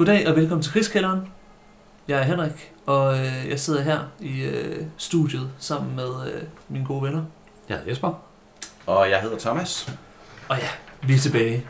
Goddag 0.00 0.28
og 0.28 0.36
velkommen 0.36 0.62
til 0.62 0.72
Krigskælderen. 0.72 1.20
Jeg 2.08 2.18
er 2.18 2.22
Henrik, 2.22 2.72
og 2.86 3.18
øh, 3.18 3.48
jeg 3.48 3.60
sidder 3.60 3.82
her 3.82 3.98
i 4.20 4.42
øh, 4.42 4.84
studiet 4.96 5.50
sammen 5.58 5.96
med 5.96 6.32
øh, 6.34 6.42
mine 6.68 6.84
gode 6.84 7.02
venner. 7.02 7.24
Jeg 7.68 7.76
hedder 7.76 7.90
Jesper. 7.90 8.22
Og 8.86 9.10
jeg 9.10 9.20
hedder 9.20 9.38
Thomas. 9.38 9.92
Og 10.48 10.56
ja, 10.58 10.68
vi 11.06 11.14
er 11.14 11.18
tilbage. 11.18 11.66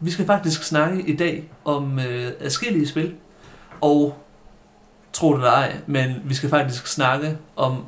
Vi 0.00 0.10
skal 0.10 0.26
faktisk 0.26 0.62
snakke 0.62 1.02
i 1.02 1.16
dag 1.16 1.50
om 1.64 1.98
øh, 1.98 2.32
adskillige 2.40 2.86
spil, 2.86 3.14
og 3.80 4.18
tro 5.12 5.28
det 5.32 5.36
eller 5.36 5.50
ej, 5.50 5.76
men 5.86 6.14
vi 6.24 6.34
skal 6.34 6.50
faktisk 6.50 6.86
snakke 6.86 7.38
om 7.56 7.84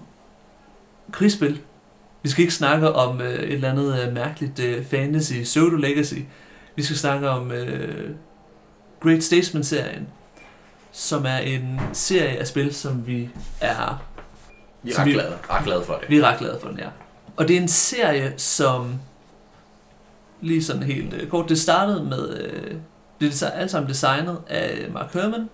krigsspil. 1.12 1.60
Vi 2.22 2.28
skal 2.28 2.42
ikke 2.42 2.54
snakke 2.54 2.92
om 2.92 3.20
øh, 3.20 3.34
et 3.34 3.52
eller 3.52 3.70
andet 3.70 4.06
øh, 4.06 4.14
mærkeligt 4.14 4.58
øh, 4.58 4.84
fantasy, 4.84 5.42
pseudo-legacy. 5.42 6.18
Vi 6.76 6.82
skal 6.82 6.96
snakke 6.96 7.30
om 7.30 7.52
øh, 7.52 8.10
Great 9.00 9.24
Statesman-serien, 9.24 10.08
som 10.92 11.26
er 11.26 11.36
en 11.38 11.80
serie 11.92 12.38
af 12.38 12.46
spil, 12.46 12.74
som 12.74 13.06
vi 13.06 13.28
er 13.60 14.02
Vi 14.82 14.90
er 14.92 14.98
ret 14.98 15.06
vi- 15.06 15.12
glade, 15.12 15.34
ret 15.50 15.64
glade 15.64 15.84
for 15.84 15.94
det. 15.94 16.10
vi 16.10 16.18
er 16.18 16.22
ret 16.24 16.38
glade 16.38 16.58
for 16.62 16.68
den 16.68 16.78
her. 16.78 16.90
Og 17.36 17.48
det 17.48 17.56
er 17.56 17.60
en 17.60 17.68
serie, 17.68 18.34
som 18.36 18.94
lige 20.40 20.64
sådan 20.64 20.82
helt 20.82 21.14
øh, 21.14 21.28
kort, 21.28 21.48
det 21.48 21.58
startede 21.58 22.04
med, 22.04 22.38
øh, 22.38 22.74
det 23.20 23.42
er 23.42 23.50
alt 23.50 23.70
sammen 23.70 23.88
designet 23.90 24.38
af 24.48 24.86
Mark 24.92 25.12
Herman. 25.14 25.48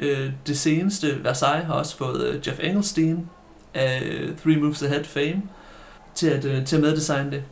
Øh, 0.00 0.32
det 0.46 0.58
seneste 0.58 1.24
Versailles 1.24 1.66
har 1.66 1.74
også 1.74 1.96
fået 1.96 2.24
øh, 2.26 2.48
Jeff 2.48 2.60
Engelstein 2.62 3.28
af 3.74 4.02
øh, 4.04 4.36
Three 4.36 4.56
Moves 4.56 4.82
Ahead 4.82 5.04
fame 5.04 5.42
til 6.14 6.26
at, 6.28 6.44
øh, 6.44 6.66
til 6.66 6.76
at 6.76 6.82
meddesigne 6.82 7.30
det. 7.30 7.44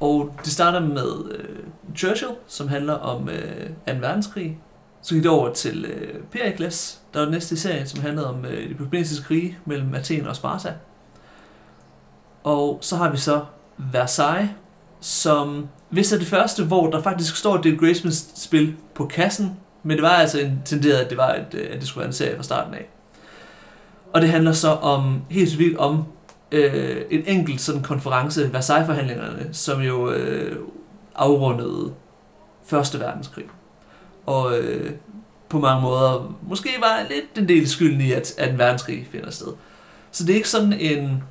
Og 0.00 0.34
det 0.44 0.52
starter 0.52 0.80
med 0.80 1.34
øh, 1.38 1.56
Churchill, 1.96 2.32
som 2.46 2.68
handler 2.68 2.94
om 2.94 3.28
øh, 3.28 3.68
2. 3.88 3.92
verdenskrig. 4.00 4.58
Så 5.02 5.14
gik 5.14 5.22
det 5.22 5.30
over 5.30 5.52
til 5.52 5.84
øh, 5.84 6.20
Pericles, 6.32 7.00
der 7.12 7.18
var 7.18 7.24
den 7.24 7.34
næste 7.34 7.54
i 7.54 7.58
serien, 7.58 7.86
som 7.86 8.00
handlede 8.00 8.28
om 8.28 8.44
øh, 8.44 8.68
de 8.68 8.74
peloponnesiske 8.74 9.24
krige 9.24 9.58
mellem 9.64 9.94
Athen 9.94 10.26
og 10.26 10.36
Sparta. 10.36 10.74
Og 12.44 12.78
så 12.80 12.96
har 12.96 13.10
vi 13.10 13.16
så 13.16 13.44
Versailles, 13.92 14.50
som 15.00 15.68
hvis 15.88 16.12
er 16.12 16.18
det 16.18 16.26
første, 16.26 16.64
hvor 16.64 16.90
der 16.90 17.02
faktisk 17.02 17.36
står 17.36 17.58
et 17.58 17.80
Graysmans 17.80 18.26
spil 18.36 18.76
på 18.94 19.06
kassen, 19.06 19.56
men 19.82 19.96
det 19.96 20.02
var 20.02 20.08
altså 20.08 20.38
intenderet, 20.38 20.98
at 20.98 21.10
det, 21.10 21.18
var 21.18 21.34
et, 21.34 21.54
øh, 21.54 21.68
at 21.70 21.80
det 21.80 21.88
skulle 21.88 22.00
være 22.00 22.08
en 22.08 22.12
serie 22.12 22.36
fra 22.36 22.42
starten 22.42 22.74
af. 22.74 22.88
Og 24.12 24.20
det 24.20 24.28
handler 24.28 24.52
så 24.52 24.68
om, 24.68 25.22
helt 25.30 25.48
specifikt 25.48 25.78
om 25.78 26.04
øh, 26.52 27.02
en 27.10 27.22
enkelt 27.26 27.60
sådan 27.60 27.82
konference, 27.82 28.52
Versailles-forhandlingerne, 28.52 29.48
som 29.52 29.80
jo 29.80 30.10
øh, 30.10 30.56
afrundede 31.14 31.92
Første 32.64 33.00
Verdenskrig. 33.00 33.44
Og 34.26 34.58
øh, 34.58 34.90
på 35.48 35.58
mange 35.58 35.82
måder 35.82 36.36
måske 36.48 36.68
var 36.80 37.06
lidt 37.10 37.38
en 37.38 37.48
del 37.48 37.68
skylden 37.68 38.00
i, 38.00 38.12
at, 38.12 38.34
at 38.38 38.50
en 38.50 38.58
verdenskrig 38.58 39.06
finder 39.12 39.30
sted. 39.30 39.52
Så 40.10 40.24
det 40.24 40.32
er 40.32 40.36
ikke 40.36 40.48
sådan 40.48 40.72
en, 40.72 41.22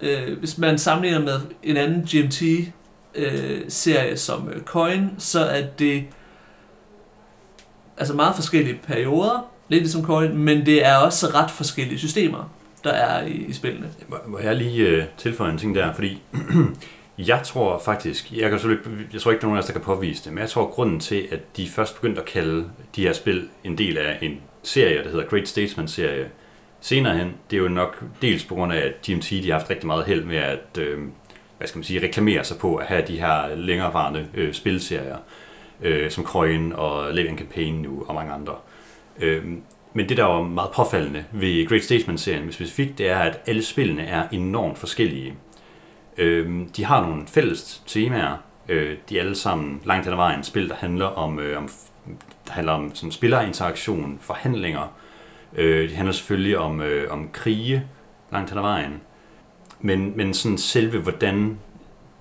øh, 0.00 0.38
hvis 0.38 0.58
man 0.58 0.78
sammenligner 0.78 1.20
med 1.20 1.40
en 1.62 1.76
anden 1.76 2.02
GMT-serie 2.02 4.10
øh, 4.10 4.16
som 4.16 4.48
øh, 4.48 4.62
Coin, 4.62 5.10
så 5.18 5.40
er 5.40 5.66
det 5.78 6.04
altså 7.96 8.14
meget 8.14 8.34
forskellige 8.34 8.80
perioder, 8.86 9.50
lidt 9.68 9.82
ligesom 9.82 10.04
Coin, 10.04 10.36
men 10.36 10.66
det 10.66 10.86
er 10.86 10.96
også 10.96 11.26
ret 11.26 11.50
forskellige 11.50 11.98
systemer, 11.98 12.50
der 12.84 12.90
er 12.90 13.26
i, 13.26 13.32
i 13.32 13.52
spillene. 13.52 13.90
Må, 14.08 14.16
må 14.26 14.38
jeg 14.38 14.56
lige 14.56 14.88
øh, 14.88 15.04
tilføje 15.16 15.52
en 15.52 15.58
ting 15.58 15.74
der, 15.74 15.92
fordi 15.92 16.22
jeg 17.18 17.42
tror 17.44 17.78
faktisk, 17.78 18.32
jeg, 18.32 18.50
kan 18.50 18.78
jeg 19.12 19.20
tror 19.20 19.30
ikke, 19.30 19.40
der 19.40 19.46
er 19.46 19.48
nogen 19.48 19.56
af 19.56 19.62
os, 19.62 19.66
der 19.66 19.72
kan 19.72 19.82
påvise 19.82 20.24
det, 20.24 20.32
men 20.32 20.40
jeg 20.40 20.50
tror, 20.50 20.66
at 20.66 20.70
grunden 20.70 21.00
til, 21.00 21.28
at 21.30 21.56
de 21.56 21.68
først 21.68 21.94
begyndte 21.94 22.20
at 22.20 22.26
kalde 22.26 22.70
de 22.96 23.02
her 23.02 23.12
spil 23.12 23.48
en 23.64 23.78
del 23.78 23.98
af 23.98 24.18
en 24.22 24.40
serie, 24.62 25.04
der 25.04 25.10
hedder 25.10 25.26
Great 25.26 25.48
Statesman-serie, 25.48 26.30
senere 26.80 27.16
hen, 27.16 27.34
det 27.50 27.56
er 27.56 27.60
jo 27.60 27.68
nok 27.68 28.04
dels 28.22 28.44
på 28.44 28.54
grund 28.54 28.72
af, 28.72 28.78
at 28.78 28.92
GMT 29.06 29.30
de 29.30 29.50
har 29.50 29.58
haft 29.58 29.70
rigtig 29.70 29.86
meget 29.86 30.04
held 30.04 30.24
med 30.24 30.36
at 30.36 30.78
øh, 30.78 30.98
hvad 31.58 31.68
skal 31.68 31.78
man 31.78 31.84
sige, 31.84 32.02
reklamere 32.02 32.44
sig 32.44 32.58
på 32.58 32.76
at 32.76 32.86
have 32.86 33.04
de 33.06 33.20
her 33.20 33.54
længerevarende 33.54 34.26
øh, 34.34 34.52
spilserier, 34.52 35.16
øh, 35.82 36.10
som 36.10 36.24
Croyen 36.24 36.72
og 36.72 37.14
Living 37.14 37.38
Campaign 37.38 37.74
nu 37.74 38.04
og 38.08 38.14
mange 38.14 38.32
andre. 38.32 38.54
Øh, 39.18 39.44
men 39.92 40.08
det, 40.08 40.16
der 40.16 40.24
var 40.24 40.42
meget 40.42 40.70
påfaldende 40.70 41.24
ved 41.32 41.68
Great 41.68 41.84
Statesman-serien 41.84 42.52
specifikt, 42.52 42.98
det 42.98 43.08
er, 43.08 43.18
at 43.18 43.40
alle 43.46 43.62
spillene 43.62 44.02
er 44.02 44.28
enormt 44.32 44.78
forskellige. 44.78 45.34
Øh, 46.18 46.66
de 46.76 46.84
har 46.84 47.06
nogle 47.06 47.26
fælles 47.26 47.82
temaer. 47.86 48.36
Øh, 48.68 48.96
de 49.08 49.16
er 49.16 49.22
alle 49.22 49.34
sammen 49.34 49.80
langt 49.84 50.04
hen 50.04 50.12
ad 50.12 50.16
vejen 50.16 50.44
spil, 50.44 50.68
der 50.68 50.74
handler 50.74 51.06
om, 51.06 51.38
øh, 51.38 51.58
om, 51.58 51.68
der 52.46 52.52
handler 52.52 52.72
om 52.72 52.94
sådan 52.94 53.12
spillerinteraktion, 53.12 54.18
forhandlinger. 54.20 54.92
Øh, 55.56 55.88
det 55.88 55.96
handler 55.96 56.12
selvfølgelig 56.12 56.58
om, 56.58 56.80
øh, 56.80 57.12
om 57.12 57.28
krige 57.32 57.86
langt 58.32 58.50
hen 58.50 58.58
ad 58.58 58.62
vejen. 58.62 59.00
Men, 59.80 60.16
men 60.16 60.34
sådan 60.34 60.58
selve, 60.58 60.98
hvordan 60.98 61.58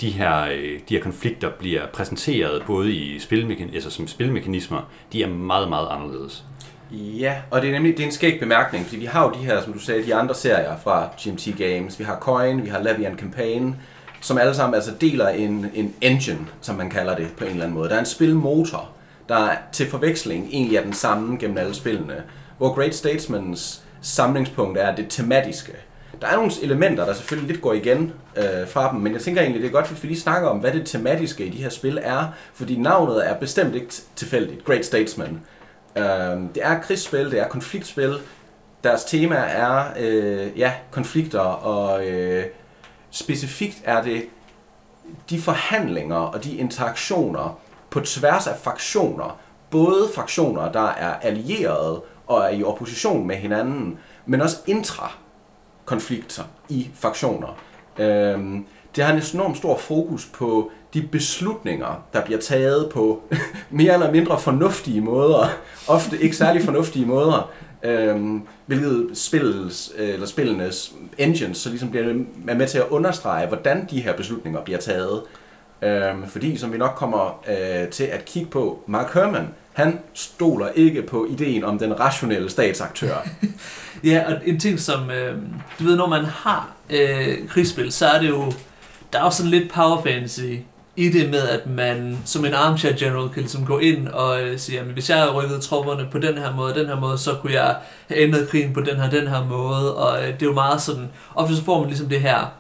de 0.02 0.10
her, 0.10 0.42
øh, 0.44 0.80
de 0.90 0.96
her 0.96 1.02
konflikter 1.02 1.50
bliver 1.50 1.88
præsenteret, 1.88 2.64
både 2.68 2.94
i 2.94 3.18
spilmekan- 3.18 3.74
altså 3.74 3.90
som 3.90 4.08
spilmekanismer, 4.08 4.82
de 5.14 5.24
er 5.24 5.28
meget, 5.28 5.70
meget 5.70 5.88
anderledes. 5.92 6.46
Ja, 6.92 7.36
og 7.52 7.62
det 7.62 7.68
er 7.68 7.72
nemlig 7.72 7.98
det 7.98 8.04
er 8.04 8.08
en 8.08 8.14
skæg 8.14 8.40
bemærkning, 8.40 8.86
fordi 8.86 9.00
vi 9.00 9.06
har 9.06 9.24
jo 9.24 9.32
de 9.32 9.46
her, 9.46 9.62
som 9.62 9.74
du 9.74 9.80
sagde, 9.80 10.06
de 10.06 10.16
andre 10.16 10.36
serier 10.36 10.78
fra 10.84 11.10
GMT 11.24 11.58
Games. 11.58 12.00
Vi 12.00 12.04
har 12.04 12.20
Coin, 12.20 12.64
vi 12.64 12.70
har 12.70 12.84
Levian 12.84 13.18
Campaign, 13.18 13.76
som 14.22 14.38
alle 14.38 14.56
sammen 14.56 14.76
altså 14.76 14.92
deler 15.02 15.28
en, 15.28 15.72
en 15.74 15.94
engine, 16.02 16.48
som 16.62 16.76
man 16.76 16.90
kalder 16.90 17.16
det 17.16 17.28
på 17.38 17.44
en 17.44 17.50
eller 17.50 17.64
anden 17.64 17.78
måde. 17.78 17.90
Der 17.90 17.96
er 17.96 18.00
en 18.00 18.06
spilmotor, 18.06 18.90
der 19.30 19.50
til 19.72 19.90
forveksling 19.90 20.48
egentlig 20.52 20.78
er 20.78 20.84
den 20.84 20.94
samme 20.94 21.38
gennem 21.38 21.58
alle 21.58 21.76
spillene. 21.76 22.24
Hvor 22.58 22.74
Great 22.74 22.96
Statesmans 22.96 23.84
samlingspunkt 24.02 24.78
er 24.78 24.96
det 24.96 25.06
tematiske. 25.10 25.74
Der 26.22 26.28
er 26.28 26.36
nogle 26.36 26.52
elementer, 26.62 27.06
der 27.06 27.14
selvfølgelig 27.14 27.52
lidt 27.52 27.62
går 27.62 27.74
igen 27.74 28.14
øh, 28.38 28.68
fra 28.68 28.92
dem, 28.92 29.00
men 29.00 29.14
jeg 29.14 29.22
tænker 29.22 29.42
egentlig, 29.42 29.62
det 29.62 29.68
er 29.68 29.72
godt, 29.72 29.86
at 29.86 30.04
vi 30.04 30.08
lige 30.08 30.20
snakker 30.20 30.50
om, 30.50 30.58
hvad 30.58 30.72
det 30.72 30.86
tematiske 30.86 31.46
i 31.46 31.50
de 31.50 31.64
her 31.64 31.70
spil 31.70 32.00
er, 32.02 32.26
fordi 32.54 32.78
navnet 32.78 33.30
er 33.30 33.34
bestemt 33.34 33.76
ikke 33.76 33.94
tilfældigt. 34.16 34.66
Great 34.66 34.86
Statesman. 34.86 35.40
Øh, 35.98 36.42
det 36.56 36.66
er 36.66 36.80
krigsspil, 36.80 37.32
det 37.32 37.40
er 37.40 37.48
konfliktspil. 37.48 38.18
Deres 38.84 39.04
tema 39.04 39.36
er 39.36 39.84
øh, 40.00 40.60
ja, 40.60 40.74
konflikter, 40.92 41.40
og 41.40 42.08
øh, 42.08 42.46
specifikt 43.12 43.82
er 43.84 44.04
det 44.04 44.26
de 45.30 45.42
forhandlinger 45.42 46.16
og 46.16 46.44
de 46.44 46.58
interaktioner 46.58 47.60
på 47.90 48.00
tværs 48.00 48.48
af 48.48 48.58
fraktioner. 48.58 49.40
Både 49.70 50.10
fraktioner, 50.16 50.72
der 50.72 50.88
er 50.88 51.14
allierede 51.14 52.02
og 52.28 52.44
er 52.44 52.50
i 52.50 52.64
opposition 52.64 53.28
med 53.28 53.36
hinanden, 53.36 54.00
men 54.26 54.42
også 54.42 54.58
intra-konflikter 54.68 56.44
i 56.70 56.90
fraktioner. 56.96 57.58
Øhm, 57.98 58.66
det 58.96 59.04
har 59.04 59.14
en 59.14 59.22
enormt 59.34 59.58
stor 59.58 59.78
fokus 59.78 60.26
på 60.26 60.72
de 60.94 61.02
beslutninger, 61.02 62.04
der 62.14 62.26
bliver 62.26 62.40
taget 62.40 62.90
på 62.94 63.22
mere 63.70 63.94
eller 63.94 64.12
mindre 64.12 64.40
fornuftige 64.40 65.02
måder, 65.02 65.48
ofte 65.88 66.22
ikke 66.22 66.36
særlig 66.36 66.62
fornuftige 66.64 67.06
måder, 67.06 67.52
øhm, 67.84 68.42
hvilket 68.66 69.10
spillets, 69.14 69.92
øh, 69.98 70.10
eller 70.10 70.28
spillenes 70.28 70.94
engines 71.18 71.58
så 71.58 71.70
ligesom 71.70 71.90
bliver 71.90 72.06
er 72.48 72.56
med 72.56 72.68
til 72.68 72.78
at 72.78 72.88
understrege, 72.90 73.48
hvordan 73.48 73.88
de 73.90 74.02
her 74.02 74.14
beslutninger 74.14 74.62
bliver 74.62 74.80
taget. 74.80 75.22
Øhm, 75.82 76.28
fordi, 76.28 76.58
som 76.58 76.74
vi 76.74 76.78
nok 76.78 76.94
kommer 76.96 77.44
øh, 77.50 77.90
til 77.90 78.04
at 78.04 78.26
kigge 78.26 78.50
på, 78.50 78.84
Mark 78.88 79.14
Herman, 79.14 79.48
han 79.74 80.00
stoler 80.14 80.68
ikke 80.76 81.02
på 81.02 81.26
ideen 81.30 81.64
om 81.64 81.80
den 81.80 82.00
rationelle 82.00 82.50
statsaktør. 82.50 83.16
Ja, 84.04 84.24
og 84.28 84.42
en 84.46 84.60
ting 84.60 84.80
som, 84.80 85.12
øh, 85.12 85.38
du 85.80 85.84
ved, 85.84 85.96
når 85.96 86.08
man 86.08 86.26
har 86.26 86.72
øh, 86.90 87.48
krigsspil, 87.48 87.92
så 87.92 88.08
er 88.08 88.20
det 88.20 88.30
jo, 88.30 88.54
der 89.14 89.20
er 89.20 89.24
jo 89.24 89.32
sådan 89.32 89.52
lidt 89.52 89.72
power 89.72 90.02
fantasy 90.04 90.42
i 90.98 91.10
det 91.10 91.30
med, 91.30 91.40
at 91.40 91.68
man 91.68 92.18
som 92.26 92.46
en 92.46 92.54
armchair 92.54 92.94
general 92.98 93.30
kan 93.30 93.42
ligesom 93.42 93.66
gå 93.66 93.80
ind 93.80 94.08
og 94.08 94.42
øh, 94.42 94.60
sige, 94.60 94.80
at 94.80 94.86
hvis 94.86 95.10
jeg 95.10 95.18
havde 95.18 95.32
rykket 95.32 95.62
tropperne 95.62 96.08
på 96.12 96.20
den 96.20 96.38
her 96.38 96.56
måde, 96.56 96.74
den 96.74 96.86
her 96.86 97.00
måde, 97.00 97.18
så 97.18 97.34
kunne 97.34 97.54
jeg 97.54 97.76
have 98.08 98.22
ændret 98.22 98.50
krigen 98.50 98.74
på 98.74 98.82
den 98.82 98.96
her, 98.96 99.10
den 99.10 99.28
her 99.28 99.46
måde, 99.46 99.96
og 99.96 100.22
øh, 100.22 100.28
det 100.28 100.42
er 100.42 100.46
jo 100.46 100.54
meget 100.54 100.82
sådan, 100.82 101.10
ofte 101.36 101.56
så 101.56 101.64
får 101.64 101.80
man 101.80 101.88
ligesom 101.88 102.10
det 102.10 102.22
her, 102.22 102.52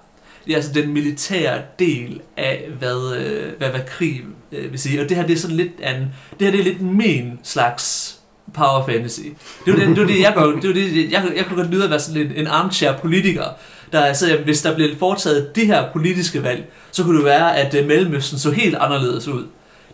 ja, 0.48 0.56
altså 0.56 0.74
den 0.74 0.94
militære 0.94 1.62
del 1.80 2.22
af, 2.38 2.70
hvad, 2.80 3.16
øh, 3.18 3.58
hvad, 3.58 3.70
hvad 3.70 3.82
krig 3.88 4.22
øh, 4.52 4.72
vil 4.72 4.80
sige, 4.80 5.02
og 5.02 5.10
det 5.10 5.18
her 5.18 5.28
det 5.28 5.34
er 5.34 5.40
sådan 5.40 5.58
lidt 5.58 5.82
an, 5.84 5.96
det 6.40 6.48
her 6.48 6.52
det 6.52 6.60
er 6.60 6.64
lidt 6.64 6.82
min 6.82 7.40
slags 7.44 8.18
power 8.54 8.86
fantasy. 8.86 9.22
Det 9.66 9.74
er 9.74 9.84
jo 9.84 9.88
det, 9.88 9.96
det, 9.96 10.04
er 10.04 10.08
det 10.08 10.20
jeg 10.20 10.34
gør. 10.36 10.46
Det 10.46 10.70
er 10.70 10.74
det, 10.74 11.12
jeg, 11.12 11.32
jeg 11.36 11.46
kan 11.46 11.56
godt 11.56 11.72
lyde 11.72 11.84
at 11.84 11.90
være 11.90 12.00
sådan 12.00 12.22
en, 12.22 12.32
en 12.36 12.48
armchair 12.48 12.98
politiker, 12.98 13.44
der 13.92 14.02
altså, 14.02 14.38
hvis 14.44 14.62
der 14.62 14.76
bliver 14.76 14.96
foretaget 15.00 15.56
det 15.56 15.68
her 15.68 15.92
politiske 15.94 16.44
valg, 16.44 16.66
så 16.92 17.04
kunne 17.04 17.18
det 17.18 17.26
være, 17.26 17.58
at 17.58 17.74
øh, 17.74 17.88
Mellemøsten 17.88 18.40
så 18.40 18.52
helt 18.52 18.76
anderledes 18.76 19.28
ud. 19.28 19.46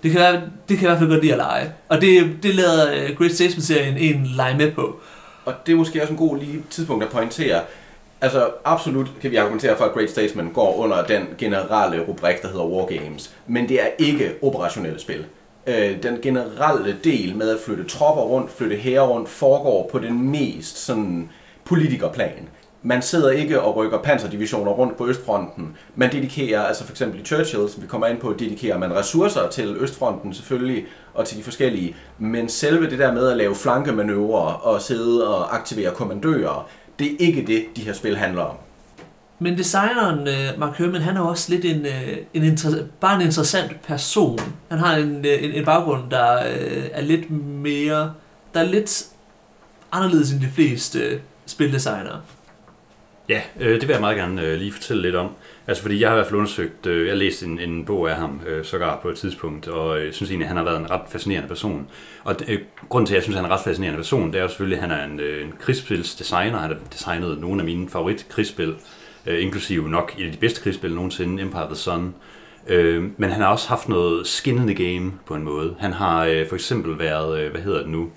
Det 0.04 0.12
kan, 0.12 0.20
være, 0.20 0.42
det 0.70 0.78
kan 0.78 0.80
i 0.82 0.90
hvert 0.90 0.98
fald 1.00 1.10
godt 1.10 1.22
lide 1.22 1.34
at 1.34 1.38
lege. 1.38 1.72
Og 1.90 2.02
det, 2.02 2.38
det 2.44 2.56
lader 2.56 2.94
øh, 2.94 3.18
Great 3.18 3.32
Statesman-serien 3.32 3.98
en 3.98 4.26
lege 4.36 4.58
med 4.58 4.72
på. 4.72 5.00
Og 5.46 5.54
det 5.66 5.72
er 5.72 5.76
måske 5.76 6.02
også 6.02 6.14
en 6.14 6.18
god 6.20 6.38
lige 6.38 6.64
tidspunkt 6.70 7.04
at 7.04 7.10
pointere. 7.10 7.62
Altså 8.22 8.50
absolut 8.66 9.08
kan 9.22 9.32
vi 9.32 9.36
argumentere 9.36 9.78
for, 9.78 9.86
at 9.86 9.94
Great 9.94 10.10
Statesman 10.10 10.52
går 10.54 10.76
under 10.76 11.04
den 11.06 11.28
generelle 11.38 12.02
rubrik, 12.08 12.42
der 12.42 12.48
hedder 12.48 12.66
Wargames. 12.66 13.34
Men 13.48 13.70
det 13.70 13.82
er 13.82 13.88
ikke 14.00 14.34
operationelle 14.42 15.00
spil. 15.00 15.26
øh, 15.68 16.04
den 16.04 16.18
generelle 16.22 16.98
del 17.04 17.36
med 17.36 17.50
at 17.50 17.60
flytte 17.66 17.84
tropper 17.84 18.24
rundt, 18.24 18.52
flytte 18.52 18.76
hære 18.76 19.02
rundt, 19.02 19.30
foregår 19.30 19.90
på 19.92 20.00
den 20.00 20.32
mest 20.32 20.86
sådan 20.86 21.30
politikerplan. 21.66 22.50
Man 22.86 23.02
sidder 23.02 23.32
ikke 23.32 23.62
og 23.62 23.76
rykker 23.76 23.98
panserdivisioner 23.98 24.72
rundt 24.72 24.98
på 24.98 25.08
Østfronten. 25.08 25.78
Man 25.96 26.12
dedikerer, 26.12 26.62
altså 26.62 26.84
for 26.84 26.92
eksempel 26.92 27.22
i 27.22 27.24
Churchill, 27.24 27.70
som 27.70 27.82
vi 27.82 27.88
kommer 27.88 28.08
ind 28.08 28.18
på, 28.20 28.36
dedikerer 28.40 28.78
man 28.78 28.96
ressourcer 28.96 29.50
til 29.50 29.76
Østfronten 29.80 30.34
selvfølgelig, 30.34 30.86
og 31.14 31.28
til 31.28 31.38
de 31.38 31.44
forskellige. 31.44 31.96
Men 32.20 32.50
selve 32.50 32.90
det 32.90 33.00
der 33.00 33.14
med 33.14 33.28
at 33.28 33.38
lave 33.38 33.56
flankemanøvrer 33.56 34.54
og 34.54 34.82
sidde 34.82 35.28
og 35.28 35.56
aktivere 35.56 35.92
kommandører, 35.94 36.68
det 37.00 37.08
er 37.12 37.16
ikke 37.20 37.46
det, 37.48 37.66
de 37.76 37.82
her 37.82 37.94
spil 37.94 38.18
handler 38.18 38.42
om. 38.42 38.56
Men 39.40 39.58
designeren 39.58 40.28
øh, 40.28 40.60
Mark 40.60 40.78
Herman, 40.78 41.02
han 41.02 41.18
er 41.18 41.22
også 41.22 41.52
lidt 41.52 41.66
en, 41.66 41.86
øh, 41.86 42.18
en 42.34 42.54
inter- 42.54 42.84
bare 43.00 43.16
en 43.16 43.22
interessant 43.22 43.82
person. 43.82 44.40
Han 44.70 44.80
har 44.80 44.96
en, 44.96 45.26
øh, 45.26 45.44
en, 45.44 45.52
en 45.52 45.66
baggrund, 45.66 46.02
der 46.12 46.24
er 46.92 47.02
lidt 47.02 47.32
mere, 47.46 48.14
der 48.54 48.60
er 48.60 48.64
lidt 48.64 49.06
anderledes 49.92 50.32
end 50.32 50.42
de 50.42 50.50
fleste 50.56 51.20
spildesignere. 51.46 52.22
Ja, 53.30 53.42
øh, 53.60 53.74
det 53.74 53.88
vil 53.88 53.94
jeg 53.94 54.02
meget 54.02 54.18
gerne 54.18 54.42
øh, 54.42 54.58
lige 54.58 54.72
fortælle 54.72 55.02
lidt 55.02 55.16
om. 55.16 55.30
Altså 55.68 55.84
fordi 55.84 56.00
jeg 56.00 56.10
har 56.10 56.16
i 56.16 56.18
hvert 56.18 56.28
fald 56.28 56.38
undersøgt, 56.38 56.86
øh, 56.86 57.08
jeg 57.08 57.18
læste 57.18 57.46
en, 57.46 57.60
en 57.60 57.86
bog 57.86 58.10
af 58.10 58.16
ham 58.16 58.42
øh, 58.48 58.66
sågar 58.66 59.00
på 59.02 59.10
et 59.10 59.18
tidspunkt, 59.18 59.68
og 59.68 60.00
øh, 60.00 60.14
synes 60.14 60.30
egentlig, 60.30 60.46
at 60.46 60.48
han 60.48 60.58
har 60.58 60.64
været 60.64 60.80
en 60.80 60.92
ret 60.92 61.02
fascinerende 61.10 61.48
person. 61.48 61.88
Og 62.24 62.36
øh, 62.48 62.60
grunden 62.90 63.06
til, 63.08 63.14
at 63.14 63.16
jeg 63.16 63.24
synes, 63.24 63.36
at 63.36 63.42
han 63.42 63.52
er 63.52 63.54
en 63.54 63.60
ret 63.60 63.64
fascinerende 63.64 63.98
person, 63.98 64.32
det 64.32 64.38
er 64.38 64.42
jo 64.42 64.48
selvfølgelig, 64.48 64.80
at 64.80 64.90
han 64.90 65.00
er 65.00 65.06
en, 65.06 65.20
øh, 65.20 65.46
en 65.46 65.54
krigsspilsdesigner. 65.60 66.58
Han 66.60 66.70
har 66.70 66.78
designet 66.94 67.40
nogle 67.40 67.62
af 67.62 67.66
mine 67.66 67.90
favorit 67.90 68.26
krigsspil, 68.30 68.76
øh, 69.26 69.44
inklusive 69.44 69.90
nok 69.90 70.14
et 70.18 70.26
af 70.26 70.32
de 70.32 70.38
bedste 70.38 70.62
krigsspil 70.62 70.96
nogensinde, 70.96 71.44
Empire 71.44 71.64
of 71.64 71.68
the 71.68 71.78
Sun. 71.78 72.16
Øh, 72.68 73.04
men 73.18 73.30
han 73.30 73.42
har 73.42 73.48
også 73.48 73.70
haft 73.70 73.90
noget 73.90 74.28
skin 74.28 74.58
in 74.58 74.76
the 74.76 74.86
game 74.86 75.12
på 75.26 75.36
en 75.36 75.44
måde. 75.44 75.76
Han 75.80 75.94
har 75.94 76.26
øh, 76.26 76.48
for 76.48 76.56
eksempel 76.56 77.00
været, 77.00 77.40
øh, 77.40 77.52
hvad 77.52 77.62
hedder 77.62 77.80
det 77.80 77.90
nu, 77.90 78.10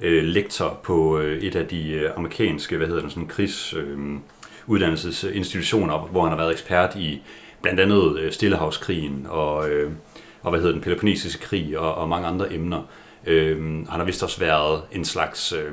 øh, 0.00 0.24
lektor 0.24 0.80
på 0.82 1.18
øh, 1.18 1.42
et 1.42 1.56
af 1.56 1.66
de 1.66 1.90
øh, 1.90 2.10
amerikanske, 2.16 2.76
hvad 2.76 2.86
hedder 2.86 3.02
det, 3.02 3.10
sådan 3.10 3.28
krigs... 3.28 3.74
Øh, 3.74 3.98
uddannelsesinstitutioner, 4.66 5.98
hvor 5.98 6.22
han 6.22 6.30
har 6.30 6.36
været 6.36 6.52
ekspert 6.52 6.96
i 6.96 7.22
blandt 7.62 7.80
andet 7.80 8.18
øh, 8.18 8.32
Stillehavskrigen 8.32 9.26
og, 9.28 9.70
øh, 9.70 9.90
og 10.42 10.50
hvad 10.50 10.60
hedder 10.60 10.72
den, 10.72 10.82
Peloponnesiske 10.82 11.42
krig 11.42 11.78
og, 11.78 11.94
og 11.94 12.08
mange 12.08 12.26
andre 12.26 12.52
emner. 12.52 12.82
Øh, 13.26 13.56
han 13.88 13.98
har 13.98 14.04
vist 14.04 14.22
også 14.22 14.40
været 14.40 14.82
en 14.92 15.04
slags 15.04 15.52
øh, 15.52 15.72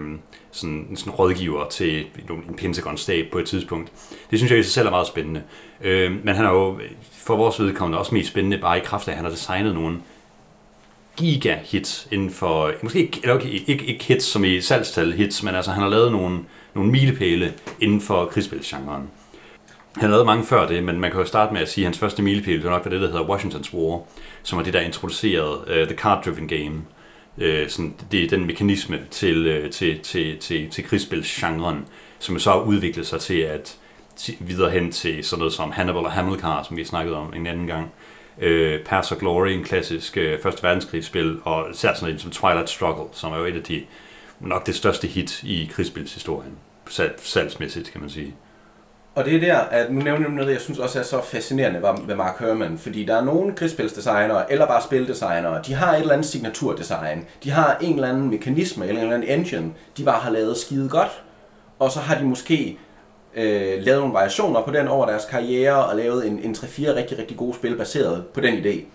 sådan, 0.51 0.87
sådan 0.95 1.13
rådgiver 1.13 1.69
til 1.69 2.05
en 2.49 2.55
Pentagon-stab 2.57 3.31
på 3.31 3.39
et 3.39 3.45
tidspunkt. 3.45 3.91
Det 4.31 4.39
synes 4.39 4.51
jeg 4.51 4.59
i 4.59 4.63
sig 4.63 4.71
selv 4.71 4.87
er 4.87 4.91
meget 4.91 5.07
spændende. 5.07 5.43
Øh, 5.81 6.11
men 6.23 6.35
han 6.35 6.45
er 6.45 6.49
jo 6.49 6.79
for 7.11 7.35
vores 7.35 7.59
vedkommende 7.59 7.99
også 7.99 8.15
mest 8.15 8.29
spændende 8.29 8.57
bare 8.57 8.77
i 8.77 8.81
kraft 8.83 9.07
af, 9.07 9.11
at 9.11 9.15
han 9.15 9.25
har 9.25 9.31
designet 9.31 9.73
nogle 9.73 9.97
giga-hits 11.17 12.07
inden 12.11 12.29
for, 12.29 12.71
måske 12.81 12.99
ikke, 12.99 13.19
eller 13.23 13.35
okay, 13.35 13.49
ikke, 13.67 13.85
ikke 13.85 14.03
hits 14.03 14.25
som 14.25 14.43
i 14.43 14.61
salgstal 14.61 15.13
hits, 15.13 15.43
men 15.43 15.55
altså 15.55 15.71
han 15.71 15.83
har 15.83 15.89
lavet 15.89 16.11
nogle, 16.11 16.39
nogle 16.75 16.91
milepæle 16.91 17.53
inden 17.79 18.01
for 18.01 18.25
krigsspilsgenren. 18.25 19.09
Han 19.95 20.09
lavede 20.09 20.25
mange 20.25 20.43
før 20.43 20.67
det, 20.67 20.83
men 20.83 20.99
man 20.99 21.11
kan 21.11 21.19
jo 21.19 21.25
starte 21.25 21.53
med 21.53 21.61
at 21.61 21.69
sige, 21.69 21.85
at 21.85 21.87
hans 21.87 21.99
første 21.99 22.21
milepæl 22.21 22.63
var 22.63 22.69
nok 22.69 22.83
det, 22.83 22.91
der 22.91 22.99
hedder 22.99 23.23
Washington's 23.23 23.73
War, 23.73 24.01
som 24.43 24.57
var 24.57 24.63
det, 24.63 24.73
der 24.73 24.79
introducerede 24.79 25.57
uh, 25.67 25.77
øh, 25.77 25.87
The 25.87 25.95
Card-Driven 25.95 26.47
Game. 26.47 26.81
Uh, 27.37 27.67
sådan, 27.69 27.95
det 28.11 28.23
er 28.23 28.27
den 28.27 28.45
mekanisme 28.45 28.99
til, 29.11 29.63
uh, 29.63 29.69
til, 29.69 29.99
til, 29.99 30.37
til, 30.37 30.69
til 30.69 30.83
krigsspilsgenren, 30.83 31.85
som 32.19 32.39
så 32.39 32.51
har 32.51 32.59
udviklet 32.59 33.07
sig 33.07 33.19
til 33.19 33.37
at 33.37 33.77
videre 34.39 34.69
hen 34.69 34.91
til 34.91 35.23
sådan 35.23 35.39
noget 35.39 35.53
som 35.53 35.71
Hannibal 35.71 36.05
og 36.05 36.11
Hamilcar, 36.11 36.63
som 36.63 36.77
vi 36.77 36.83
snakkede 36.83 37.17
om 37.17 37.33
en 37.35 37.47
anden 37.47 37.67
gang. 37.67 37.91
Uh, 38.37 38.85
Pass 38.85 39.11
of 39.11 39.17
Glory, 39.19 39.49
en 39.49 39.63
klassisk 39.63 40.17
uh, 40.17 40.43
Første 40.43 40.63
Verdenskrigsspil, 40.63 41.39
og 41.43 41.71
især 41.71 41.93
sådan 41.93 42.07
noget 42.07 42.21
som 42.21 42.31
Twilight 42.31 42.69
Struggle, 42.69 43.05
som 43.11 43.31
er 43.31 43.37
jo 43.37 43.45
et 43.45 43.55
af 43.55 43.63
de 43.63 43.81
nok 44.39 44.65
det 44.65 44.75
største 44.75 45.07
hit 45.07 45.43
i 45.43 45.69
krigsspilshistorien, 45.73 46.57
salgsmæssigt 47.17 47.91
kan 47.91 48.01
man 48.01 48.09
sige. 48.09 48.35
Og 49.15 49.25
det 49.25 49.35
er 49.35 49.39
der, 49.39 49.57
at 49.57 49.91
nu 49.91 50.01
nævner 50.01 50.21
jeg 50.21 50.29
noget, 50.29 50.53
jeg 50.53 50.61
synes 50.61 50.79
også 50.79 50.99
er 50.99 51.03
så 51.03 51.21
fascinerende 51.21 51.81
ved 52.07 52.15
Mark 52.15 52.39
Herman, 52.39 52.77
fordi 52.77 53.05
der 53.05 53.15
er 53.15 53.23
nogle 53.23 53.53
krigsspilsdesignere, 53.55 54.51
eller 54.51 54.67
bare 54.67 54.81
spildesignere, 54.81 55.61
de 55.67 55.73
har 55.73 55.93
et 55.93 55.99
eller 55.99 56.13
andet 56.13 56.27
signaturdesign, 56.27 57.25
de 57.43 57.51
har 57.51 57.77
en 57.81 57.95
eller 57.95 58.09
anden 58.09 58.29
mekanisme, 58.29 58.87
eller 58.87 59.01
en 59.01 59.07
eller 59.07 59.15
anden 59.15 59.39
engine, 59.39 59.73
de 59.97 60.03
bare 60.03 60.19
har 60.19 60.31
lavet 60.31 60.57
skide 60.57 60.89
godt, 60.89 61.23
og 61.79 61.91
så 61.91 61.99
har 61.99 62.17
de 62.17 62.25
måske 62.25 62.77
øh, 63.35 63.83
lavet 63.83 63.99
nogle 63.99 64.13
variationer 64.13 64.61
på 64.61 64.71
den 64.71 64.87
over 64.87 65.05
deres 65.05 65.25
karriere, 65.25 65.85
og 65.85 65.95
lavet 65.95 66.27
en, 66.27 66.39
en 66.39 66.55
3-4 66.55 66.95
rigtig, 66.95 67.19
rigtig 67.19 67.37
gode 67.37 67.55
spil 67.55 67.77
baseret 67.77 68.25
på 68.33 68.41
den 68.41 68.53
idé. 68.53 68.85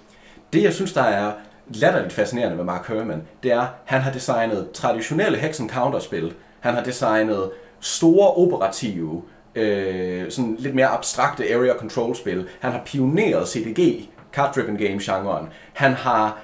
Det, 0.53 0.63
jeg 0.63 0.73
synes, 0.73 0.93
der 0.93 1.03
er 1.03 1.33
latterligt 1.71 2.13
fascinerende 2.13 2.57
med 2.57 2.65
Mark 2.65 2.89
Herman, 2.89 3.23
det 3.43 3.53
er, 3.53 3.61
at 3.61 3.69
han 3.85 4.01
har 4.01 4.13
designet 4.13 4.69
traditionelle 4.75 5.39
hex 5.39 5.61
and 5.61 5.71
counter 5.71 5.99
spil. 5.99 6.33
Han 6.61 6.75
har 6.75 6.83
designet 6.83 7.51
store 7.81 8.31
operative, 8.31 9.23
øh, 9.55 10.31
sådan 10.31 10.57
lidt 10.59 10.75
mere 10.75 10.87
abstrakte 10.87 11.55
area 11.55 11.75
control 11.79 12.17
spil. 12.17 12.49
Han 12.61 12.73
har 12.73 12.83
pioneret 12.87 13.49
CDG, 13.49 14.09
card 14.33 14.55
driven 14.55 14.77
game 14.77 14.99
genren. 15.03 15.47
Han 15.73 15.93
har 15.93 16.39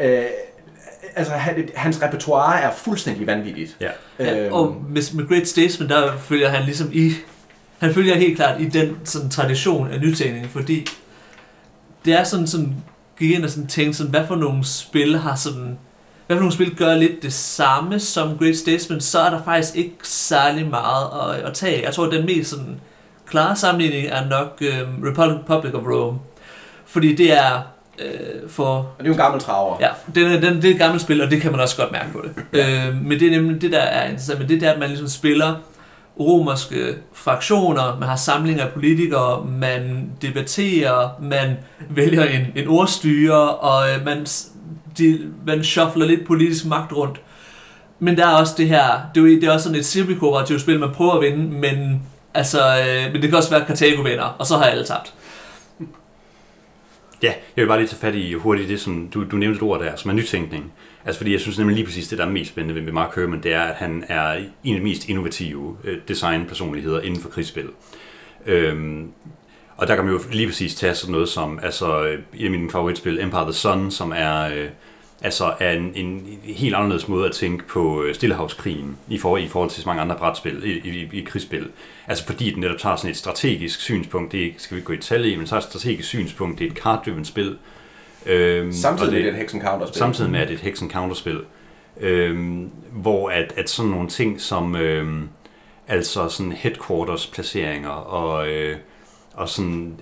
øh, 0.00 0.24
altså 1.16 1.32
hans 1.74 2.02
repertoire 2.02 2.60
er 2.60 2.72
fuldstændig 2.72 3.26
vanvittigt. 3.26 3.76
Ja. 3.80 3.90
Øhm, 4.18 4.52
og 4.52 4.76
med, 4.88 5.14
med 5.14 5.28
Great 5.28 5.48
Statesman, 5.48 5.88
der 5.88 6.16
følger 6.16 6.48
han 6.48 6.64
ligesom 6.64 6.90
i 6.92 7.12
han 7.78 7.94
følger 7.94 8.14
helt 8.14 8.36
klart 8.36 8.60
i 8.60 8.68
den 8.68 8.96
sådan, 9.04 9.30
tradition 9.30 9.90
af 9.90 10.00
nytænkning, 10.00 10.46
fordi 10.50 10.86
det 12.04 12.12
er 12.12 12.24
sådan, 12.24 12.46
sådan 12.46 12.74
gik 13.18 13.30
ind 13.30 13.44
og 13.44 13.50
sådan 13.50 13.66
tænkte, 13.66 13.98
sådan, 13.98 14.10
hvad 14.10 14.26
for 14.26 14.36
nogle 14.36 14.64
spil 14.64 15.18
har 15.18 15.36
sådan, 15.36 15.78
hvad 16.26 16.36
for 16.36 16.40
nogle 16.40 16.52
spil 16.52 16.76
gør 16.76 16.94
lidt 16.94 17.22
det 17.22 17.32
samme 17.32 18.00
som 18.00 18.38
Great 18.38 18.56
Statesman, 18.56 19.00
så 19.00 19.18
er 19.18 19.30
der 19.30 19.42
faktisk 19.44 19.76
ikke 19.76 19.96
særlig 20.02 20.66
meget 20.66 21.06
at, 21.22 21.44
at 21.44 21.54
tage. 21.54 21.82
Jeg 21.84 21.94
tror, 21.94 22.06
at 22.06 22.12
den 22.12 22.26
mest 22.26 22.50
sådan, 22.50 22.80
klare 23.26 23.56
sammenligning 23.56 24.06
er 24.06 24.28
nok 24.28 24.62
um, 24.62 25.02
Republic 25.04 25.74
of 25.74 25.82
Rome. 25.86 26.18
Fordi 26.86 27.14
det 27.14 27.32
er 27.32 27.62
øh, 27.98 28.50
for... 28.50 28.74
Og 28.74 28.94
det 28.98 29.04
er 29.04 29.08
jo 29.08 29.12
en 29.12 29.18
gammel 29.18 29.40
traver. 29.40 29.76
Ja, 29.80 29.88
den, 30.14 30.42
den, 30.42 30.56
det 30.56 30.64
er 30.64 30.72
et 30.72 30.78
gammelt 30.78 31.02
spil, 31.02 31.22
og 31.22 31.30
det 31.30 31.40
kan 31.42 31.50
man 31.50 31.60
også 31.60 31.76
godt 31.76 31.92
mærke 31.92 32.12
på 32.12 32.22
det. 32.24 32.60
Øh, 32.60 33.02
men 33.02 33.20
det 33.20 33.26
er 33.26 33.30
nemlig 33.30 33.62
det, 33.62 33.72
der 33.72 33.78
er 33.78 34.04
interessant. 34.04 34.38
Men 34.38 34.48
det 34.48 34.56
er 34.56 34.60
der, 34.60 34.72
at 34.72 34.78
man 34.78 34.88
ligesom 34.88 35.08
spiller 35.08 35.54
romerske 36.20 36.94
fraktioner, 37.12 37.98
man 37.98 38.08
har 38.08 38.16
samlinger 38.16 38.64
af 38.64 38.72
politikere, 38.72 39.46
man 39.46 40.10
debatterer, 40.22 41.08
man 41.22 41.56
vælger 41.90 42.24
en, 42.24 42.46
en 42.56 42.68
ordstyre, 42.68 43.50
og 43.50 43.90
øh, 43.90 44.04
man, 44.04 44.26
de, 44.98 45.32
man 45.46 45.64
shuffler 45.64 46.06
lidt 46.06 46.26
politisk 46.26 46.66
magt 46.66 46.92
rundt. 46.92 47.20
Men 47.98 48.16
der 48.16 48.26
er 48.26 48.34
også 48.34 48.54
det 48.56 48.68
her, 48.68 49.00
det 49.14 49.20
er, 49.20 49.26
det 49.26 49.44
er 49.44 49.52
også 49.52 49.64
sådan 49.64 49.78
et 49.78 49.86
semi-kooperativt 49.86 50.60
spil, 50.60 50.80
man 50.80 50.92
prøver 50.94 51.12
at 51.12 51.20
vinde, 51.20 51.44
men, 51.44 52.02
altså, 52.34 52.58
øh, 52.60 53.12
men 53.12 53.22
det 53.22 53.30
kan 53.30 53.38
også 53.38 53.50
være, 53.50 53.60
at 53.60 53.66
Cartago 53.66 54.02
vinder, 54.02 54.36
og 54.38 54.46
så 54.46 54.56
har 54.56 54.64
alle 54.64 54.84
tabt. 54.84 55.14
Ja, 57.22 57.32
jeg 57.56 57.62
vil 57.62 57.66
bare 57.66 57.78
lige 57.78 57.88
tage 57.88 58.00
fat 58.00 58.14
i 58.14 58.32
hurtigt 58.32 58.68
det, 58.68 58.80
som 58.80 59.08
du, 59.14 59.24
du 59.30 59.36
nævnte 59.36 59.56
et 59.56 59.62
ord 59.62 59.80
der, 59.80 59.96
som 59.96 60.10
er 60.10 60.14
nytænkning. 60.14 60.72
Altså 61.04 61.18
fordi 61.18 61.32
jeg 61.32 61.40
synes 61.40 61.58
nemlig 61.58 61.74
lige 61.74 61.86
præcis, 61.86 62.08
det 62.08 62.18
der 62.18 62.26
er 62.26 62.30
mest 62.30 62.50
spændende 62.50 62.86
ved 62.86 62.92
Mark 62.92 63.14
Herman, 63.16 63.42
det 63.42 63.52
er, 63.52 63.62
at 63.62 63.74
han 63.74 64.04
er 64.08 64.32
en 64.64 64.74
af 64.74 64.80
de 64.80 64.84
mest 64.86 65.08
innovative 65.08 65.76
øh, 65.84 65.98
designpersonligheder 66.08 67.00
inden 67.00 67.20
for 67.20 67.28
krigsspil. 67.28 67.68
Øhm, 68.46 69.12
og 69.76 69.88
der 69.88 69.94
kan 69.94 70.04
man 70.04 70.14
jo 70.14 70.20
lige 70.32 70.46
præcis 70.46 70.74
tage 70.74 70.94
sådan 70.94 71.12
noget 71.12 71.28
som, 71.28 71.58
altså 71.62 72.04
øh, 72.04 72.18
et 72.34 72.44
af 72.44 72.50
mine 72.50 72.70
favoritspil, 72.70 73.20
Empire 73.20 73.42
the 73.42 73.52
Sun, 73.52 73.90
som 73.90 74.12
er, 74.16 74.54
øh, 74.54 74.68
altså 75.22 75.54
er 75.60 75.72
en, 75.72 75.92
en 75.94 76.38
helt 76.44 76.74
anderledes 76.74 77.08
måde 77.08 77.26
at 77.26 77.32
tænke 77.32 77.66
på 77.66 78.02
øh, 78.02 78.14
Stillehavskrigen 78.14 78.96
i, 79.08 79.18
for, 79.18 79.36
i 79.36 79.48
forhold 79.48 79.70
til 79.70 79.82
så 79.82 79.88
mange 79.88 80.02
andre 80.02 80.16
brætspil 80.16 80.64
i, 80.64 80.88
i, 80.88 81.08
i 81.12 81.20
krigsspil. 81.20 81.68
Altså 82.06 82.26
fordi 82.26 82.50
den 82.50 82.60
netop 82.60 82.78
tager 82.78 82.96
sådan 82.96 83.10
et 83.10 83.16
strategisk 83.16 83.80
synspunkt, 83.80 84.32
det 84.32 84.54
skal 84.56 84.74
vi 84.74 84.78
ikke 84.78 84.86
gå 84.86 84.92
i 84.92 84.96
detalje 84.96 85.30
i, 85.30 85.36
men 85.36 85.46
tager 85.46 85.60
et 85.60 85.64
strategisk 85.64 86.08
synspunkt, 86.08 86.58
det 86.58 86.66
er 86.66 86.70
et 86.70 86.78
card-driven 86.78 87.24
spil, 87.24 87.56
Øhm, 88.26 88.72
samtidig 88.72 89.12
med 89.12 89.22
det, 89.22 89.28
et 89.28 89.36
Hexen 89.36 89.62
Counter-spil. 89.62 89.98
Samtidig 89.98 90.30
med, 90.30 90.40
at 90.40 90.48
det 90.48 90.54
er 90.54 90.58
et 90.58 90.64
Hexen 90.64 90.90
Counter-spil. 90.90 91.40
Øhm, 92.00 92.70
hvor 92.92 93.28
at, 93.28 93.52
at 93.56 93.70
sådan 93.70 93.90
nogle 93.90 94.08
ting 94.08 94.40
som 94.40 94.76
øhm, 94.76 95.28
altså 95.88 96.28
sådan 96.28 96.52
headquarters 96.52 97.26
placeringer 97.26 97.88
og, 97.88 98.48
øh, 98.48 98.76
og 99.34 99.48
sådan 99.48 99.94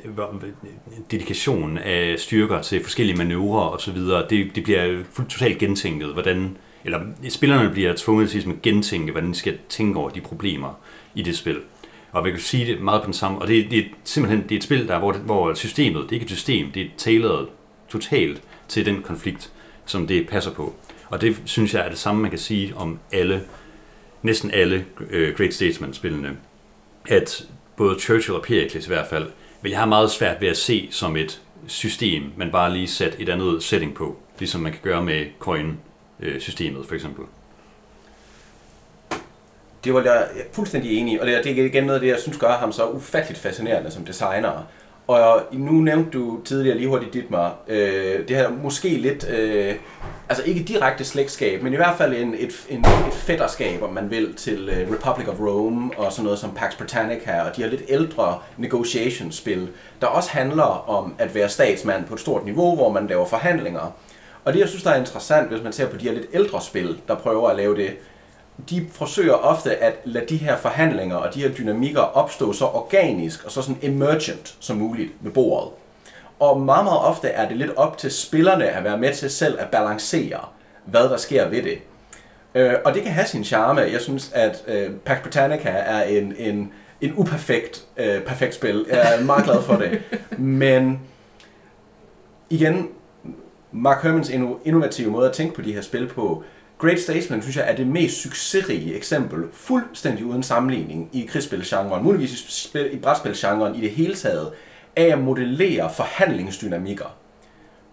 dedikation 1.10 1.78
af 1.78 2.14
styrker 2.18 2.62
til 2.62 2.82
forskellige 2.82 3.16
manøvrer 3.16 3.64
og 3.64 3.80
så 3.80 3.92
videre, 3.92 4.26
det, 4.30 4.54
det 4.54 4.64
bliver 4.64 5.02
totalt 5.28 5.58
gentænket, 5.58 6.12
hvordan 6.12 6.56
eller 6.84 7.00
spillerne 7.28 7.70
bliver 7.70 7.92
tvunget 7.96 8.30
til 8.30 8.48
at 8.48 8.62
gentænke, 8.62 9.12
hvordan 9.12 9.30
de 9.30 9.34
skal 9.34 9.58
tænke 9.68 9.98
over 9.98 10.10
de 10.10 10.20
problemer 10.20 10.78
i 11.14 11.22
det 11.22 11.36
spil. 11.36 11.60
Og 12.12 12.24
vi 12.24 12.30
kan 12.30 12.40
sige 12.40 12.66
det 12.66 12.80
meget 12.80 13.02
på 13.02 13.06
den 13.06 13.14
samme, 13.14 13.38
og 13.38 13.48
det, 13.48 13.70
det 13.70 13.78
er 13.78 13.84
simpelthen 14.04 14.42
det 14.42 14.52
er 14.52 14.56
et 14.56 14.64
spil, 14.64 14.88
der, 14.88 14.98
hvor, 14.98 15.12
hvor 15.12 15.54
systemet, 15.54 16.02
det 16.02 16.08
er 16.08 16.12
ikke 16.12 16.24
et 16.24 16.30
system, 16.30 16.70
det 16.72 16.82
er 16.82 16.86
tailored 16.96 17.46
totalt 17.88 18.42
til 18.68 18.86
den 18.86 19.02
konflikt, 19.02 19.52
som 19.86 20.06
det 20.06 20.28
passer 20.28 20.52
på. 20.52 20.74
Og 21.08 21.20
det 21.20 21.36
synes 21.44 21.74
jeg 21.74 21.84
er 21.84 21.88
det 21.88 21.98
samme, 21.98 22.22
man 22.22 22.30
kan 22.30 22.38
sige 22.38 22.76
om 22.76 22.98
alle, 23.12 23.42
næsten 24.22 24.50
alle 24.50 24.84
øh, 25.10 25.36
Great 25.36 25.54
Statesman-spillene. 25.54 26.36
At 27.08 27.46
både 27.76 28.00
Churchill 28.00 28.36
og 28.36 28.42
Pericles 28.42 28.86
i 28.86 28.88
hvert 28.88 29.06
fald, 29.06 29.26
vil 29.62 29.70
jeg 29.70 29.78
have 29.78 29.88
meget 29.88 30.10
svært 30.10 30.40
ved 30.40 30.48
at 30.48 30.56
se 30.56 30.88
som 30.90 31.16
et 31.16 31.40
system, 31.66 32.22
man 32.36 32.50
bare 32.50 32.72
lige 32.72 32.88
sat 32.88 33.16
et 33.18 33.28
andet 33.28 33.62
setting 33.62 33.94
på. 33.94 34.16
ligesom 34.38 34.60
man 34.60 34.72
kan 34.72 34.80
gøre 34.82 35.02
med 35.02 35.26
coin-systemet 35.38 36.80
øh, 36.80 36.86
for 36.86 36.94
eksempel. 36.94 37.24
Det 39.84 39.94
var 39.94 40.02
jeg 40.02 40.28
fuldstændig 40.52 40.98
enig 40.98 41.14
i, 41.14 41.18
og 41.18 41.26
det 41.26 41.44
det 41.44 41.58
er 41.58 41.64
igen 41.64 41.84
noget 41.84 41.94
af 41.94 42.00
det, 42.00 42.08
jeg 42.08 42.18
synes 42.20 42.38
gør 42.38 42.52
ham 42.52 42.72
så 42.72 42.88
ufatteligt 42.88 43.40
fascinerende 43.40 43.90
som 43.90 44.04
designer. 44.04 44.62
Og 45.06 45.42
nu 45.52 45.72
nævnte 45.72 46.10
du 46.10 46.40
tidligere 46.44 46.76
lige 46.76 46.88
hurtigt 46.88 47.14
dit 47.14 47.30
mig, 47.30 47.50
øh, 47.68 48.28
det 48.28 48.36
her 48.36 48.50
måske 48.50 48.88
lidt, 48.88 49.28
øh, 49.28 49.74
altså 50.28 50.44
ikke 50.44 50.62
direkte 50.62 51.04
slægtskab, 51.04 51.62
men 51.62 51.72
i 51.72 51.76
hvert 51.76 51.96
fald 51.98 52.14
en, 52.14 52.34
et, 52.34 52.66
en, 52.68 52.80
et 52.80 53.12
fætterskab, 53.12 53.82
om 53.82 53.92
man 53.92 54.10
vil, 54.10 54.34
til 54.34 54.68
øh, 54.68 54.92
Republic 54.92 55.28
of 55.28 55.40
Rome 55.40 55.90
og 55.96 56.12
sådan 56.12 56.24
noget 56.24 56.38
som 56.38 56.54
Pax 56.54 56.76
Britannica 56.78 57.40
og 57.40 57.56
de 57.56 57.62
her 57.62 57.70
lidt 57.70 57.82
ældre 57.88 58.38
negotiation-spil, 58.56 59.68
der 60.00 60.06
også 60.06 60.30
handler 60.30 60.88
om 60.88 61.14
at 61.18 61.34
være 61.34 61.48
statsmand 61.48 62.04
på 62.04 62.14
et 62.14 62.20
stort 62.20 62.44
niveau, 62.44 62.76
hvor 62.76 62.92
man 62.92 63.06
laver 63.06 63.26
forhandlinger. 63.26 63.92
Og 64.44 64.52
det, 64.52 64.60
jeg 64.60 64.68
synes, 64.68 64.82
der 64.82 64.90
er 64.90 64.98
interessant, 64.98 65.48
hvis 65.48 65.62
man 65.62 65.72
ser 65.72 65.88
på 65.88 65.96
de 65.96 66.04
her 66.04 66.12
lidt 66.12 66.26
ældre 66.32 66.60
spil, 66.60 67.00
der 67.08 67.14
prøver 67.14 67.48
at 67.48 67.56
lave 67.56 67.76
det, 67.76 67.96
de 68.70 68.86
forsøger 68.92 69.32
ofte 69.34 69.76
at 69.76 69.94
lade 70.04 70.26
de 70.28 70.36
her 70.36 70.56
forhandlinger 70.56 71.16
og 71.16 71.34
de 71.34 71.40
her 71.40 71.50
dynamikker 71.54 72.00
opstå 72.00 72.52
så 72.52 72.64
organisk 72.64 73.44
og 73.44 73.50
så 73.50 73.62
sådan 73.62 73.78
emergent 73.82 74.56
som 74.60 74.76
muligt 74.76 75.12
ved 75.20 75.32
bordet. 75.32 75.70
Og 76.40 76.60
meget, 76.60 76.84
meget 76.84 77.00
ofte 77.00 77.28
er 77.28 77.48
det 77.48 77.56
lidt 77.56 77.70
op 77.76 77.98
til 77.98 78.10
spillerne 78.10 78.64
at 78.64 78.84
være 78.84 78.98
med 78.98 79.14
til 79.14 79.30
selv 79.30 79.60
at 79.60 79.68
balancere, 79.68 80.40
hvad 80.84 81.02
der 81.02 81.16
sker 81.16 81.48
ved 81.48 81.62
det. 81.62 81.78
Øh, 82.54 82.74
og 82.84 82.94
det 82.94 83.02
kan 83.02 83.12
have 83.12 83.26
sin 83.26 83.44
charme. 83.44 83.80
Jeg 83.80 84.00
synes, 84.00 84.32
at 84.34 84.64
øh, 84.66 84.90
Pax 85.04 85.22
Britannica 85.22 85.68
er 85.68 86.02
en, 86.02 86.34
en, 86.38 86.72
en 87.00 87.12
uperfekt 87.16 87.84
øh, 87.96 88.22
perfekt 88.22 88.54
spil. 88.54 88.86
Jeg 88.88 89.14
er 89.18 89.24
meget 89.24 89.44
glad 89.44 89.62
for 89.62 89.76
det. 89.76 90.02
Men 90.38 91.00
igen, 92.50 92.88
Mark 93.72 94.02
Hermans 94.02 94.30
innovative 94.64 95.10
måde 95.10 95.28
at 95.28 95.34
tænke 95.34 95.54
på 95.54 95.62
de 95.62 95.72
her 95.72 95.80
spil 95.80 96.06
på, 96.06 96.44
Great 96.78 97.00
Statesman, 97.00 97.42
synes 97.42 97.56
jeg, 97.56 97.70
er 97.70 97.76
det 97.76 97.86
mest 97.86 98.16
succesrige 98.16 98.94
eksempel, 98.94 99.44
fuldstændig 99.52 100.24
uden 100.24 100.42
sammenligning 100.42 101.10
i 101.12 101.26
krigsspilgenren, 101.26 102.04
muligvis 102.04 102.32
i, 102.32 102.66
spil, 102.66 102.94
i 102.94 102.98
brætspilgenren 102.98 103.74
i 103.74 103.80
det 103.80 103.90
hele 103.90 104.14
taget, 104.14 104.52
af 104.96 105.04
at 105.04 105.18
modellere 105.18 105.92
forhandlingsdynamikker 105.94 107.16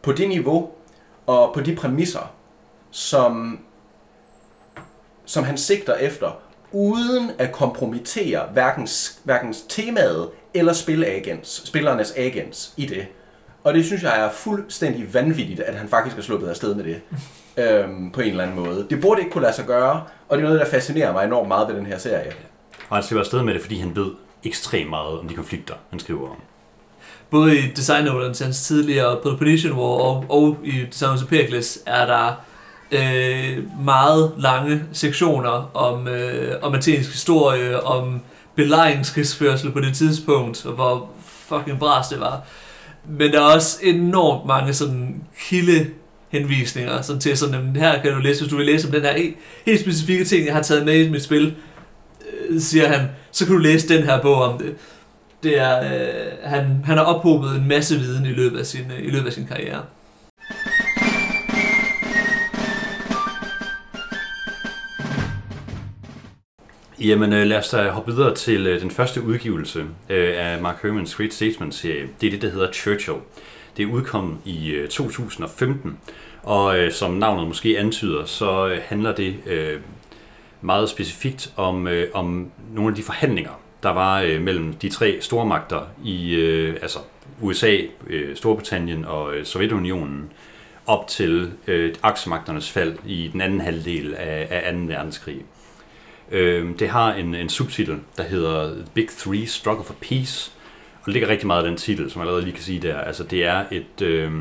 på 0.01 0.11
det 0.11 0.29
niveau 0.29 0.71
og 1.25 1.53
på 1.53 1.61
de 1.61 1.75
præmisser, 1.75 2.33
som, 2.91 3.59
som 5.25 5.43
han 5.43 5.57
sigter 5.57 5.95
efter, 5.95 6.41
uden 6.71 7.31
at 7.37 7.51
kompromittere 7.51 8.47
hverken, 8.53 8.87
hverken 9.23 9.55
temaet 9.69 10.29
eller 10.53 10.73
spilagents, 10.73 11.67
spillernes 11.67 12.13
agents 12.17 12.73
i 12.77 12.85
det. 12.85 13.07
Og 13.63 13.73
det 13.73 13.85
synes 13.85 14.03
jeg 14.03 14.25
er 14.25 14.31
fuldstændig 14.31 15.13
vanvittigt, 15.13 15.59
at 15.59 15.75
han 15.75 15.89
faktisk 15.89 16.17
er 16.17 16.21
sluppet 16.21 16.47
afsted 16.49 16.75
med 16.75 16.83
det 16.83 17.01
øhm, 17.57 18.11
på 18.11 18.21
en 18.21 18.29
eller 18.29 18.43
anden 18.43 18.65
måde. 18.65 18.87
Det 18.89 19.01
burde 19.01 19.21
ikke 19.21 19.31
kunne 19.31 19.41
lade 19.41 19.55
sig 19.55 19.65
gøre, 19.65 20.03
og 20.29 20.37
det 20.37 20.43
er 20.43 20.47
noget, 20.47 20.59
der 20.59 20.65
fascinerer 20.65 21.13
mig 21.13 21.25
enormt 21.25 21.47
meget 21.47 21.67
ved 21.67 21.75
den 21.75 21.85
her 21.85 21.97
serie. 21.97 22.31
Og 22.89 22.97
han 22.97 23.03
slipper 23.03 23.19
afsted 23.19 23.43
med 23.43 23.53
det, 23.53 23.61
fordi 23.61 23.79
han 23.79 23.95
ved 23.95 24.11
ekstremt 24.43 24.89
meget 24.89 25.19
om 25.19 25.27
de 25.27 25.33
konflikter, 25.33 25.73
han 25.89 25.99
skriver 25.99 26.29
om. 26.29 26.35
Både 27.29 27.57
i 27.57 27.61
Design 27.75 28.05
Nolands 28.05 28.39
hans 28.39 28.67
tidligere 28.67 29.17
Peloponnesian 29.23 29.73
War 29.73 30.01
og, 30.01 30.25
og 30.29 30.57
i 30.63 30.85
Design 30.91 31.11
of 31.11 31.23
Pericles 31.29 31.79
er 31.85 32.05
der 32.05 32.43
øh, 32.91 33.63
meget 33.83 34.31
lange 34.37 34.83
sektioner 34.91 35.71
om, 35.73 36.07
øh, 36.07 36.55
om 36.61 36.73
atenisk 36.73 37.11
historie, 37.11 37.83
om 37.83 38.21
belejringskrigsførsel 38.55 39.71
på 39.71 39.79
det 39.79 39.95
tidspunkt, 39.95 40.65
og 40.65 40.73
hvor 40.73 41.09
fucking 41.25 41.79
bras 41.79 42.07
det 42.07 42.19
var. 42.19 42.41
Men 43.05 43.31
der 43.31 43.39
er 43.39 43.53
også 43.53 43.79
enormt 43.81 44.45
mange 44.45 44.73
sådan 44.73 45.23
kilde 45.39 45.87
henvisninger 46.33 47.01
sådan 47.01 47.19
til 47.19 47.37
sådan, 47.37 47.75
her 47.75 48.01
kan 48.01 48.11
du 48.13 48.19
læse, 48.19 48.41
hvis 48.41 48.51
du 48.51 48.57
vil 48.57 48.65
læse 48.65 48.87
om 48.87 48.91
den 48.91 49.01
her 49.01 49.31
helt 49.65 49.79
specifikke 49.79 50.25
ting, 50.25 50.45
jeg 50.45 50.53
har 50.53 50.61
taget 50.61 50.85
med 50.85 51.05
i 51.05 51.09
mit 51.09 51.23
spil, 51.23 51.55
øh, 52.49 52.59
siger 52.59 52.87
han, 52.87 53.09
så 53.31 53.45
kan 53.45 53.55
du 53.55 53.61
læse 53.61 53.97
den 53.97 54.03
her 54.03 54.21
bog 54.21 54.41
om 54.41 54.57
det. 54.57 54.75
Det 55.43 55.59
er, 55.59 55.79
øh, 55.79 56.31
han, 56.43 56.65
han 56.85 56.97
har 56.97 57.03
ophobet 57.03 57.55
en 57.55 57.67
masse 57.67 57.99
viden 57.99 58.25
i 58.25 58.29
løbet 58.29 58.59
af 58.59 58.65
sin, 58.65 58.91
øh, 58.97 59.05
i 59.05 59.09
løbet 59.09 59.27
af 59.27 59.33
sin 59.33 59.47
karriere. 59.47 59.81
Jamen 66.99 67.33
øh, 67.33 67.47
lad 67.47 67.57
os 67.57 67.69
da 67.69 67.89
hoppe 67.89 68.11
videre 68.11 68.35
til 68.35 68.67
øh, 68.67 68.81
den 68.81 68.91
første 68.91 69.21
udgivelse 69.21 69.79
øh, 70.09 70.33
af 70.37 70.61
Mark 70.61 70.83
Hermans 70.83 71.15
Great 71.15 71.33
Statesman-serie. 71.33 72.07
Det 72.21 72.27
er 72.27 72.31
det, 72.31 72.41
der 72.41 72.49
hedder 72.49 72.71
Churchill. 72.71 73.17
Det 73.77 73.83
er 73.83 73.87
udkommet 73.91 74.37
i 74.45 74.69
øh, 74.69 74.89
2015, 74.89 75.97
og 76.43 76.79
øh, 76.79 76.91
som 76.91 77.11
navnet 77.13 77.47
måske 77.47 77.79
antyder, 77.79 78.25
så 78.25 78.67
øh, 78.67 78.79
handler 78.85 79.15
det 79.15 79.35
øh, 79.45 79.79
meget 80.61 80.89
specifikt 80.89 81.53
om, 81.55 81.87
øh, 81.87 82.09
om 82.13 82.51
nogle 82.73 82.89
af 82.89 82.95
de 82.95 83.03
forhandlinger, 83.03 83.59
der 83.83 83.89
var 83.89 84.21
øh, 84.21 84.41
mellem 84.41 84.73
de 84.73 84.89
tre 84.89 85.17
stormagter 85.21 85.81
i 86.03 86.35
øh, 86.35 86.77
altså 86.81 86.99
USA, 87.41 87.77
øh, 88.07 88.35
Storbritannien 88.35 89.05
og 89.05 89.35
øh, 89.35 89.45
Sovjetunionen 89.45 90.31
op 90.85 91.07
til 91.07 91.51
øh, 91.67 91.95
aksemagternes 92.03 92.71
fald 92.71 92.97
i 93.05 93.29
den 93.33 93.41
anden 93.41 93.61
halvdel 93.61 94.15
af, 94.15 94.47
af 94.49 94.73
2. 94.73 94.79
verdenskrig. 94.79 95.41
Øh, 96.31 96.79
det 96.79 96.89
har 96.89 97.13
en, 97.13 97.35
en 97.35 97.49
subtitel, 97.49 97.99
der 98.17 98.23
hedder 98.23 98.75
Big 98.93 99.07
Three 99.09 99.45
Struggle 99.45 99.85
for 99.85 99.95
Peace, 100.01 100.51
og 101.03 101.05
det 101.05 101.13
ligger 101.13 101.29
rigtig 101.29 101.47
meget 101.47 101.63
af 101.63 101.69
den 101.69 101.77
titel, 101.77 102.11
som 102.11 102.19
jeg 102.19 102.27
allerede 102.27 102.45
lige 102.45 102.55
kan 102.55 102.63
sige 102.63 102.79
der. 102.79 102.97
Altså 102.97 103.23
det 103.23 103.45
er 103.45 103.63
et... 103.71 104.01
Øh, 104.01 104.31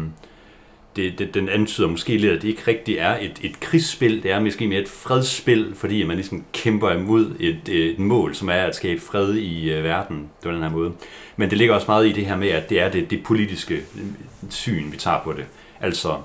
det, 0.97 1.19
det, 1.19 1.35
den 1.35 1.49
antyder 1.49 1.89
måske 1.89 2.17
lidt, 2.17 2.33
at 2.33 2.43
det 2.43 2.49
ikke 2.49 2.63
rigtig 2.67 2.97
er 2.97 3.17
et, 3.21 3.39
et 3.43 3.61
krigsspil, 3.61 4.23
det 4.23 4.31
er 4.31 4.41
måske 4.41 4.69
mere 4.69 4.81
et 4.81 4.89
fredsspil, 4.89 5.73
fordi 5.75 6.03
man 6.03 6.17
ligesom 6.17 6.45
kæmper 6.53 6.91
imod 6.91 7.37
et, 7.41 7.69
et 7.69 7.99
mål, 7.99 8.35
som 8.35 8.49
er 8.49 8.53
at 8.53 8.77
skabe 8.77 9.01
fred 9.01 9.35
i 9.35 9.79
uh, 9.79 9.85
verden 9.85 10.31
på 10.43 10.51
den 10.51 10.63
her 10.63 10.71
måde. 10.71 10.93
Men 11.37 11.51
det 11.51 11.59
ligger 11.59 11.75
også 11.75 11.87
meget 11.89 12.07
i 12.07 12.13
det 12.13 12.27
her 12.27 12.37
med, 12.37 12.49
at 12.49 12.71
det 12.71 12.81
er 12.81 12.91
det, 12.91 13.11
det 13.11 13.25
politiske 13.25 13.75
øh, 13.75 14.05
syn, 14.51 14.93
vi 14.93 14.97
tager 14.97 15.21
på 15.25 15.33
det. 15.33 15.45
Altså, 15.81 16.17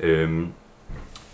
øhm, 0.00 0.46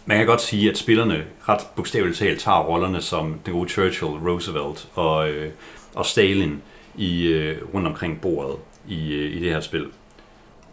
man 0.06 0.16
kan 0.16 0.26
godt 0.26 0.40
sige, 0.40 0.70
at 0.70 0.78
spillerne 0.78 1.24
ret 1.48 1.60
bogstaveligt 1.76 2.18
talt 2.18 2.40
tager 2.40 2.62
rollerne 2.62 3.00
som 3.00 3.34
den 3.46 3.52
gode 3.52 3.68
Churchill, 3.68 4.12
Roosevelt 4.12 4.88
og, 4.94 5.30
øh, 5.30 5.50
og 5.94 6.06
Stalin 6.06 6.62
i, 6.96 7.26
øh, 7.26 7.56
rundt 7.74 7.86
omkring 7.86 8.20
bordet 8.20 8.56
i, 8.88 9.14
øh, 9.14 9.36
i 9.36 9.40
det 9.40 9.52
her 9.52 9.60
spil. 9.60 9.86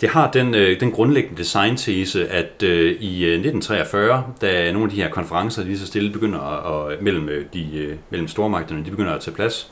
Det 0.02 0.10
har 0.10 0.32
den, 0.32 0.56
øh, 0.56 0.80
den 0.80 0.92
grundlæggende 0.92 1.38
designtese, 1.38 2.28
at 2.28 2.64
øh, 2.64 2.92
i 2.92 3.26
øh, 3.26 3.34
1943, 3.34 4.24
da 4.42 4.72
nogle 4.72 4.86
af 4.86 4.90
de 4.90 5.02
her 5.02 5.10
konferencer 5.10 5.64
lige 5.64 5.80
så 5.80 5.88
stille 5.88 6.12
begynder 6.12 6.40
at, 6.40 7.02
mellem, 7.02 7.30
øh, 7.30 7.46
de, 7.54 7.78
øh, 7.78 7.96
mellem 8.10 8.28
stormagterne, 8.28 8.86
de 8.86 8.90
begynder 8.90 9.14
at 9.14 9.22
tage 9.22 9.36
plads, 9.36 9.72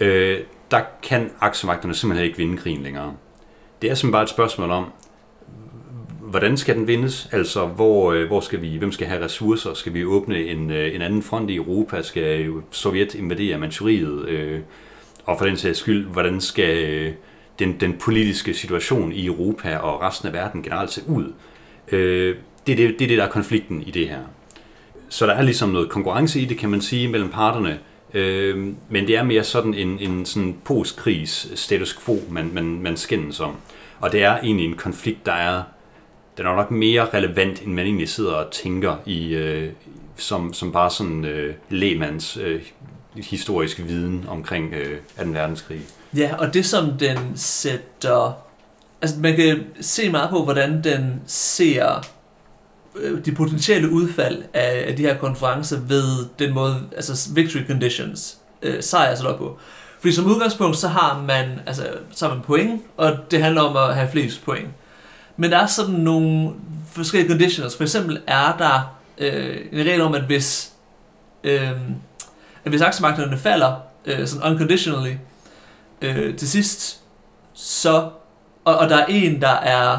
øh, 0.00 0.38
der 0.70 0.80
kan 1.02 1.30
aksemagterne 1.40 1.94
simpelthen 1.94 2.26
ikke 2.26 2.38
vinde 2.38 2.56
krigen 2.56 2.82
længere. 2.82 3.14
Det 3.82 3.90
er 3.90 3.94
simpelthen 3.94 4.12
bare 4.12 4.22
et 4.22 4.30
spørgsmål 4.30 4.70
om, 4.70 4.92
hvordan 6.20 6.56
skal 6.56 6.76
den 6.76 6.86
vindes? 6.86 7.28
Altså, 7.32 7.66
hvor, 7.66 8.12
øh, 8.12 8.26
hvor 8.26 8.40
skal 8.40 8.62
vi, 8.62 8.76
hvem 8.76 8.92
skal 8.92 9.06
have 9.06 9.24
ressourcer? 9.24 9.74
Skal 9.74 9.94
vi 9.94 10.04
åbne 10.04 10.38
en, 10.38 10.70
øh, 10.70 10.94
en 10.94 11.02
anden 11.02 11.22
front 11.22 11.50
i 11.50 11.56
Europa? 11.56 12.02
Skal 12.02 12.52
Sovjet 12.70 13.14
invadere 13.14 13.58
Manchuriet? 13.58 14.28
Øh, 14.28 14.60
og 15.26 15.38
for 15.38 15.46
den 15.46 15.56
sags 15.56 15.78
skyld, 15.78 16.06
hvordan 16.06 16.40
skal 16.40 16.76
øh, 16.84 17.12
den, 17.58 17.80
den 17.80 17.92
politiske 17.92 18.54
situation 18.54 19.12
i 19.12 19.26
Europa 19.26 19.76
og 19.76 20.02
resten 20.02 20.28
af 20.28 20.34
verden 20.34 20.62
generelt 20.62 20.90
se 20.90 21.02
ud. 21.08 21.32
Øh, 21.92 22.36
det, 22.66 22.72
er 22.72 22.76
det, 22.76 22.98
det 22.98 23.04
er 23.04 23.08
det, 23.08 23.18
der 23.18 23.24
er 23.24 23.30
konflikten 23.30 23.82
i 23.82 23.90
det 23.90 24.08
her. 24.08 24.20
Så 25.08 25.26
der 25.26 25.32
er 25.32 25.42
ligesom 25.42 25.68
noget 25.68 25.88
konkurrence 25.88 26.40
i 26.40 26.44
det, 26.44 26.58
kan 26.58 26.70
man 26.70 26.80
sige, 26.80 27.08
mellem 27.08 27.30
parterne, 27.30 27.78
øh, 28.14 28.66
men 28.88 29.06
det 29.06 29.16
er 29.16 29.22
mere 29.22 29.44
sådan 29.44 29.74
en, 29.74 29.98
en 29.98 30.26
sådan 30.26 30.56
postkrigs 30.64 31.60
status 31.60 31.98
quo, 32.04 32.18
man, 32.30 32.50
man, 32.54 32.82
man 32.82 32.96
skændes 32.96 33.40
om. 33.40 33.56
Og 34.00 34.12
det 34.12 34.22
er 34.22 34.38
egentlig 34.38 34.66
en 34.66 34.76
konflikt, 34.76 35.26
der 35.26 35.32
er, 35.32 35.62
den 36.36 36.46
er 36.46 36.56
nok 36.56 36.70
mere 36.70 37.08
relevant, 37.14 37.62
end 37.62 37.72
man 37.72 37.86
egentlig 37.86 38.08
sidder 38.08 38.32
og 38.32 38.52
tænker 38.52 38.96
i, 39.06 39.34
øh, 39.34 39.68
som, 40.16 40.52
som 40.52 40.72
bare 40.72 40.90
sådan 40.90 41.24
øh, 41.24 41.54
lægemands 41.68 42.36
øh, 42.36 42.62
historisk 43.18 43.78
viden 43.78 44.24
omkring 44.28 44.74
øh, 44.74 44.98
2. 45.24 45.30
verdenskrig. 45.30 45.80
Ja, 46.16 46.34
og 46.38 46.54
det 46.54 46.66
som 46.66 46.98
den 46.98 47.18
sætter... 47.36 48.38
Altså 49.02 49.20
man 49.20 49.36
kan 49.36 49.64
se 49.80 50.10
meget 50.10 50.30
på, 50.30 50.44
hvordan 50.44 50.84
den 50.84 51.20
ser 51.26 52.06
øh, 52.96 53.24
de 53.24 53.32
potentielle 53.32 53.90
udfald 53.90 54.42
af, 54.54 54.84
af 54.88 54.96
de 54.96 55.02
her 55.02 55.18
konferencer 55.18 55.80
ved 55.80 56.26
den 56.38 56.54
måde, 56.54 56.76
altså 56.96 57.30
victory 57.34 57.66
conditions, 57.66 58.38
øh, 58.62 58.82
sejr 58.82 59.14
så 59.14 59.36
på. 59.38 59.58
Fordi 60.00 60.14
som 60.14 60.26
udgangspunkt, 60.26 60.76
så 60.76 60.88
har 60.88 61.22
man, 61.26 61.60
altså, 61.66 61.88
så 62.12 62.28
har 62.28 62.34
man 62.34 62.42
point, 62.44 62.82
og 62.96 63.16
det 63.30 63.42
handler 63.42 63.62
om 63.62 63.76
at 63.76 63.94
have 63.94 64.08
flest 64.12 64.44
point. 64.44 64.68
Men 65.36 65.50
der 65.50 65.58
er 65.58 65.66
sådan 65.66 65.94
nogle 65.94 66.50
forskellige 66.92 67.30
conditions. 67.30 67.76
For 67.76 67.82
eksempel 67.82 68.20
er 68.26 68.56
der 68.58 68.96
øh, 69.18 69.56
en 69.72 69.78
regel 69.78 70.00
om, 70.00 70.14
at 70.14 70.22
hvis, 70.22 70.72
øh, 71.44 71.70
at 72.66 72.72
hvis 72.72 72.80
aktiemarkederne 72.80 73.38
falder 73.38 73.74
øh, 74.06 74.26
sådan 74.26 74.52
unconditionally, 74.52 75.12
øh, 76.02 76.36
til 76.36 76.48
sidst, 76.48 77.00
så, 77.54 78.08
og, 78.64 78.76
og 78.76 78.88
der 78.88 78.96
er 78.96 79.06
en, 79.08 79.40
der 79.40 79.54
er 79.54 79.98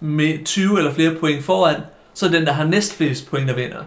med 0.00 0.44
20 0.44 0.78
eller 0.78 0.94
flere 0.94 1.14
point 1.14 1.44
foran, 1.44 1.80
så 2.14 2.26
er 2.26 2.30
den, 2.30 2.46
der 2.46 2.52
har 2.52 2.64
næstflest 2.64 3.30
point, 3.30 3.48
der 3.48 3.54
vinder. 3.54 3.82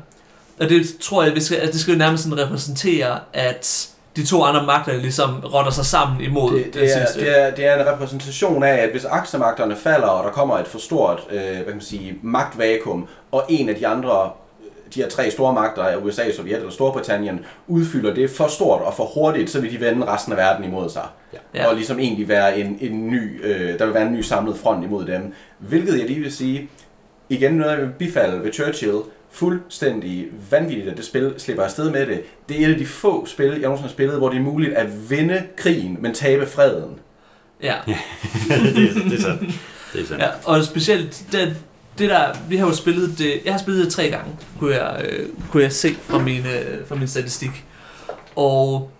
Og 0.59 0.69
det 0.69 0.85
tror 1.01 1.23
jeg, 1.23 1.35
vi 1.35 1.41
skal, 1.41 1.57
at 1.57 1.71
det 1.73 1.79
skal 1.79 1.91
jo 1.91 1.97
nærmest 1.97 2.23
sådan 2.23 2.39
repræsentere, 2.39 3.19
at 3.33 3.89
de 4.15 4.25
to 4.25 4.43
andre 4.43 4.65
magter 4.65 4.93
ligesom 4.93 5.43
rotter 5.53 5.71
sig 5.71 5.85
sammen 5.85 6.21
imod 6.21 6.53
Det, 6.53 6.73
det, 6.73 6.83
er, 6.83 7.05
sidste. 7.05 7.19
det, 7.19 7.39
er, 7.39 7.55
det 7.55 7.65
er 7.65 7.81
en 7.81 7.87
repræsentation 7.93 8.63
af, 8.63 8.73
at 8.73 8.91
hvis 8.91 9.05
aksemagterne 9.05 9.75
falder, 9.75 10.07
og 10.07 10.23
der 10.23 10.31
kommer 10.31 10.57
et 10.57 10.67
for 10.67 10.79
stort 10.79 11.19
øh, 11.29 11.41
hvad 11.41 11.55
kan 11.55 11.73
man 11.73 11.81
sige, 11.81 12.17
magtvakuum, 12.21 13.07
og 13.31 13.45
en 13.49 13.69
af 13.69 13.75
de 13.75 13.87
andre, 13.87 14.31
de 14.95 15.01
her 15.01 15.09
tre 15.09 15.31
store 15.31 15.53
magter 15.53 15.83
af 15.83 15.97
USA, 15.97 16.31
Sovjet 16.31 16.57
eller 16.57 16.71
Storbritannien, 16.71 17.45
udfylder 17.67 18.13
det 18.13 18.29
for 18.29 18.47
stort 18.47 18.81
og 18.81 18.93
for 18.93 19.05
hurtigt, 19.05 19.49
så 19.49 19.61
vil 19.61 19.71
de 19.71 19.79
vende 19.79 20.05
resten 20.07 20.33
af 20.33 20.37
verden 20.37 20.65
imod 20.65 20.89
sig. 20.89 21.07
Ja. 21.55 21.67
Og 21.67 21.75
ligesom 21.75 21.99
egentlig 21.99 22.27
være 22.27 22.59
en, 22.59 22.77
en 22.81 23.07
ny, 23.07 23.45
øh, 23.45 23.79
der 23.79 23.85
vil 23.85 23.93
være 23.93 24.07
en 24.07 24.13
ny 24.13 24.21
samlet 24.21 24.57
front 24.57 24.85
imod 24.85 25.05
dem. 25.05 25.33
Hvilket 25.59 25.99
jeg 25.99 26.07
lige 26.07 26.19
vil 26.19 26.31
sige, 26.31 26.69
igen 27.29 27.53
noget 27.53 27.71
jeg 27.71 27.81
vil 27.81 27.89
bifalde 27.99 28.43
ved 28.43 28.53
Churchill, 28.53 28.97
fuldstændig 29.31 30.27
vanvittigt, 30.51 30.89
at 30.89 30.97
det 30.97 31.05
spil 31.05 31.33
slipper 31.37 31.63
afsted 31.63 31.91
med 31.91 32.05
det. 32.05 32.21
Det 32.49 32.61
er 32.61 32.67
et 32.67 32.73
af 32.73 32.79
de 32.79 32.85
få 32.85 33.25
spil, 33.25 33.45
jeg 33.45 33.59
nogensinde 33.59 33.87
har 33.87 33.93
spillet, 33.93 34.17
hvor 34.17 34.29
det 34.29 34.37
er 34.37 34.41
muligt 34.41 34.73
at 34.73 35.09
vinde 35.09 35.43
krigen, 35.57 35.97
men 35.99 36.13
tabe 36.13 36.45
freden. 36.45 36.99
Ja. 37.63 37.75
det, 37.85 38.89
er, 38.89 39.09
det 39.09 39.13
er 39.13 39.21
sandt. 39.21 39.41
Det 39.93 40.01
er 40.01 40.05
sandt. 40.05 40.23
ja, 40.23 40.27
og 40.45 40.63
specielt 40.63 41.25
det, 41.31 41.55
det 41.99 42.09
der, 42.09 42.33
vi 42.49 42.57
har 42.57 42.67
jo 42.67 42.73
spillet 42.73 43.17
det, 43.17 43.41
jeg 43.45 43.53
har 43.53 43.59
spillet 43.59 43.85
det 43.85 43.93
tre 43.93 44.09
gange, 44.09 44.31
kunne 44.59 44.75
jeg, 44.75 45.05
øh, 45.09 45.29
kunne 45.51 45.63
jeg 45.63 45.71
se 45.71 45.95
fra 46.03 46.17
min, 46.19 46.45
øh, 46.45 46.87
fra 46.87 46.95
min 46.95 47.07
statistik. 47.07 47.65
Og, 48.35 48.91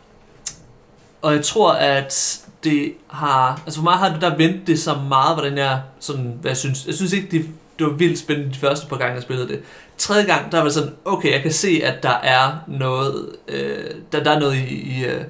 og 1.22 1.34
jeg 1.34 1.44
tror, 1.44 1.72
at 1.72 2.41
det 2.63 2.94
har, 3.08 3.62
altså 3.65 3.79
for 3.79 3.84
mig 3.84 3.94
har 3.94 4.10
det 4.10 4.22
der 4.22 4.38
vendt 4.38 4.68
det 4.68 4.79
så 4.79 4.96
meget, 5.10 5.36
hvordan 5.36 5.58
jeg, 5.58 5.82
sådan, 6.00 6.34
hvad 6.41 6.51
jeg 6.51 6.58
synes, 6.58 6.86
jeg 6.86 6.94
synes 6.94 7.13
ikke, 7.13 7.27
det, 7.32 7.46
det 7.79 7.88
var 7.88 7.94
vildt 7.94 8.20
spændende 8.20 8.53
de 8.53 8.60
første 8.60 8.88
par 8.88 8.98
gange, 8.98 9.13
jeg 9.13 9.24
spillede 9.24 9.48
det. 9.48 9.60
Tredje 9.98 10.25
gang, 10.25 10.51
der 10.51 10.62
var 10.62 10.70
sådan, 10.70 10.94
okay, 11.06 11.32
jeg 11.32 11.41
kan 11.41 11.53
se, 11.53 11.82
at 11.84 12.03
der 12.03 12.18
er 12.24 12.63
noget, 12.68 13.29
øh, 13.48 13.91
der, 14.12 14.24
der 14.24 14.32
er 14.32 14.39
noget 14.39 14.56
i, 14.56 15.00
i 15.00 15.06
øh, 15.06 15.22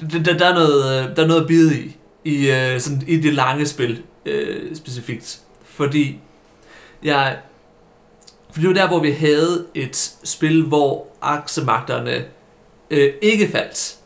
der, 0.00 0.22
der, 0.22 0.38
der, 0.38 0.46
er 0.46 0.54
noget, 0.54 1.04
øh, 1.04 1.16
der 1.16 1.22
er 1.22 1.26
noget 1.26 1.40
at 1.40 1.46
bide 1.46 1.80
i, 1.80 1.96
i, 2.24 2.50
øh, 2.50 2.80
sådan, 2.80 3.02
i 3.06 3.16
det 3.16 3.34
lange 3.34 3.66
spil 3.66 4.02
øh, 4.26 4.76
specifikt. 4.76 5.40
Fordi 5.64 6.20
jeg, 7.04 7.36
for 8.52 8.60
det 8.60 8.68
var 8.68 8.74
der, 8.74 8.88
hvor 8.88 9.00
vi 9.00 9.10
havde 9.10 9.64
et 9.74 10.12
spil, 10.24 10.62
hvor 10.62 11.06
aksemagterne 11.22 12.24
øh, 12.90 13.12
ikke 13.22 13.48
faldt. 13.48 13.96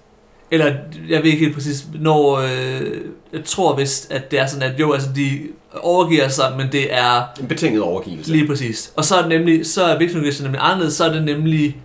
Eller, 0.51 0.67
jeg 1.09 1.23
ved 1.23 1.31
ikke 1.31 1.45
helt 1.45 1.55
præcis, 1.55 1.85
når, 1.95 2.37
øh, 2.37 3.01
jeg 3.33 3.45
tror 3.45 3.77
vist, 3.77 4.11
at 4.13 4.31
det 4.31 4.39
er 4.39 4.47
sådan, 4.47 4.73
at 4.73 4.81
jo, 4.81 4.93
altså 4.93 5.09
de 5.17 5.41
overgiver 5.75 6.29
sig, 6.29 6.55
men 6.57 6.73
det 6.73 6.95
er 6.95 7.23
En 7.41 7.49
betinget 7.49 7.83
overgivelse. 7.83 8.33
lige 8.33 8.47
præcis. 8.47 8.93
Og 8.97 9.05
så 9.05 9.17
er 9.17 9.21
det 9.21 9.29
nemlig, 9.29 9.67
så 9.67 9.85
er 9.85 9.99
Victor 9.99 10.43
nemlig 10.43 10.61
anderledes, 10.63 10.95
så 10.95 11.05
er 11.05 11.13
det 11.13 11.25
nemlig, 11.25 11.77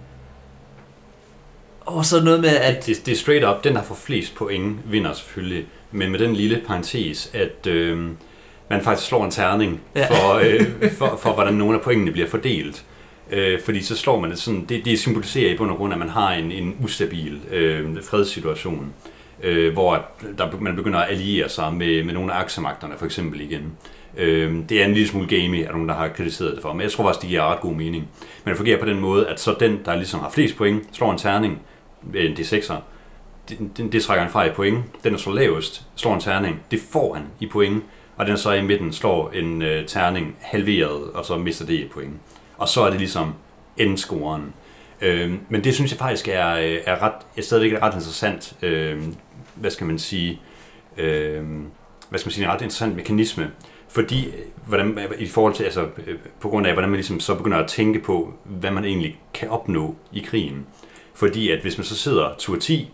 og 1.81 2.05
så 2.05 2.23
noget 2.23 2.39
med, 2.39 2.49
at, 2.49 2.85
Det, 2.85 3.05
det 3.05 3.11
er 3.11 3.15
straight 3.15 3.45
up, 3.45 3.63
den 3.63 3.75
der 3.75 3.83
får 3.83 3.95
flest 3.95 4.35
point, 4.35 4.77
vinder 4.91 5.13
selvfølgelig. 5.13 5.65
Men 5.91 6.11
med 6.11 6.19
den 6.19 6.35
lille 6.35 6.61
parentes, 6.67 7.29
at 7.33 7.67
øh, 7.67 8.09
man 8.69 8.81
faktisk 8.81 9.07
slår 9.07 9.25
en 9.25 9.31
terning 9.31 9.81
Ja. 9.95 10.07
for, 10.07 10.33
øh, 10.33 10.91
for, 10.91 11.19
for, 11.21 11.33
hvordan 11.33 11.53
nogle 11.53 11.75
af 11.77 11.81
pointene 11.81 12.11
bliver 12.11 12.27
fordelt. 12.27 12.85
Øh, 13.31 13.59
fordi 13.65 13.81
så 13.81 13.97
slår 13.97 14.19
man 14.19 14.29
det 14.29 14.39
sådan, 14.39 14.65
det, 14.69 14.85
det 14.85 14.99
symboliserer 14.99 15.53
i 15.53 15.57
bund 15.57 15.71
og 15.71 15.77
grund, 15.77 15.93
at 15.93 15.99
man 15.99 16.09
har 16.09 16.31
en, 16.33 16.51
en 16.51 16.75
ustabil 16.83 17.39
øh, 17.51 18.03
fredssituation, 18.03 18.93
øh, 19.43 19.73
hvor 19.73 20.05
der, 20.37 20.47
man 20.59 20.75
begynder 20.75 20.99
at 20.99 21.09
alliere 21.11 21.49
sig 21.49 21.73
med, 21.73 22.03
med 22.03 22.13
nogle 22.13 22.33
af 22.33 22.39
aksemagterne 22.39 22.93
for 22.97 23.05
eksempel 23.05 23.41
igen. 23.41 23.71
Øh, 24.17 24.55
det 24.69 24.81
er 24.81 24.85
en 24.85 24.93
lille 24.93 25.07
smule 25.07 25.27
gamey, 25.27 25.59
er 25.67 25.71
nogen, 25.71 25.89
der 25.89 25.95
har 25.95 26.07
kritiseret 26.07 26.53
det 26.55 26.61
for, 26.61 26.73
men 26.73 26.81
jeg 26.81 26.91
tror 26.91 27.03
faktisk, 27.03 27.21
det 27.21 27.29
giver 27.29 27.51
ret 27.53 27.59
god 27.59 27.73
mening. 27.73 28.07
Men 28.43 28.49
det 28.49 28.57
fungerer 28.57 28.79
på 28.79 28.85
den 28.85 28.99
måde, 28.99 29.27
at 29.27 29.39
så 29.39 29.55
den, 29.59 29.79
der 29.85 29.95
ligesom 29.95 30.19
har 30.19 30.29
flest 30.29 30.57
point, 30.57 30.83
slår 30.91 31.11
en 31.11 31.17
terning, 31.17 31.61
en 32.15 32.33
D6'er, 32.33 32.73
det, 33.49 33.57
det, 33.77 33.93
det 33.93 34.03
trækker 34.03 34.23
han 34.23 34.31
fra 34.31 34.45
i 34.45 34.49
point. 34.49 34.77
Den, 35.03 35.11
der 35.13 35.17
slår 35.19 35.33
lavest, 35.33 35.83
slår 35.95 36.13
en 36.13 36.19
terning, 36.19 36.59
det 36.71 36.79
får 36.91 37.13
han 37.13 37.23
i 37.39 37.45
point. 37.47 37.83
Og 38.17 38.25
den 38.25 38.37
så 38.37 38.51
i 38.51 38.61
midten 38.61 38.93
slår 38.93 39.29
en 39.29 39.61
øh, 39.61 39.87
terning 39.87 40.35
halveret, 40.41 41.11
og 41.13 41.25
så 41.25 41.37
mister 41.37 41.65
det 41.65 41.79
et 41.79 41.91
point. 41.91 42.13
Og 42.57 42.69
så 42.69 42.81
er 42.81 42.89
det 42.89 42.99
ligesom 42.99 43.33
endscoren. 43.77 44.53
Øh, 45.01 45.33
men 45.49 45.63
det 45.63 45.75
synes 45.75 45.91
jeg 45.91 45.99
faktisk 45.99 46.27
er, 46.27 46.55
øh, 46.55 46.77
er, 46.85 47.03
ret, 47.03 47.13
er 47.37 47.41
stadigvæk 47.41 47.73
er 47.73 47.83
ret 47.83 47.93
interessant, 47.93 48.55
øh, 48.61 49.03
hvad 49.55 49.71
skal 49.71 49.87
man 49.87 49.99
sige, 49.99 50.41
øh, 50.97 51.43
hvad 52.09 52.19
skal 52.19 52.27
man 52.27 52.33
sige, 52.33 52.45
en 52.45 52.51
ret 52.51 52.61
interessant 52.61 52.95
mekanisme. 52.95 53.51
Fordi, 53.87 54.27
øh, 54.27 54.33
hvordan, 54.67 54.99
øh, 54.99 55.21
i 55.21 55.27
forhold 55.27 55.53
til, 55.53 55.63
altså, 55.63 55.87
på 56.39 56.49
grund 56.49 56.67
af, 56.67 56.73
hvordan 56.73 56.89
man 56.89 56.97
ligesom 56.97 57.19
så 57.19 57.35
begynder 57.35 57.57
at 57.57 57.67
tænke 57.67 57.99
på, 57.99 58.33
hvad 58.43 58.71
man 58.71 58.85
egentlig 58.85 59.19
kan 59.33 59.49
opnå 59.49 59.95
i 60.13 60.19
krigen. 60.19 60.65
Fordi 61.13 61.51
at 61.51 61.61
hvis 61.61 61.77
man 61.77 61.85
så 61.85 61.95
sidder 61.95 62.35
tur 62.37 62.55
10, 62.55 62.91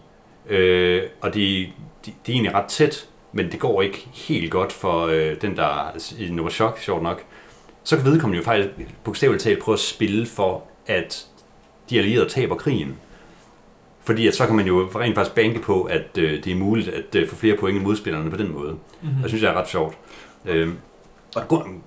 øh, 0.49 1.03
og 1.21 1.34
det, 1.34 1.69
de, 2.05 2.12
de 2.25 2.31
er 2.31 2.36
egentlig 2.36 2.53
ret 2.53 2.65
tæt, 2.65 3.07
men 3.31 3.51
det 3.51 3.59
går 3.59 3.81
ikke 3.81 4.07
helt 4.13 4.51
godt 4.51 4.71
for 4.71 5.05
øh, 5.05 5.41
den, 5.41 5.55
der 5.55 5.97
i 6.19 6.29
Novachok, 6.29 6.79
sjovt 6.79 7.03
nok, 7.03 7.23
så 7.83 7.95
kan 7.95 8.05
vedkommende 8.05 8.37
jo 8.37 8.43
faktisk 8.43 8.69
bogstaveligt 9.03 9.43
talt 9.43 9.59
prøve 9.59 9.73
at 9.73 9.79
spille 9.79 10.25
for, 10.25 10.63
at 10.87 11.27
de 11.89 11.97
allierede 11.99 12.29
taber 12.29 12.55
krigen. 12.55 12.97
Fordi 14.03 14.27
at 14.27 14.35
så 14.35 14.45
kan 14.45 14.55
man 14.55 14.67
jo 14.67 14.89
rent 14.95 15.15
faktisk 15.15 15.35
banke 15.35 15.59
på, 15.59 15.83
at 15.83 16.17
øh, 16.17 16.43
det 16.43 16.51
er 16.51 16.55
muligt 16.55 16.87
at 16.87 17.15
øh, 17.15 17.27
få 17.29 17.35
flere 17.35 17.57
point 17.57 17.77
end 17.77 17.85
modspillerne 17.85 18.31
på 18.31 18.37
den 18.37 18.51
måde. 18.51 18.71
mm-hmm. 18.71 19.21
Jeg 19.21 19.29
synes, 19.29 19.41
det 19.41 19.49
er 19.49 19.53
ret 19.53 19.69
sjovt. 19.69 19.97
Øh, 20.45 20.69
og 21.35 21.47
grund, 21.47 21.81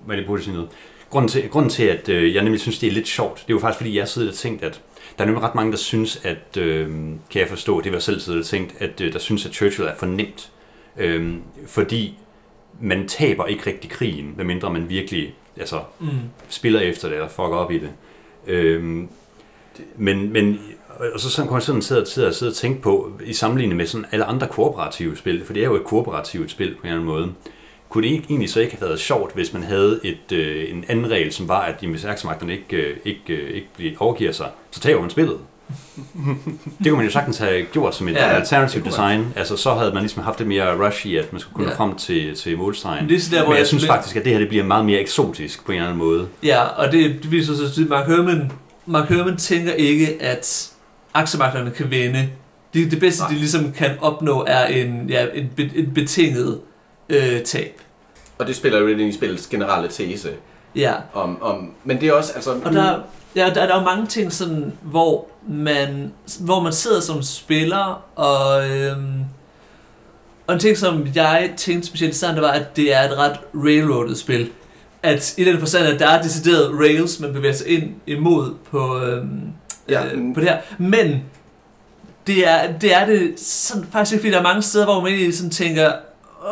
hvad 0.00 0.16
er 0.16 0.20
det 0.20 0.34
at 0.38 0.44
sige 0.44 0.54
noget? 0.54 0.70
Grunden 1.10 1.28
til, 1.28 1.48
grunden 1.48 1.70
til, 1.70 1.82
at 1.82 2.08
øh, 2.08 2.34
jeg 2.34 2.42
nemlig 2.42 2.60
synes, 2.60 2.78
det 2.78 2.86
er 2.86 2.92
lidt 2.92 3.08
sjovt, 3.08 3.34
det 3.34 3.52
er 3.52 3.54
jo 3.54 3.58
faktisk, 3.58 3.78
fordi 3.78 3.98
jeg 3.98 4.08
sidder 4.08 4.28
og 4.28 4.34
tænkt, 4.34 4.62
at 4.62 4.80
der 5.18 5.24
er 5.24 5.26
nemlig 5.26 5.44
ret 5.44 5.54
mange, 5.54 5.72
der 5.72 5.78
synes, 5.78 6.20
at, 6.24 6.56
øh, 6.56 6.88
kan 7.30 7.40
jeg 7.40 7.48
forstå, 7.48 7.80
det 7.80 7.92
var 7.92 7.96
jeg 7.96 8.02
selv 8.02 8.20
siddet 8.20 8.40
og 8.40 8.46
tænkt, 8.46 8.74
at 8.78 9.00
øh, 9.00 9.12
der 9.12 9.18
synes, 9.18 9.46
at 9.46 9.52
Churchill 9.52 9.88
er 9.88 9.94
for 9.96 10.06
nemt. 10.06 10.50
Øh, 10.98 11.34
fordi 11.66 12.18
man 12.80 13.08
taber 13.08 13.46
ikke 13.46 13.66
rigtig 13.66 13.90
krigen, 13.90 14.34
medmindre 14.36 14.72
man 14.72 14.88
virkelig 14.88 15.34
altså, 15.56 15.80
mm. 16.00 16.08
spiller 16.48 16.80
efter 16.80 17.08
det, 17.08 17.14
eller 17.16 17.28
fucker 17.28 17.56
op 17.56 17.72
i 17.72 17.78
det. 17.78 17.90
Øhm, 18.46 19.08
men, 19.96 20.32
men 20.32 20.60
og 21.14 21.20
så 21.20 21.30
sådan 21.30 21.48
kunne 21.48 21.54
jeg 21.56 21.62
sådan 21.62 21.82
sidde, 21.82 22.06
sidde, 22.06 22.34
sidde 22.34 22.50
og 22.50 22.54
tænke 22.56 22.82
på, 22.82 23.12
i 23.24 23.32
sammenligning 23.32 23.76
med 23.76 23.86
sådan 23.86 24.06
alle 24.12 24.24
andre 24.24 24.46
kooperative 24.46 25.16
spil, 25.16 25.44
for 25.44 25.52
det 25.52 25.62
er 25.62 25.66
jo 25.66 25.74
et 25.76 25.84
kooperativt 25.84 26.50
spil 26.50 26.74
på 26.74 26.80
en 26.82 26.86
eller 26.86 26.94
anden 26.94 27.06
måde, 27.06 27.32
kunne 27.88 28.06
det 28.08 28.12
ikke, 28.12 28.26
egentlig 28.30 28.50
så 28.50 28.60
ikke 28.60 28.76
have 28.76 28.88
været 28.88 29.00
sjovt, 29.00 29.34
hvis 29.34 29.52
man 29.52 29.62
havde 29.62 30.00
et, 30.04 30.32
øh, 30.32 30.70
en 30.70 30.84
anden 30.88 31.10
regel, 31.10 31.32
som 31.32 31.48
var, 31.48 31.60
at 31.60 31.80
de 31.80 31.86
med 31.86 31.98
særksmagterne 31.98 32.52
ikke, 32.52 32.76
øh, 32.76 32.96
ikke, 33.04 33.34
øh, 33.36 33.50
ikke 33.54 33.68
bliver- 33.76 33.92
overgiver 33.98 34.32
sig, 34.32 34.50
så 34.70 34.80
tager 34.80 35.00
man 35.00 35.10
spillet. 35.10 35.38
det 36.78 36.86
kunne 36.86 36.96
man 36.96 37.04
jo 37.04 37.10
sagtens 37.12 37.38
have 37.38 37.62
gjort 37.72 37.94
som 37.94 38.08
et 38.08 38.12
Ja, 38.14 38.40
det 38.40 38.52
man. 38.52 38.84
design. 38.84 39.26
Altså, 39.36 39.56
så 39.56 39.74
havde 39.74 39.92
man 39.92 40.02
ligesom 40.02 40.22
haft 40.22 40.38
lidt 40.38 40.48
mere 40.48 40.86
rush 40.86 41.06
i, 41.06 41.16
at 41.16 41.32
man 41.32 41.40
skulle 41.40 41.54
kunne 41.54 41.68
Ja. 41.68 41.74
frem 41.76 41.94
til, 41.96 42.34
til 42.34 42.58
målstregen. 42.58 43.02
Men 43.02 43.08
det 43.08 43.16
er 43.16 43.20
så 43.20 43.30
der, 43.30 43.36
hvor 43.38 43.46
Men 43.46 43.52
jeg 43.52 43.58
jeg 43.58 43.66
synes 43.66 43.82
spil- 43.82 43.92
faktisk, 43.92 44.16
at 44.16 44.24
det 44.24 44.32
her 44.32 44.38
det 44.38 44.48
bliver 44.48 44.64
meget 44.64 44.84
mere 44.84 45.00
eksotisk 45.00 45.64
på 45.66 45.72
en 45.72 45.76
eller 45.76 45.86
anden 45.88 45.98
måde. 45.98 46.28
Ja, 46.42 46.62
og 46.62 46.92
det, 46.92 47.22
det 47.22 47.30
viser 47.30 47.54
sig 47.54 47.66
tydeligt, 47.72 47.90
Mark 47.90 48.06
Herman, 48.08 48.52
Mark 48.86 49.08
Herman 49.08 49.36
tænker 49.36 49.72
ikke, 49.72 50.16
at 50.22 50.70
aktiemagterne 51.14 51.70
kan 51.70 51.90
vinde. 51.90 52.28
Det, 52.74 52.90
det 52.90 53.00
bedste, 53.00 53.22
Nej. 53.22 53.30
de 53.30 53.34
ligesom 53.36 53.72
kan 53.72 53.90
opnå, 54.00 54.44
er 54.46 54.66
en, 54.66 55.06
ja, 55.10 55.26
en, 55.34 55.50
be, 55.56 55.70
en 55.76 55.90
betinget 55.94 56.60
øh, 57.08 57.40
tab. 57.42 57.80
Og 58.38 58.46
det 58.46 58.56
spiller 58.56 58.78
jo 58.80 58.86
lidt 58.86 59.00
ind 59.00 59.10
i 59.10 59.12
spillets 59.12 59.46
generelle 59.46 59.88
tese. 59.88 60.30
Ja, 60.76 60.92
Om, 61.14 61.42
om, 61.42 61.70
men 61.84 62.00
det 62.00 62.08
er 62.08 62.12
også, 62.12 62.32
altså... 62.34 62.50
og 62.64 62.72
der, 62.72 62.98
ja, 63.38 63.46
der, 63.46 63.66
der 63.66 63.74
er 63.74 63.78
jo 63.78 63.84
mange 63.84 64.06
ting, 64.06 64.32
sådan, 64.32 64.72
hvor, 64.82 65.26
man, 65.48 66.12
hvor 66.40 66.60
man 66.60 66.72
sidder 66.72 67.00
som 67.00 67.22
spiller, 67.22 68.02
og, 68.16 68.70
øhm, 68.70 69.24
og 70.46 70.54
en 70.54 70.60
ting, 70.60 70.76
som 70.76 71.06
jeg 71.14 71.52
tænkte 71.56 71.88
specielt 71.88 72.14
i 72.14 72.16
starten, 72.16 72.36
det 72.36 72.42
var, 72.42 72.52
at 72.52 72.76
det 72.76 72.94
er 72.94 73.00
et 73.00 73.18
ret 73.18 73.36
railroadet 73.54 74.18
spil. 74.18 74.50
At 75.02 75.38
i 75.38 75.44
den 75.44 75.58
forstand, 75.58 75.86
at 75.86 76.00
der 76.00 76.08
er 76.08 76.22
decideret 76.22 76.80
rails, 76.80 77.20
man 77.20 77.32
bevæger 77.32 77.54
sig 77.54 77.68
ind 77.68 77.94
imod 78.06 78.54
på, 78.70 79.00
øhm, 79.00 79.52
Ja, 79.88 80.04
øh, 80.14 80.34
på 80.34 80.40
det 80.40 80.48
her. 80.48 80.58
Men 80.78 81.22
det 82.26 82.48
er 82.48 82.78
det, 82.78 82.94
er 82.94 83.06
det 83.06 83.40
sådan, 83.40 83.86
faktisk 83.92 84.12
ikke, 84.12 84.22
fordi 84.22 84.32
der 84.32 84.38
er 84.38 84.42
mange 84.42 84.62
steder, 84.62 84.84
hvor 84.84 85.00
man 85.00 85.12
egentlig 85.12 85.36
sådan 85.36 85.50
tænker, 85.50 85.92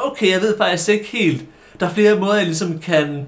okay, 0.05 0.31
jeg 0.31 0.41
ved 0.41 0.57
faktisk 0.59 0.89
ikke 0.89 1.05
helt. 1.05 1.45
Der 1.81 1.87
er 1.87 1.91
flere 1.91 2.19
måder, 2.19 2.35
jeg 2.35 2.45
ligesom 2.45 2.79
kan, 2.79 3.27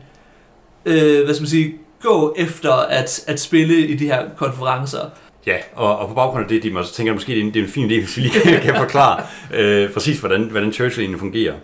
øh, 0.85 1.25
hvad 1.25 1.35
skal 1.35 1.43
man 1.43 1.49
sige, 1.49 1.75
gå 2.03 2.35
efter 2.39 2.73
at, 2.73 3.25
at 3.27 3.41
spille 3.41 3.87
i 3.87 3.95
de 3.95 4.07
her 4.07 4.25
konferencer. 4.37 5.01
Ja, 5.47 5.57
og, 5.75 5.99
og 5.99 6.09
på 6.09 6.15
baggrund 6.15 6.43
af 6.43 6.49
det, 6.49 6.63
de 6.63 6.85
så 6.85 6.95
tænker 6.95 7.13
jeg 7.13 7.17
måske, 7.17 7.33
det 7.33 7.41
er 7.41 7.45
en, 7.45 7.55
det 7.55 7.61
er 7.61 7.65
en 7.65 7.71
fin 7.71 7.91
idé, 7.91 7.99
hvis 8.05 8.17
vi 8.17 8.23
lige 8.23 8.41
kan, 8.41 8.61
kan 8.61 8.77
forklare 8.77 9.23
øh, 9.55 9.93
præcis, 9.93 10.21
hvordan, 10.21 10.43
hvordan 10.43 10.73
Churchill 10.73 11.01
egentlig 11.01 11.21
fungerer. 11.21 11.55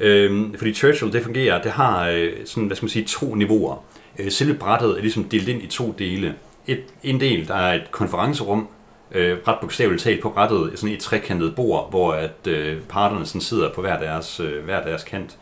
Øh, 0.00 0.54
fordi 0.58 0.74
Churchill, 0.74 1.12
det 1.12 1.22
fungerer, 1.22 1.62
det 1.62 1.72
har 1.72 2.08
øh, 2.08 2.32
sådan, 2.44 2.66
hvad 2.66 2.76
skal 2.76 2.84
man 2.84 2.90
sige, 2.90 3.04
to 3.04 3.34
niveauer. 3.34 3.84
Øh, 4.18 4.30
selve 4.30 4.54
brættet 4.54 4.90
er 4.90 5.00
ligesom 5.00 5.24
delt 5.24 5.48
ind 5.48 5.62
i 5.62 5.66
to 5.66 5.94
dele. 5.98 6.34
Et, 6.66 6.80
en 7.02 7.20
del, 7.20 7.48
der 7.48 7.54
er 7.54 7.74
et 7.74 7.90
konferencerum, 7.90 8.68
øh, 9.12 9.38
ret 9.48 9.58
bogstaveligt 9.60 10.02
talt 10.02 10.22
på 10.22 10.28
brættet, 10.28 10.72
sådan 10.74 10.94
et 10.94 11.00
trekantet 11.00 11.54
bord, 11.56 11.90
hvor 11.90 12.12
at 12.12 12.46
øh, 12.46 12.80
parterne 12.88 13.26
sådan 13.26 13.40
sidder 13.40 13.72
på 13.72 13.80
hver 13.80 13.98
deres, 13.98 14.40
øh, 14.40 14.64
hver 14.64 14.84
deres 14.84 15.04
kant. 15.04 15.36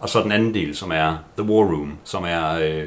Og 0.00 0.08
så 0.08 0.22
den 0.22 0.32
anden 0.32 0.54
del, 0.54 0.76
som 0.76 0.90
er 0.90 1.16
The 1.38 1.50
War 1.50 1.64
Room, 1.64 1.98
som 2.04 2.24
er 2.24 2.52
øh, 2.52 2.84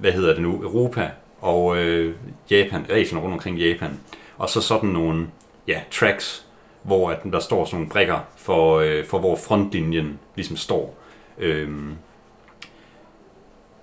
hvad 0.00 0.12
hedder 0.12 0.32
det 0.32 0.42
nu, 0.42 0.62
Europa 0.62 1.10
og 1.40 1.76
øh, 1.76 2.14
Japan, 2.50 2.86
Asien 2.90 3.20
rundt 3.20 3.32
omkring 3.32 3.58
Japan. 3.58 4.00
Og 4.38 4.48
så 4.48 4.60
sådan 4.60 4.90
nogle 4.90 5.26
ja, 5.68 5.80
tracks, 5.90 6.46
hvor 6.82 7.10
at 7.10 7.18
der 7.32 7.40
står 7.40 7.64
sådan 7.64 7.76
nogle 7.76 7.90
brikker 7.90 8.18
for, 8.36 8.78
øh, 8.78 9.04
for 9.04 9.18
hvor 9.18 9.36
frontlinjen 9.36 10.18
ligesom 10.36 10.56
står. 10.56 10.98
Øhm, 11.38 11.94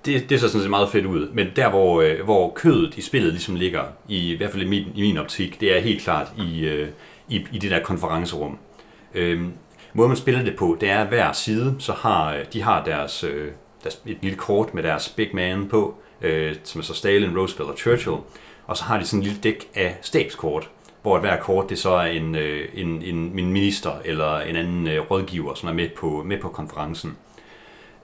det, 0.05 0.29
det 0.29 0.39
ser 0.39 0.47
sådan 0.47 0.61
set 0.61 0.69
meget 0.69 0.89
fedt 0.89 1.05
ud, 1.05 1.29
men 1.29 1.47
der 1.55 1.69
hvor, 1.69 2.01
øh, 2.01 2.23
hvor 2.23 2.51
kødet 2.55 2.97
i 2.97 3.01
spillet 3.01 3.31
ligesom 3.31 3.55
ligger, 3.55 3.83
i, 4.07 4.33
i 4.33 4.37
hvert 4.37 4.51
fald 4.51 4.63
i 4.63 4.67
min, 4.67 4.85
i 4.95 5.01
min 5.01 5.17
optik, 5.17 5.61
det 5.61 5.77
er 5.77 5.79
helt 5.79 6.01
klart 6.01 6.27
i, 6.37 6.65
øh, 6.65 6.89
i, 7.29 7.45
i 7.51 7.57
det 7.57 7.71
der 7.71 7.83
konferencerum. 7.83 8.57
Øhm, 9.13 9.51
måden 9.93 10.09
man 10.09 10.17
spiller 10.17 10.43
det 10.43 10.55
på, 10.55 10.77
det 10.81 10.89
er 10.89 10.99
at 10.99 11.07
hver 11.07 11.31
side, 11.31 11.75
så 11.79 11.93
har 11.93 12.33
øh, 12.33 12.45
de 12.53 12.61
har 12.61 12.83
deres, 12.83 13.23
øh, 13.23 13.51
deres, 13.83 14.01
et 14.05 14.17
lille 14.21 14.37
kort 14.37 14.73
med 14.73 14.83
deres 14.83 15.09
big 15.09 15.29
man 15.33 15.67
på, 15.67 15.95
øh, 16.21 16.55
som 16.63 16.79
er 16.79 16.83
så 16.83 16.93
Stalin, 16.93 17.37
Roosevelt 17.37 17.69
og 17.69 17.77
Churchill, 17.77 18.17
og 18.67 18.77
så 18.77 18.83
har 18.83 18.99
de 18.99 19.05
sådan 19.05 19.19
en 19.19 19.23
lille 19.23 19.39
dæk 19.43 19.67
af 19.75 19.97
stabskort, 20.01 20.69
hvor 21.01 21.19
hver 21.19 21.39
kort 21.39 21.69
det 21.69 21.79
så 21.79 21.89
er 21.89 22.05
en, 22.05 22.35
øh, 22.35 22.69
en, 22.73 23.01
en, 23.01 23.15
en 23.15 23.53
minister 23.53 23.91
eller 24.05 24.39
en 24.39 24.55
anden 24.55 24.87
øh, 24.87 25.11
rådgiver, 25.11 25.53
som 25.53 25.69
er 25.69 25.73
med 25.73 25.89
på, 25.89 26.23
med 26.25 26.37
på 26.37 26.49
konferencen. 26.49 27.17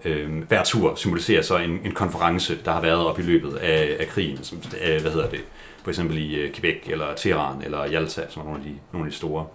Øh, 0.05 0.43
hver 0.47 0.63
tur 0.63 0.95
symboliserer 0.95 1.41
så 1.41 1.57
en, 1.57 1.79
en 1.85 1.91
konference, 1.91 2.57
der 2.65 2.71
har 2.71 2.81
været 2.81 3.05
op 3.05 3.19
i 3.19 3.21
løbet 3.21 3.55
af, 3.55 3.97
af 3.99 4.07
krigen, 4.07 4.43
som, 4.43 4.61
af, 4.81 5.01
hvad 5.01 5.11
hedder 5.11 5.29
det, 5.29 5.39
for 5.83 5.89
eksempel 5.89 6.17
i 6.17 6.35
øh, 6.35 6.53
Quebec, 6.53 6.81
eller 6.85 7.15
Teheran, 7.15 7.61
eller 7.61 7.85
Jalta, 7.85 8.21
som 8.29 8.39
er 8.39 8.43
nogle 8.43 8.59
af 8.59 8.65
de, 8.65 8.75
nogle 8.91 9.07
af 9.07 9.11
de 9.11 9.17
store. 9.17 9.45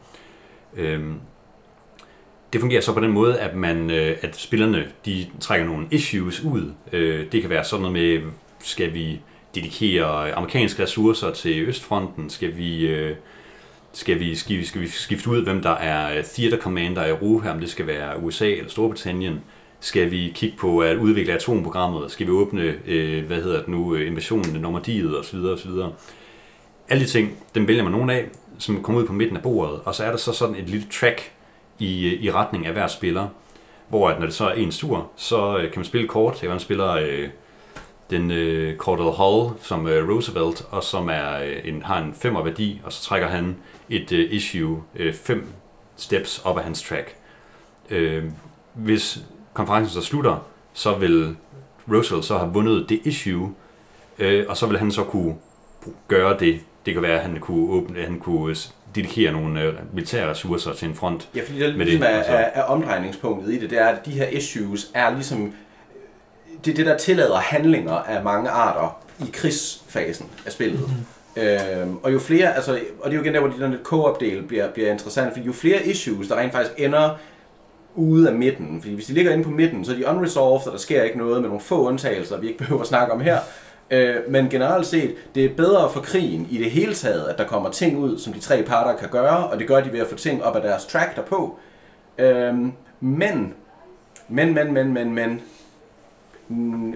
Øh, 0.76 1.00
det 2.52 2.60
fungerer 2.60 2.80
så 2.80 2.94
på 2.94 3.00
den 3.00 3.12
måde, 3.12 3.38
at 3.38 3.56
man, 3.56 3.90
øh, 3.90 4.16
at 4.22 4.36
spillerne 4.36 4.86
de 5.06 5.26
trækker 5.40 5.66
nogle 5.66 5.86
issues 5.90 6.40
ud. 6.40 6.72
Øh, 6.92 7.32
det 7.32 7.40
kan 7.40 7.50
være 7.50 7.64
sådan 7.64 7.82
noget 7.82 7.92
med, 7.92 8.30
skal 8.60 8.94
vi 8.94 9.20
dedikere 9.54 10.32
amerikanske 10.32 10.82
ressourcer 10.82 11.30
til 11.30 11.62
Østfronten? 11.62 12.30
Skal 12.30 12.56
vi, 12.56 12.86
øh, 12.86 13.16
skal 13.92 14.20
vi, 14.20 14.34
skal 14.34 14.56
vi, 14.56 14.64
skal 14.64 14.80
vi 14.80 14.88
skifte 14.88 15.30
ud, 15.30 15.42
hvem 15.42 15.62
der 15.62 15.70
er 15.70 16.22
theater 16.22 16.58
commander 16.58 17.04
i 17.04 17.10
Europa, 17.10 17.50
om 17.50 17.60
det 17.60 17.70
skal 17.70 17.86
være 17.86 18.22
USA 18.22 18.50
eller 18.50 18.70
Storbritannien? 18.70 19.40
Skal 19.80 20.10
vi 20.10 20.32
kigge 20.34 20.56
på 20.56 20.80
at 20.80 20.96
udvikle 20.96 21.32
atomprogrammet? 21.32 22.10
Skal 22.10 22.26
vi 22.26 22.32
åbne, 22.32 22.74
øh, 22.86 23.26
hvad 23.26 23.42
hedder 23.42 23.58
det 23.58 23.68
nu, 23.68 23.94
invasionen 23.94 24.54
af 24.54 24.60
Normandiet 24.60 25.18
osv. 25.18 25.38
osv. 25.38 25.70
Alle 26.88 27.04
de 27.04 27.08
ting, 27.08 27.36
dem 27.54 27.68
vælger 27.68 27.82
man 27.82 27.92
nogle 27.92 28.14
af, 28.14 28.28
som 28.58 28.82
kommer 28.82 29.00
ud 29.00 29.06
på 29.06 29.12
midten 29.12 29.36
af 29.36 29.42
bordet, 29.42 29.80
og 29.84 29.94
så 29.94 30.04
er 30.04 30.10
der 30.10 30.16
så 30.16 30.32
sådan 30.32 30.56
et 30.56 30.68
lille 30.68 30.86
track 30.90 31.32
i, 31.78 32.06
øh, 32.06 32.22
i 32.22 32.30
retning 32.30 32.66
af 32.66 32.72
hver 32.72 32.86
spiller, 32.86 33.28
hvor 33.88 34.08
at 34.08 34.18
når 34.18 34.26
det 34.26 34.34
så 34.34 34.44
er 34.48 34.52
en 34.52 34.70
tur, 34.70 35.10
så 35.16 35.56
øh, 35.56 35.62
kan 35.62 35.72
man 35.76 35.84
spille 35.84 36.08
kort. 36.08 36.42
Man 36.42 36.60
spiller 36.60 36.92
øh, 36.92 37.28
den 38.10 38.30
øh, 38.30 38.76
Cordell 38.76 39.10
Hull 39.10 39.50
som 39.62 39.86
øh, 39.86 40.08
Roosevelt, 40.08 40.66
og 40.70 40.84
som 40.84 41.08
er 41.08 41.38
øh, 41.38 41.56
en, 41.64 41.82
har 41.82 42.02
en 42.02 42.14
femmer 42.14 42.42
værdi, 42.42 42.80
og 42.84 42.92
så 42.92 43.02
trækker 43.02 43.28
han 43.28 43.56
et 43.88 44.12
øh, 44.12 44.32
issue 44.32 44.82
øh, 44.96 45.14
fem 45.14 45.46
steps 45.96 46.38
op 46.44 46.58
af 46.58 46.64
hans 46.64 46.82
track. 46.82 47.14
Øh, 47.90 48.24
hvis 48.74 49.18
konferencen 49.52 50.02
så 50.02 50.06
slutter, 50.06 50.46
så 50.72 50.94
vil 50.94 51.36
Roosevelt 51.92 52.24
så 52.24 52.38
have 52.38 52.52
vundet 52.52 52.88
det 52.88 53.00
issue, 53.04 53.54
øh, 54.18 54.44
og 54.48 54.56
så 54.56 54.66
vil 54.66 54.78
han 54.78 54.92
så 54.92 55.04
kunne 55.04 55.34
gøre 56.08 56.38
det. 56.38 56.60
Det 56.86 56.94
kan 56.94 57.02
være, 57.02 57.16
at 57.16 57.22
han 57.22 57.40
kunne, 57.40 57.70
åbne, 57.70 58.02
han 58.02 58.18
kunne 58.18 58.56
dedikere 58.94 59.32
nogle 59.32 59.62
øh, 59.62 59.74
militære 59.92 60.30
ressourcer 60.30 60.72
til 60.72 60.88
en 60.88 60.94
front. 60.94 61.28
Ja, 61.34 61.40
fordi 61.46 61.58
det, 61.58 61.76
med 61.76 61.86
ligesom 61.86 62.00
det, 62.00 62.10
er, 62.10 62.16
altså. 62.16 62.32
er, 62.32 62.36
er 62.36 62.62
omdrejningspunktet 62.62 63.54
i 63.54 63.60
det, 63.60 63.70
det 63.70 63.80
er, 63.80 63.86
at 63.86 64.06
de 64.06 64.10
her 64.10 64.26
issues 64.26 64.90
er 64.94 65.14
ligesom 65.14 65.52
det 66.64 66.70
er 66.70 66.74
det, 66.74 66.86
der 66.86 66.96
tillader 66.96 67.36
handlinger 67.36 67.92
af 67.92 68.24
mange 68.24 68.50
arter 68.50 69.00
i 69.20 69.30
krigsfasen 69.32 70.26
af 70.46 70.52
spillet. 70.52 70.80
Mm. 70.80 71.42
Øhm, 71.42 71.96
og 72.02 72.12
jo 72.12 72.18
flere, 72.18 72.54
altså, 72.54 72.72
og 73.00 73.10
det 73.10 73.16
er 73.16 73.20
jo 73.20 73.22
igen 73.22 73.34
der, 73.34 73.40
hvor 73.40 73.66
den 73.66 73.76
co-op 73.84 74.20
del 74.20 74.42
bliver, 74.42 74.70
bliver 74.70 74.92
interessant, 74.92 75.32
fordi 75.32 75.46
jo 75.46 75.52
flere 75.52 75.86
issues, 75.86 76.28
der 76.28 76.36
rent 76.36 76.52
faktisk 76.52 76.74
ender 76.78 77.18
ude 77.94 78.28
af 78.28 78.34
midten, 78.34 78.80
fordi 78.82 78.94
hvis 78.94 79.06
de 79.06 79.12
ligger 79.12 79.32
inde 79.32 79.44
på 79.44 79.50
midten, 79.50 79.84
så 79.84 79.92
er 79.92 79.96
de 79.96 80.06
unresolved, 80.06 80.66
og 80.66 80.72
der 80.72 80.78
sker 80.78 81.02
ikke 81.02 81.18
noget 81.18 81.40
med 81.40 81.48
nogle 81.48 81.60
få 81.60 81.88
undtagelser, 81.88 82.40
vi 82.40 82.46
ikke 82.46 82.58
behøver 82.64 82.80
at 82.80 82.86
snakke 82.86 83.12
om 83.12 83.20
her. 83.20 83.38
Øh, 83.90 84.16
men 84.28 84.48
generelt 84.48 84.86
set, 84.86 85.14
det 85.34 85.44
er 85.44 85.54
bedre 85.56 85.90
for 85.92 86.00
krigen 86.00 86.46
i 86.50 86.58
det 86.58 86.70
hele 86.70 86.94
taget, 86.94 87.28
at 87.28 87.38
der 87.38 87.44
kommer 87.44 87.70
ting 87.70 87.98
ud, 87.98 88.18
som 88.18 88.32
de 88.32 88.40
tre 88.40 88.62
parter 88.62 88.96
kan 88.96 89.08
gøre, 89.08 89.46
og 89.46 89.58
det 89.58 89.68
gør 89.68 89.80
de 89.80 89.92
ved 89.92 90.00
at 90.00 90.06
få 90.06 90.16
ting 90.16 90.44
op 90.44 90.56
af 90.56 90.62
deres 90.62 90.86
track 90.86 91.16
derpå. 91.16 91.58
Øh, 92.18 92.54
men, 92.54 92.72
men, 93.00 93.54
men, 94.54 94.54
men, 94.54 94.92
men, 94.92 95.14
men, 95.14 95.40
mm, 96.48 96.94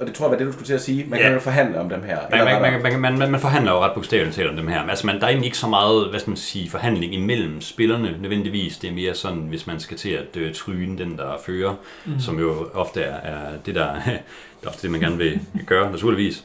og 0.00 0.06
det 0.06 0.14
tror 0.14 0.26
jeg 0.26 0.30
var 0.30 0.38
det, 0.38 0.46
du 0.46 0.52
skulle 0.52 0.66
til 0.66 0.74
at 0.74 0.80
sige. 0.80 1.06
Man 1.08 1.18
ja. 1.18 1.24
kan 1.24 1.34
jo 1.34 1.40
forhandle 1.40 1.80
om 1.80 1.88
dem 1.88 2.02
her. 2.02 2.18
Man, 2.30 2.44
man, 2.44 2.62
man, 2.62 2.82
man, 2.82 3.00
man, 3.00 3.18
man, 3.18 3.30
man 3.30 3.40
forhandler 3.40 3.72
jo 3.72 3.78
ret 3.78 3.92
bogstaveligt 3.94 4.36
talt 4.36 4.50
om 4.50 4.56
dem 4.56 4.68
her. 4.68 4.82
Altså, 4.82 5.06
man, 5.06 5.16
der 5.16 5.22
er 5.22 5.28
egentlig 5.28 5.46
ikke 5.46 5.58
så 5.58 5.66
meget, 5.66 6.10
hvad 6.10 6.20
skal 6.20 6.30
man 6.30 6.36
sige, 6.36 6.70
forhandling 6.70 7.14
imellem 7.14 7.60
spillerne 7.60 8.16
nødvendigvis. 8.20 8.78
Det 8.78 8.90
er 8.90 8.94
mere 8.94 9.14
sådan, 9.14 9.38
hvis 9.38 9.66
man 9.66 9.80
skal 9.80 9.96
til 9.96 10.10
at 10.10 10.36
øh, 10.36 10.54
tryne 10.54 10.98
den, 10.98 11.16
der 11.16 11.38
fører, 11.46 11.74
mm. 12.06 12.20
som 12.20 12.38
jo 12.38 12.68
ofte 12.74 13.02
er, 13.02 13.14
er 13.14 13.58
det, 13.66 13.74
der, 13.74 13.94
det 14.04 14.66
er 14.66 14.68
ofte 14.68 14.82
det, 14.82 14.90
man 14.90 15.00
gerne 15.00 15.18
vil 15.18 15.40
gøre, 15.66 15.90
naturligvis. 15.90 16.44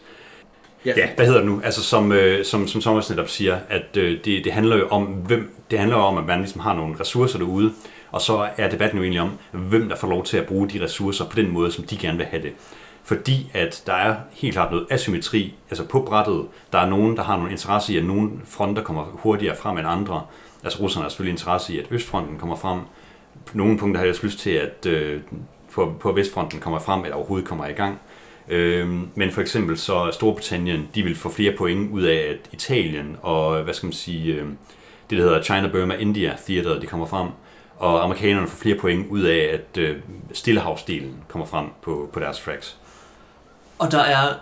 Ja, 0.86 0.94
ja, 0.98 1.08
hvad 1.16 1.26
hedder 1.26 1.40
det 1.40 1.50
nu? 1.50 1.62
Altså 1.64 1.84
som, 1.84 2.12
øh, 2.12 2.46
som, 2.46 2.68
som 2.68 2.82
Thomas 2.82 3.10
netop 3.10 3.30
siger, 3.30 3.58
at 3.70 3.98
øh, 3.98 4.18
det, 4.26 4.44
det 4.44 4.54
handler 4.54 4.78
jo 4.78 4.88
om, 4.88 5.04
hvem, 5.04 5.56
det 5.72 5.80
handler 5.80 5.98
jo 5.98 6.04
om, 6.04 6.18
at 6.18 6.26
man 6.26 6.40
ligesom 6.40 6.62
har 6.62 6.76
nogle 6.76 6.96
ressourcer 7.00 7.40
derude, 7.40 7.72
og 8.16 8.22
så 8.22 8.48
er 8.58 8.70
debatten 8.70 8.98
jo 8.98 9.04
egentlig 9.04 9.22
om, 9.22 9.32
hvem 9.52 9.90
der 9.90 9.96
får 9.96 10.08
lov 10.08 10.24
til 10.24 10.38
at 10.38 10.46
bruge 10.46 10.70
de 10.70 10.84
ressourcer 10.84 11.26
på 11.26 11.36
den 11.36 11.52
måde, 11.52 11.72
som 11.72 11.84
de 11.84 11.98
gerne 11.98 12.18
vil 12.18 12.26
have 12.26 12.44
det 12.44 12.54
fordi 13.06 13.52
at 13.54 13.84
der 13.86 13.94
er 13.94 14.16
helt 14.32 14.54
klart 14.54 14.72
noget 14.72 14.88
asymmetri 14.90 15.54
altså 15.70 15.86
på 15.88 16.02
brættet. 16.02 16.46
Der 16.72 16.80
er 16.80 16.90
nogen, 16.90 17.18
der 17.18 17.24
har 17.24 17.38
nogle 17.38 17.52
interesse 17.52 17.94
i, 17.94 17.98
at 17.98 18.06
nogle 18.06 18.32
fronter 18.46 18.84
kommer 18.84 19.04
hurtigere 19.04 19.56
frem 19.56 19.78
end 19.78 19.88
andre. 19.88 20.26
Altså 20.64 20.80
russerne 20.80 21.04
har 21.04 21.10
selvfølgelig 21.10 21.32
interesse 21.32 21.74
i, 21.74 21.80
at 21.80 21.86
Østfronten 21.92 22.38
kommer 22.38 22.56
frem. 22.56 22.80
På 23.46 23.58
nogle 23.58 23.78
punkter 23.78 24.00
har 24.00 24.06
jeg 24.06 24.24
lyst 24.24 24.40
til, 24.40 24.50
at 24.50 24.86
øh, 24.86 25.22
på, 25.74 25.94
på 26.00 26.12
Vestfronten 26.12 26.60
kommer 26.60 26.80
frem, 26.80 27.04
eller 27.04 27.16
overhovedet 27.16 27.48
kommer 27.48 27.68
i 27.68 27.72
gang. 27.72 28.00
Øh, 28.48 28.90
men 29.16 29.32
for 29.32 29.42
eksempel 29.42 29.78
så 29.78 30.12
Storbritannien, 30.12 30.90
de 30.96 31.04
vil 31.04 31.16
få 31.16 31.30
flere 31.30 31.54
point 31.58 31.92
ud 31.92 32.02
af, 32.02 32.16
at 32.16 32.50
Italien 32.52 33.18
og, 33.22 33.64
hvad 33.64 33.74
skal 33.74 33.88
man 33.88 33.94
sige, 33.94 34.34
øh, 34.34 34.46
det 35.10 35.18
der 35.18 35.24
hedder 35.24 35.44
China, 35.44 35.68
Burma, 35.68 35.96
India 35.96 36.38
Theater, 36.48 36.80
de 36.80 36.88
kommer 36.88 37.06
frem 37.06 37.28
og 37.80 38.04
amerikanerne 38.04 38.48
får 38.48 38.58
flere 38.58 38.78
point 38.78 39.08
ud 39.10 39.22
af, 39.22 39.50
at 39.54 39.78
øh, 39.78 39.98
Stillehavsdelen 40.34 41.16
kommer 41.28 41.46
frem 41.46 41.66
på, 41.82 42.10
på 42.14 42.20
deres 42.20 42.40
tracks. 42.40 42.78
Og 43.80 43.92
der 43.92 44.00
er 44.00 44.34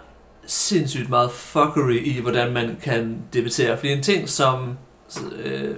sindssygt 0.45 1.09
meget 1.09 1.31
fuckery 1.31 2.05
i, 2.05 2.19
hvordan 2.19 2.53
man 2.53 2.77
kan 2.83 3.17
debattere. 3.33 3.77
Fordi 3.77 3.91
en 3.91 4.03
ting, 4.03 4.29
som... 4.29 4.77
Øh, 5.43 5.77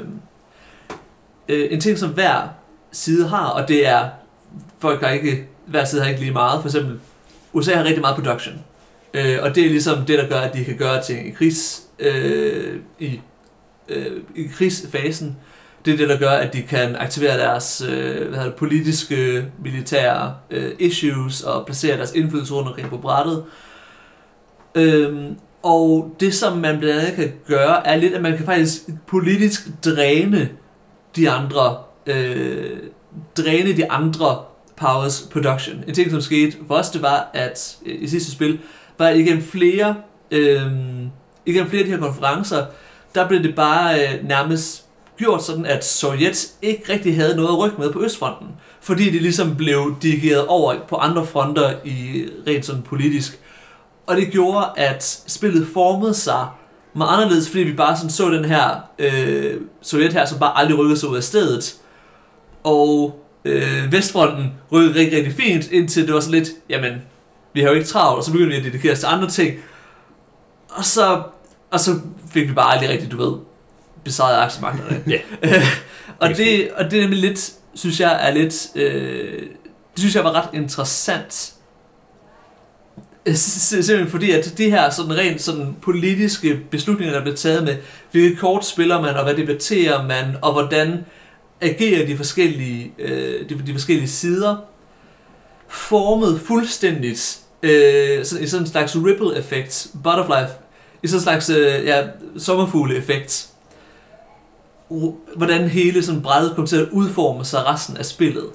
øh, 1.50 1.68
en 1.72 1.82
ting, 1.82 1.98
som 1.98 2.10
hver 2.10 2.48
side 2.92 3.28
har, 3.28 3.48
og 3.48 3.68
det 3.68 3.88
er... 3.88 4.10
Folk 4.80 5.02
har 5.02 5.10
ikke... 5.10 5.48
Hver 5.66 5.86
side 5.86 6.02
har 6.02 6.10
ikke 6.10 6.22
lige 6.22 6.34
meget. 6.34 6.62
For 6.62 6.70
eksempel, 6.70 7.00
USA 7.54 7.76
har 7.76 7.84
rigtig 7.84 8.02
meget 8.02 8.16
production. 8.16 8.56
Øh, 9.14 9.38
og 9.42 9.56
det 9.56 9.66
er 9.66 9.70
ligesom 9.70 10.06
det, 10.06 10.20
der 10.20 10.28
gør, 10.28 10.40
at 10.40 10.54
de 10.54 10.66
kan 10.66 10.78
gøre 10.78 11.04
ting 11.04 11.28
i 11.28 11.32
krigs... 11.32 11.84
Øh, 12.00 12.80
i, 13.00 13.22
øh, 13.90 14.22
i 14.36 14.48
krigsfasen. 14.54 15.38
Det 15.86 15.94
er 15.94 15.98
det, 15.98 16.10
der 16.10 16.18
gør, 16.18 16.30
at 16.30 16.54
de 16.54 16.62
kan 16.62 16.96
aktivere 16.96 17.38
deres 17.38 17.84
øh, 17.90 18.30
hvad 18.30 18.46
det, 18.46 18.56
politiske, 18.56 19.46
militære 19.64 20.36
øh, 20.52 20.72
issues 20.80 21.42
og 21.42 21.66
placere 21.66 21.98
deres 21.98 22.12
indflydelse 22.12 22.54
rundt 22.54 22.68
omkring 22.68 22.90
på 22.90 22.98
brættet. 22.98 23.44
Øhm, 24.76 25.36
og 25.64 26.16
det, 26.20 26.34
som 26.34 26.58
man 26.58 26.80
blandt 26.80 27.02
andet 27.02 27.16
kan 27.16 27.34
gøre, 27.48 27.88
er 27.88 27.96
lidt, 27.96 28.14
at 28.14 28.22
man 28.22 28.38
kan 28.38 28.46
faktisk 28.46 28.82
politisk 29.08 29.68
dræne 29.86 30.50
de 31.16 31.30
andre, 31.30 31.78
øh, 32.06 32.78
dræne 33.38 33.78
de 33.78 33.92
andre 33.92 34.38
powers 34.78 35.28
production. 35.32 35.84
En 35.88 35.94
ting, 35.94 36.12
som 36.12 36.22
skete 36.22 36.58
for 36.68 36.76
os, 36.76 36.90
det 36.90 37.02
var, 37.02 37.30
at 37.34 37.78
øh, 37.86 37.96
i 38.02 38.08
sidste 38.08 38.32
spil, 38.32 38.60
var 38.98 39.10
igennem 39.10 39.44
flere, 39.44 39.96
øh, 40.32 40.62
igennem 41.46 41.70
flere 41.70 41.80
af 41.80 41.86
de 41.86 41.92
her 41.92 42.00
konferencer, 42.00 42.66
der 43.16 43.28
blev 43.28 43.44
det 43.44 43.56
bare 43.56 44.00
øh, 44.00 44.28
nærmest 44.28 44.85
gjort 45.18 45.44
sådan, 45.44 45.66
at 45.66 45.86
Sovjet 45.86 46.52
ikke 46.62 46.94
rigtig 46.94 47.16
havde 47.16 47.36
noget 47.36 47.50
at 47.50 47.58
rykke 47.58 47.78
med 47.80 47.94
på 47.94 48.04
Østfronten, 48.04 48.48
fordi 48.82 49.12
det 49.12 49.22
ligesom 49.22 49.56
blev 49.56 49.96
dirigeret 50.02 50.46
over 50.46 50.76
på 50.88 50.96
andre 50.96 51.26
fronter 51.26 51.74
i 51.86 52.26
rent 52.48 52.66
sådan 52.66 52.82
politisk. 52.82 53.40
Og 54.08 54.16
det 54.16 54.32
gjorde, 54.32 54.66
at 54.76 55.04
spillet 55.28 55.68
formede 55.74 56.14
sig 56.14 56.48
meget 56.94 57.16
anderledes, 57.16 57.50
fordi 57.50 57.64
vi 57.64 57.74
bare 57.74 57.98
sådan 57.98 58.10
så 58.10 58.30
den 58.30 58.46
her 58.46 58.70
øh, 59.00 59.62
Sovjet 59.82 60.14
her, 60.14 60.26
som 60.26 60.40
bare 60.40 60.58
aldrig 60.58 60.80
rykkede 60.80 61.00
sig 61.00 61.10
ud 61.10 61.18
af 61.18 61.24
stedet. 61.24 61.76
Og 62.64 63.20
øh, 63.46 63.92
Vestfronten 63.92 64.54
rykkede 64.72 65.00
rigtig, 65.00 65.18
rigtig 65.18 65.34
fint, 65.34 65.72
indtil 65.72 66.06
det 66.06 66.14
var 66.14 66.20
så 66.20 66.32
lidt, 66.32 66.50
jamen, 66.70 66.94
vi 67.54 67.62
har 67.62 67.68
jo 67.68 67.76
ikke 67.76 67.88
travlt, 67.88 68.18
og 68.18 68.24
så 68.24 68.32
begyndte 68.32 68.52
vi 68.52 68.58
at 68.58 68.64
dedikere 68.64 68.94
os 68.94 69.00
til 69.00 69.08
andre 69.08 69.30
ting. 69.30 69.56
Og 70.70 70.86
så, 70.86 71.22
og 71.72 71.80
så 71.80 71.92
fik 72.30 72.50
vi 72.50 72.54
bare 72.54 72.74
aldrig 72.74 72.90
rigtig, 72.90 73.12
du 73.12 73.18
ved, 73.18 73.34
besejret 74.06 74.38
aktiemarkederne. 74.44 75.02
Ja. 75.14 75.20
og, 76.20 76.30
det, 76.30 76.70
og 76.72 76.92
det 76.92 76.98
er 76.98 77.02
nemlig 77.02 77.20
lidt, 77.20 77.52
synes 77.74 78.00
jeg 78.00 78.28
er 78.28 78.34
lidt, 78.34 78.68
øh, 78.76 79.42
det 79.92 80.00
synes 80.00 80.16
jeg 80.16 80.24
var 80.24 80.32
ret 80.32 80.50
interessant. 80.54 81.52
S- 83.34 83.40
Simpelthen 83.70 84.08
fordi, 84.08 84.32
at 84.32 84.54
de 84.58 84.70
her 84.70 84.90
sådan 84.90 85.18
rent 85.18 85.42
sådan 85.42 85.76
politiske 85.82 86.60
beslutninger, 86.72 87.14
der 87.16 87.22
bliver 87.22 87.36
taget 87.36 87.64
med, 87.64 87.76
hvilket 88.12 88.40
kort 88.40 88.66
spiller 88.66 89.02
man, 89.02 89.16
og 89.16 89.24
hvad 89.24 89.34
debatterer 89.36 90.08
man, 90.08 90.26
og 90.42 90.54
hvordan 90.54 91.06
agerer 91.62 92.06
de 92.06 92.18
forskellige, 92.18 92.94
øh, 93.00 93.50
de, 93.50 93.62
de 93.68 93.72
forskellige 93.74 94.08
sider, 94.08 94.56
formet 95.70 96.42
fuldstændigt 96.46 97.40
øh, 97.64 98.26
sådan, 98.26 98.44
i 98.44 98.48
sådan 98.48 98.64
en 98.64 98.72
slags 98.72 98.96
ripple 98.96 99.38
effekt, 99.38 99.88
butterfly, 100.04 100.54
i 101.04 101.08
sådan 101.08 101.20
en 101.20 101.24
slags 101.24 101.50
øh, 101.50 101.86
ja, 101.86 102.04
sommerfugle 102.38 102.96
effekt, 102.96 103.48
hvordan 105.36 105.68
hele 105.68 106.04
sådan 106.04 106.22
brættet 106.22 106.52
kommer 106.56 106.68
til 106.68 106.82
at 106.82 106.88
udforme 106.92 107.46
sig 107.46 107.66
resten 107.66 107.98
af 107.98 108.06
spillet. 108.06 108.46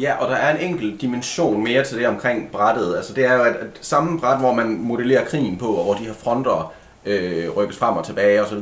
Ja, 0.00 0.14
og 0.14 0.28
der 0.30 0.36
er 0.36 0.56
en 0.56 0.70
enkelt 0.70 1.00
dimension 1.00 1.64
mere 1.64 1.84
til 1.84 1.98
det 1.98 2.06
omkring 2.06 2.50
brættet. 2.52 2.96
Altså 2.96 3.14
det 3.14 3.24
er 3.24 3.34
jo 3.34 3.42
at, 3.42 3.56
at 3.56 3.68
samme 3.80 4.20
bræt, 4.20 4.40
hvor 4.40 4.52
man 4.52 4.78
modellerer 4.80 5.24
krigen 5.24 5.56
på, 5.58 5.66
og 5.66 5.84
hvor 5.84 5.94
de 5.94 6.04
her 6.04 6.12
fronter 6.12 6.72
øh, 7.06 7.50
rykkes 7.56 7.76
frem 7.76 7.96
og 7.96 8.06
tilbage 8.06 8.42
osv. 8.42 8.58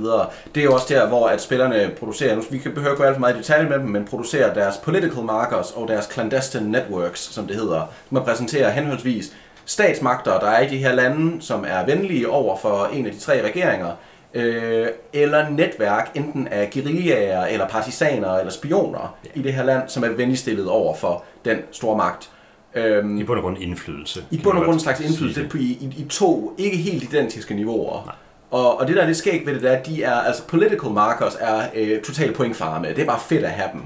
Det 0.54 0.60
er 0.60 0.64
jo 0.64 0.74
også 0.74 0.86
der, 0.88 1.08
hvor 1.08 1.26
at 1.26 1.42
spillerne 1.42 1.90
producerer, 1.98 2.36
nu 2.36 2.42
vi 2.50 2.58
kan 2.58 2.74
behøve 2.74 2.96
gå 2.96 3.02
alt 3.02 3.14
for 3.14 3.20
meget 3.20 3.34
i 3.34 3.38
detalje 3.38 3.68
med 3.68 3.78
dem, 3.78 3.88
men 3.88 4.04
producerer 4.04 4.54
deres 4.54 4.76
political 4.76 5.24
markers 5.24 5.70
og 5.70 5.88
deres 5.88 6.08
clandestine 6.12 6.70
networks, 6.70 7.34
som 7.34 7.46
det 7.46 7.56
hedder. 7.56 7.82
Man 8.10 8.22
præsenterer 8.22 8.70
henholdsvis 8.70 9.32
statsmagter, 9.64 10.38
der 10.38 10.46
er 10.46 10.60
i 10.60 10.68
de 10.68 10.78
her 10.78 10.92
lande, 10.92 11.42
som 11.42 11.64
er 11.68 11.86
venlige 11.86 12.28
over 12.28 12.56
for 12.56 12.88
en 12.92 13.06
af 13.06 13.12
de 13.12 13.18
tre 13.18 13.42
regeringer, 13.44 13.92
øh, 14.34 14.86
eller 15.12 15.48
netværk, 15.48 16.10
enten 16.14 16.48
af 16.48 16.70
guerillaer, 16.70 17.46
eller 17.46 17.68
partisaner, 17.68 18.34
eller 18.34 18.52
spioner 18.52 19.18
ja. 19.24 19.40
i 19.40 19.42
det 19.42 19.52
her 19.52 19.64
land, 19.64 19.88
som 19.88 20.04
er 20.04 20.08
venligt 20.08 20.40
stillet 20.40 20.68
over 20.68 20.94
for 20.94 21.24
den 21.44 21.58
store 21.70 21.96
magt. 21.96 22.30
Øhm, 22.74 23.18
I 23.18 23.24
bund 23.24 23.38
og 23.38 23.42
grund 23.42 23.58
indflydelse. 23.58 24.24
I 24.30 24.40
bund 24.42 24.58
og 24.58 24.64
grund 24.64 24.74
en 24.74 24.80
slags 24.80 25.00
indflydelse 25.00 25.48
på, 25.48 25.56
i, 25.56 25.60
i, 25.60 25.94
i 25.98 26.06
to 26.10 26.54
ikke 26.58 26.76
helt 26.76 27.02
identiske 27.02 27.54
niveauer. 27.54 28.02
Nej. 28.04 28.14
Og, 28.50 28.80
og 28.80 28.86
det 28.88 28.96
der 28.96 29.02
er 29.02 29.06
lidt 29.06 29.18
skægt 29.18 29.46
ved 29.46 29.54
det, 29.54 29.62
der, 29.62 29.70
er, 29.70 29.78
at 29.78 29.86
de 29.86 30.02
er, 30.02 30.14
altså 30.14 30.46
political 30.46 30.90
markers 30.90 31.36
er 31.40 31.62
øh, 31.74 32.02
totalt 32.02 32.36
pointfarme. 32.36 32.88
Det 32.88 32.98
er 32.98 33.06
bare 33.06 33.20
fedt 33.20 33.44
at 33.44 33.50
have 33.50 33.68
dem. 33.72 33.82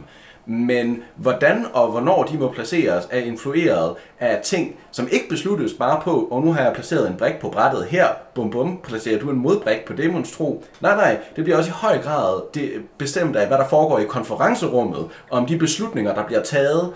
Men 0.46 1.02
hvordan 1.16 1.66
og 1.72 1.90
hvornår 1.90 2.22
de 2.22 2.38
må 2.38 2.52
placeres 2.52 3.08
er 3.10 3.18
influeret 3.18 3.94
af 4.20 4.40
ting, 4.42 4.76
som 4.90 5.08
ikke 5.10 5.28
besluttes 5.28 5.72
bare 5.72 6.00
på, 6.04 6.28
og 6.30 6.42
nu 6.42 6.52
har 6.52 6.62
jeg 6.62 6.72
placeret 6.72 7.08
en 7.10 7.16
brik 7.16 7.34
på 7.40 7.48
brættet 7.48 7.84
her, 7.84 8.06
bum 8.34 8.50
bum, 8.50 8.80
placerer 8.82 9.18
du 9.18 9.30
en 9.30 9.38
modbrik 9.38 9.84
på 9.86 9.92
demonstro. 9.92 10.64
Nej, 10.80 10.96
nej, 10.96 11.18
det 11.36 11.44
bliver 11.44 11.56
også 11.58 11.70
i 11.70 11.74
høj 11.76 12.02
grad 12.02 12.42
det 12.54 12.72
bestemt 12.98 13.36
af, 13.36 13.46
hvad 13.46 13.58
der 13.58 13.68
foregår 13.68 13.98
i 13.98 14.04
konferencerummet, 14.04 15.08
om 15.30 15.46
de 15.46 15.58
beslutninger, 15.58 16.14
der 16.14 16.26
bliver 16.26 16.42
taget, 16.42 16.92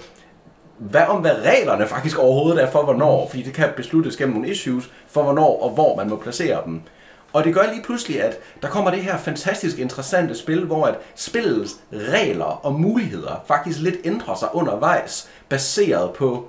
hvad 0.79 1.03
om 1.09 1.21
hvad 1.21 1.35
reglerne 1.45 1.87
faktisk 1.87 2.19
overhovedet 2.19 2.63
er 2.63 2.71
for 2.71 2.83
hvornår, 2.83 3.29
fordi 3.29 3.43
det 3.43 3.55
kan 3.55 3.69
besluttes 3.77 4.17
gennem 4.17 4.35
nogle 4.35 4.51
issues 4.51 4.91
for 5.09 5.23
hvornår 5.23 5.63
og 5.63 5.71
hvor 5.71 5.97
man 5.97 6.09
må 6.09 6.17
placere 6.17 6.63
dem. 6.65 6.83
Og 7.33 7.45
det 7.45 7.55
gør 7.55 7.63
lige 7.73 7.83
pludselig, 7.83 8.23
at 8.23 8.39
der 8.63 8.69
kommer 8.69 8.91
det 8.91 9.03
her 9.03 9.19
fantastisk 9.19 9.79
interessante 9.79 10.35
spil, 10.35 10.65
hvor 10.65 10.87
at 10.87 10.99
spillets 11.15 11.77
regler 11.93 12.67
og 12.67 12.81
muligheder 12.81 13.45
faktisk 13.47 13.81
lidt 13.81 13.97
ændrer 14.05 14.35
sig 14.35 14.49
undervejs, 14.53 15.29
baseret 15.49 16.13
på, 16.13 16.49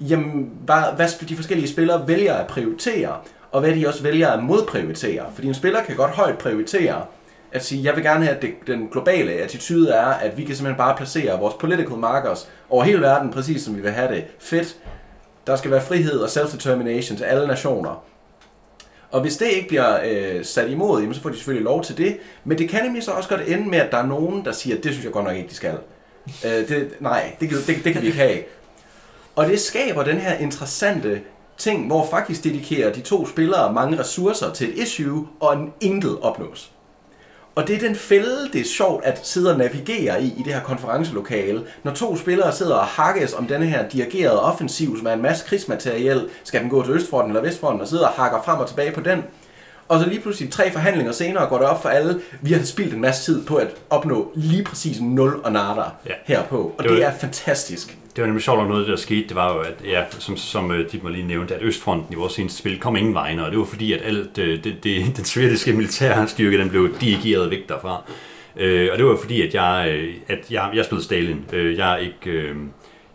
jamen, 0.00 0.50
hvad, 0.64 0.96
hvad 0.96 1.26
de 1.28 1.36
forskellige 1.36 1.68
spillere 1.68 2.08
vælger 2.08 2.34
at 2.34 2.46
prioritere, 2.46 3.16
og 3.52 3.60
hvad 3.60 3.74
de 3.74 3.88
også 3.88 4.02
vælger 4.02 4.30
at 4.30 4.42
modprioritere. 4.42 5.24
Fordi 5.34 5.48
en 5.48 5.54
spiller 5.54 5.82
kan 5.82 5.96
godt 5.96 6.10
højt 6.10 6.38
prioritere 6.38 7.04
at 7.52 7.64
sige, 7.64 7.84
jeg 7.84 7.96
vil 7.96 8.04
gerne 8.04 8.24
have, 8.24 8.36
at 8.36 8.42
det, 8.42 8.54
den 8.66 8.88
globale 8.88 9.32
attitude 9.32 9.90
er, 9.90 10.06
at 10.06 10.36
vi 10.36 10.44
kan 10.44 10.56
simpelthen 10.56 10.78
bare 10.78 10.96
placere 10.96 11.38
vores 11.38 11.54
political 11.54 11.96
markers 11.96 12.48
over 12.70 12.84
hele 12.84 13.00
verden, 13.00 13.30
præcis 13.30 13.62
som 13.62 13.76
vi 13.76 13.80
vil 13.80 13.90
have 13.90 14.14
det. 14.14 14.24
Fedt. 14.38 14.76
Der 15.46 15.56
skal 15.56 15.70
være 15.70 15.80
frihed 15.80 16.18
og 16.18 16.28
self-determination 16.28 17.16
til 17.16 17.24
alle 17.24 17.46
nationer. 17.46 18.04
Og 19.14 19.20
hvis 19.20 19.36
det 19.36 19.46
ikke 19.46 19.68
bliver 19.68 19.98
øh, 20.04 20.44
sat 20.44 20.70
imod, 20.70 21.00
jamen, 21.00 21.14
så 21.14 21.20
får 21.20 21.28
de 21.30 21.36
selvfølgelig 21.36 21.64
lov 21.64 21.84
til 21.84 21.96
det. 21.98 22.16
Men 22.44 22.58
det 22.58 22.68
kan 22.68 22.84
nemlig 22.84 23.02
så 23.02 23.10
også 23.10 23.28
godt 23.28 23.40
ende 23.46 23.68
med, 23.68 23.78
at 23.78 23.90
der 23.92 23.98
er 23.98 24.06
nogen, 24.06 24.44
der 24.44 24.52
siger, 24.52 24.76
det 24.76 24.92
synes 24.92 25.04
jeg 25.04 25.12
godt 25.12 25.24
nok 25.24 25.36
ikke, 25.36 25.48
de 25.48 25.54
skal. 25.54 25.74
Øh, 26.44 26.50
det, 26.68 26.88
nej, 27.00 27.36
det, 27.40 27.48
kan- 27.48 27.58
det, 27.66 27.84
det 27.84 27.92
kan 27.92 28.02
vi 28.02 28.06
ikke 28.06 28.18
have. 28.18 28.38
Og 29.36 29.46
det 29.46 29.60
skaber 29.60 30.04
den 30.04 30.16
her 30.16 30.34
interessante 30.38 31.20
ting, 31.58 31.86
hvor 31.86 32.06
faktisk 32.10 32.44
dedikerer 32.44 32.92
de 32.92 33.00
to 33.00 33.26
spillere 33.26 33.72
mange 33.72 33.98
ressourcer 33.98 34.52
til 34.52 34.68
et 34.68 34.82
issue, 34.82 35.28
og 35.40 35.54
en 35.56 35.72
intet 35.80 36.18
opnås. 36.22 36.70
Og 37.54 37.68
det 37.68 37.76
er 37.76 37.80
den 37.80 37.96
fælde, 37.96 38.48
det 38.52 38.60
er 38.60 38.64
sjovt 38.64 39.04
at 39.04 39.26
sidde 39.26 39.52
og 39.52 39.58
navigere 39.58 40.22
i, 40.22 40.26
i 40.26 40.42
det 40.44 40.54
her 40.54 40.62
konferencelokale. 40.62 41.62
Når 41.82 41.92
to 41.92 42.16
spillere 42.16 42.52
sidder 42.52 42.74
og 42.74 42.86
hakkes 42.86 43.34
om 43.34 43.46
denne 43.46 43.66
her 43.66 43.88
dirigerede 43.88 44.42
offensiv, 44.42 44.98
som 44.98 45.06
er 45.06 45.12
en 45.12 45.22
masse 45.22 45.46
krigsmateriel, 45.46 46.28
skal 46.44 46.60
den 46.60 46.70
gå 46.70 46.84
til 46.84 46.94
Østfronten 46.94 47.30
eller 47.30 47.48
Vestfronten, 47.48 47.80
og 47.80 47.88
sidder 47.88 48.06
og 48.06 48.12
hakker 48.12 48.42
frem 48.42 48.58
og 48.58 48.68
tilbage 48.68 48.92
på 48.92 49.00
den. 49.00 49.22
Og 49.88 50.00
så 50.00 50.08
lige 50.08 50.20
pludselig 50.20 50.50
tre 50.50 50.72
forhandlinger 50.72 51.12
senere 51.12 51.46
går 51.48 51.58
det 51.58 51.66
op 51.66 51.82
for 51.82 51.88
alle, 51.88 52.20
vi 52.42 52.52
har 52.52 52.62
spildt 52.64 52.94
en 52.94 53.00
masse 53.00 53.32
tid 53.32 53.44
på 53.46 53.56
at 53.56 53.68
opnå 53.90 54.32
lige 54.34 54.64
præcis 54.64 55.00
0 55.00 55.40
og 55.44 55.52
nada 55.52 55.82
Ja. 56.06 56.12
herpå. 56.24 56.74
Og 56.78 56.84
Det 56.84 56.90
det, 56.90 57.00
var- 57.00 57.06
er 57.06 57.12
fantastisk. 57.20 57.98
Det 58.16 58.22
var 58.22 58.26
nemlig 58.26 58.42
sjovt, 58.44 58.60
at 58.60 58.66
noget 58.68 58.80
af 58.80 58.86
det, 58.86 58.90
der 58.92 59.02
skete, 59.02 59.28
det 59.28 59.36
var 59.36 59.54
jo, 59.54 59.60
at, 59.60 59.74
ja, 59.84 60.02
som, 60.18 60.36
som 60.36 60.70
øh, 60.72 60.90
Dietmar 60.92 61.10
lige 61.10 61.26
nævnte, 61.26 61.54
at 61.54 61.62
Østfronten 61.62 62.12
i 62.12 62.16
vores 62.16 62.32
seneste 62.32 62.58
spil 62.58 62.80
kom 62.80 62.96
ingen 62.96 63.14
vegne, 63.14 63.44
og 63.44 63.50
det 63.50 63.58
var 63.58 63.64
fordi, 63.64 63.92
at 63.92 64.00
alt 64.04 64.38
øh, 64.38 64.64
det, 64.64 64.74
det, 64.84 65.06
den 65.16 65.24
sovjetiske 65.24 65.72
militærstyrke, 65.72 66.58
den 66.58 66.68
blev 66.70 66.96
dirigeret 67.00 67.50
væk 67.50 67.68
derfra. 67.68 68.02
Øh, 68.56 68.88
og 68.92 68.98
det 68.98 69.06
var 69.06 69.16
fordi, 69.20 69.42
at 69.42 69.54
jeg, 69.54 69.88
øh, 69.92 70.14
at 70.28 70.38
jeg, 70.50 70.70
jeg 70.74 70.84
spillede 70.84 71.04
Stalin. 71.04 71.44
Øh, 71.52 71.76
jeg 71.78 71.98
ikke... 72.02 72.38
Øh, 72.38 72.56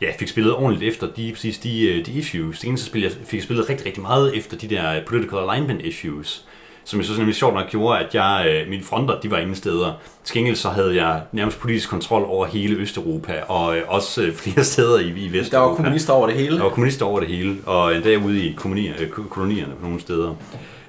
ja, 0.01 0.08
fik 0.19 0.27
spillet 0.27 0.53
ordentligt 0.53 0.91
efter 0.93 1.08
de, 1.17 1.32
præcis 1.34 1.58
de, 1.58 1.88
øh, 1.88 2.05
de 2.05 2.12
issues. 2.12 2.60
Det 2.60 2.67
eneste 2.67 2.86
spil, 2.86 3.01
jeg 3.01 3.12
fik 3.25 3.41
spillet 3.41 3.69
rigtig, 3.69 3.86
rigtig 3.86 4.01
meget 4.01 4.38
efter 4.38 4.58
de 4.58 4.67
der 4.67 5.03
political 5.08 5.38
alignment 5.49 5.82
issues, 5.82 6.45
som 6.89 6.99
jeg 6.99 7.06
synes 7.06 7.17
nemlig 7.17 7.36
sjovt 7.36 7.54
nok 7.54 7.69
gjorde, 7.69 7.99
at 7.99 8.15
jeg, 8.15 8.45
øh, 8.63 8.69
mine 8.69 8.84
fronter, 8.84 9.19
de 9.19 9.32
var 9.32 9.38
ingen 9.38 9.56
steder. 9.56 9.93
Til 10.23 10.36
gengæld 10.38 10.56
så 10.56 10.69
havde 10.69 10.95
jeg 10.95 11.21
nærmest 11.32 11.60
politisk 11.60 11.89
kontrol 11.89 12.23
over 12.25 12.45
hele 12.45 12.75
Østeuropa, 12.75 13.41
og 13.47 13.78
øh, 13.78 13.84
også 13.88 14.21
øh, 14.23 14.34
flere 14.43 14.63
steder 14.63 14.99
i, 14.99 15.08
i 15.08 15.34
Vesteuropa. 15.34 15.49
Der 15.65 15.69
var 15.69 15.75
kommunister 15.75 16.13
over 16.13 16.28
det 16.28 16.36
hele. 16.36 16.58
Der 16.58 16.63
var 16.63 16.69
kommunister 16.69 17.06
over 17.06 17.19
det 17.19 17.30
hele, 17.30 17.58
og 17.65 17.95
endda 17.95 18.15
ude 18.17 18.45
i 18.45 18.54
kolonier, 18.58 18.93
øh, 18.99 19.10
ko- 19.10 19.23
kolonierne 19.30 19.73
på 19.80 19.86
nogle 19.86 19.99
steder. 20.02 20.36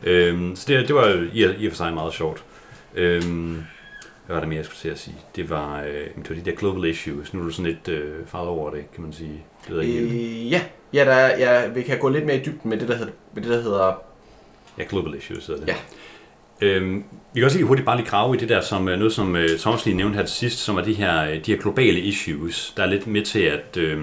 Øhm, 0.04 0.56
så 0.56 0.64
det, 0.68 0.88
det 0.88 0.96
var 0.96 1.06
i, 1.32 1.46
i 1.58 1.66
og 1.66 1.72
for 1.72 1.76
sig 1.76 1.92
meget 1.94 2.12
sjovt. 2.14 2.42
Øhm, 2.94 3.62
hvad 4.26 4.34
var 4.36 4.40
det 4.40 4.48
mere, 4.48 4.56
jeg 4.56 4.64
skulle 4.64 4.78
til 4.80 4.88
at 4.88 4.98
sige? 4.98 5.16
Det 5.36 5.50
var, 5.50 5.80
øh, 5.80 6.22
det 6.22 6.30
var 6.30 6.36
de 6.36 6.50
der 6.50 6.56
global 6.56 6.84
issues. 6.90 7.34
Nu 7.34 7.40
er 7.40 7.44
du 7.44 7.50
sådan 7.50 7.66
lidt 7.72 7.88
øh, 7.88 8.12
farvet 8.26 8.48
over 8.48 8.70
det, 8.70 8.92
kan 8.94 9.02
man 9.04 9.12
sige. 9.12 9.42
Det 9.68 9.76
ved 9.76 9.82
jeg 9.82 9.90
ikke. 9.94 10.14
Øh, 10.40 10.52
ja, 10.52 10.60
ja, 10.92 11.04
der, 11.04 11.12
er- 11.12 11.38
ja, 11.62 11.68
vi 11.68 11.82
kan 11.82 11.98
gå 11.98 12.08
lidt 12.08 12.26
mere 12.26 12.36
i 12.36 12.40
dybden 12.40 12.70
med 12.70 12.78
det, 12.78 12.88
der 12.88 12.96
hedder, 12.96 13.12
med 13.34 13.42
det, 13.42 13.50
der 13.50 13.62
hedder 13.62 14.02
Ja, 14.78 14.84
global 14.88 15.14
issues 15.14 15.46
hedder 15.46 15.60
det. 15.60 15.68
Ja. 15.68 15.76
Øhm, 16.66 17.04
vi 17.34 17.40
kan 17.40 17.44
også 17.44 17.56
lige 17.56 17.66
hurtigt 17.66 17.86
bare 17.86 17.96
lige 17.96 18.08
grave 18.08 18.36
i 18.36 18.38
det 18.38 18.48
der, 18.48 18.60
som 18.60 18.88
øh, 18.88 18.98
noget 18.98 19.12
som 19.12 19.36
øh, 19.36 19.58
Thomas 19.58 19.86
lige 19.86 19.96
nævnte 19.96 20.16
her 20.16 20.24
til 20.24 20.34
sidst, 20.34 20.58
som 20.58 20.76
er 20.76 20.82
de 20.82 20.92
her, 20.92 21.24
øh, 21.24 21.46
de 21.46 21.52
her 21.52 21.56
globale 21.56 22.00
issues, 22.00 22.72
der 22.76 22.82
er 22.82 22.86
lidt 22.86 23.06
med 23.06 23.22
til 23.22 23.40
at 23.40 23.76
øh, 23.76 23.98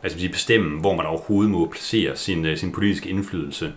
hvad 0.00 0.10
skal 0.10 0.16
man 0.16 0.20
sige, 0.20 0.32
bestemme, 0.32 0.80
hvor 0.80 0.96
man 0.96 1.06
overhovedet 1.06 1.50
må 1.50 1.68
placere 1.70 2.16
sin, 2.16 2.44
øh, 2.44 2.56
sin 2.56 2.72
politiske 2.72 3.08
indflydelse. 3.08 3.72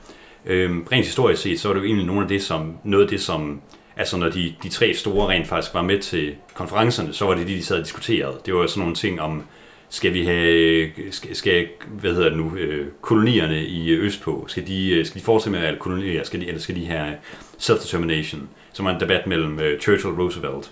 Øhm, 0.46 0.88
rent 0.92 1.06
historisk 1.06 1.42
set, 1.42 1.60
så 1.60 1.70
er 1.70 1.74
det 1.74 1.80
jo 1.80 1.86
egentlig 1.86 2.06
nogle 2.08 2.22
af 2.22 2.28
det, 2.28 2.44
som, 2.44 2.78
noget 2.84 3.04
af 3.04 3.10
det, 3.10 3.22
som 3.22 3.62
altså 3.98 4.18
når 4.18 4.30
de, 4.30 4.54
de 4.64 4.70
tre 4.70 4.94
store 4.94 5.30
rent 5.30 5.48
faktisk 5.48 5.74
var 5.74 5.82
med 5.82 6.00
til 6.00 6.36
konferencerne, 6.54 7.14
så 7.14 7.26
var 7.26 7.36
det 7.36 7.48
de, 7.48 7.54
de 7.54 7.64
sad 7.64 7.80
og 7.80 7.86
diskuterede. 7.86 8.38
Det 8.46 8.54
var 8.54 8.68
sådan 8.68 8.80
nogle 8.80 8.96
ting 8.96 9.22
om, 9.22 9.44
skal 9.90 10.14
vi 10.14 10.26
have, 10.26 10.90
skal, 11.12 11.36
skal 11.36 11.68
hvad 11.88 12.14
hedder 12.14 12.30
det 12.30 12.38
nu, 12.38 12.56
øh, 12.56 12.88
kolonierne 13.02 13.66
i 13.66 13.92
Østpå, 13.92 14.46
skal 14.48 14.68
de, 14.68 14.90
øh, 14.90 15.06
skal 15.06 15.20
de 15.20 15.26
fortsætte 15.26 15.52
med 15.52 15.60
at 15.60 15.72
være 15.72 15.80
kolonier, 15.80 16.24
skal 16.24 16.42
de, 16.42 16.48
eller 16.48 16.62
skal 16.62 16.76
de 16.76 16.86
have 16.86 17.14
self-determination, 17.58 18.50
som 18.74 18.86
er 18.86 18.90
en 18.90 19.00
debat 19.00 19.28
mellem 19.28 19.60
øh, 19.60 19.80
Churchill 19.80 20.14
og 20.14 20.20
Roosevelt, 20.20 20.72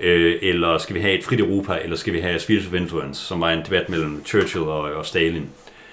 øh, 0.00 0.38
eller 0.42 0.78
skal 0.78 0.94
vi 0.94 1.00
have 1.00 1.18
et 1.18 1.24
frit 1.24 1.40
Europa, 1.40 1.78
eller 1.82 1.96
skal 1.96 2.12
vi 2.12 2.20
have 2.20 2.38
spheres 2.38 2.66
of 2.66 2.74
influence, 2.74 3.26
som 3.26 3.40
var 3.40 3.50
en 3.50 3.64
debat 3.64 3.88
mellem 3.88 4.24
Churchill 4.26 4.64
og, 4.64 4.80
og 4.80 5.06
Stalin. 5.06 5.46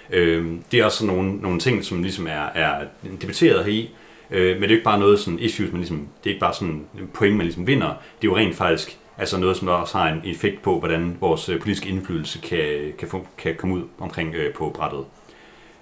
Øh, 0.09 0.45
det 0.71 0.79
er 0.79 0.85
også 0.85 0.97
sådan 0.97 1.15
nogle, 1.15 1.37
nogle 1.37 1.59
ting, 1.59 1.85
som 1.85 2.01
ligesom 2.01 2.27
er, 2.27 2.45
er 2.53 2.85
debatteret 3.21 3.65
heri, 3.65 3.89
øh, 4.31 4.53
men 4.53 4.61
det 4.61 4.63
er 4.63 4.69
jo 4.69 4.75
ikke 4.75 4.83
bare 4.83 4.99
noget 4.99 5.19
sådan 5.19 5.39
issues, 5.39 5.71
man 5.71 5.81
ligesom, 5.81 6.07
det 6.23 6.29
er 6.29 6.33
ikke 6.33 6.39
bare 6.39 6.53
sådan 6.53 6.85
en 6.99 7.09
point, 7.13 7.35
man 7.35 7.45
ligesom 7.45 7.67
vinder, 7.67 7.87
det 7.87 8.27
er 8.27 8.31
jo 8.31 8.37
rent 8.37 8.55
faktisk 8.55 8.97
altså 9.17 9.37
noget, 9.37 9.57
som 9.57 9.67
også 9.67 9.97
har 9.97 10.09
en 10.09 10.21
effekt 10.25 10.61
på, 10.61 10.79
hvordan 10.79 11.17
vores 11.19 11.49
øh, 11.49 11.59
politiske 11.59 11.89
indflydelse 11.89 12.39
kan, 12.39 12.93
kan, 12.97 13.07
få, 13.07 13.27
kan 13.37 13.55
komme 13.55 13.75
ud 13.75 13.83
omkring 13.99 14.35
øh, 14.35 14.53
på 14.53 14.69
brættet. 14.69 15.05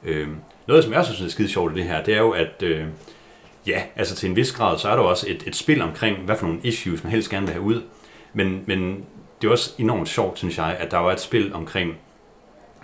Øh, 0.04 0.28
noget, 0.67 0.84
som 0.84 0.93
jeg 0.93 1.00
også 1.00 1.13
synes 1.13 1.32
er 1.32 1.34
skide 1.34 1.50
sjovt 1.50 1.74
i 1.74 1.76
det 1.76 1.84
her, 1.84 2.04
det 2.04 2.13
er 2.13 2.19
jo, 2.19 2.32
at 2.32 2.63
øh, 2.63 2.86
ja, 3.67 3.84
altså 3.96 4.15
til 4.15 4.30
en 4.30 4.36
vis 4.36 4.52
grad, 4.52 4.78
så 4.78 4.89
er 4.89 4.96
der 4.96 5.04
også 5.04 5.26
et, 5.30 5.43
et 5.48 5.56
spil 5.56 5.82
omkring, 5.82 6.17
hvad 6.17 6.36
for 6.36 6.46
nogle 6.46 6.62
issues 6.63 7.04
man 7.04 7.12
helst 7.12 7.30
gerne 7.30 7.46
vil 7.46 7.54
have 7.54 7.65
ud. 7.65 7.82
Men, 8.34 8.63
men 8.65 9.06
det 9.41 9.48
er 9.48 9.52
også 9.52 9.74
enormt 9.78 10.10
sjovt, 10.10 10.38
synes 10.38 10.58
jeg, 10.58 10.78
at 10.80 10.91
der 10.91 11.00
jo 11.00 11.08
er 11.08 11.12
et 11.12 11.19
spil 11.19 11.54
omkring, 11.54 11.98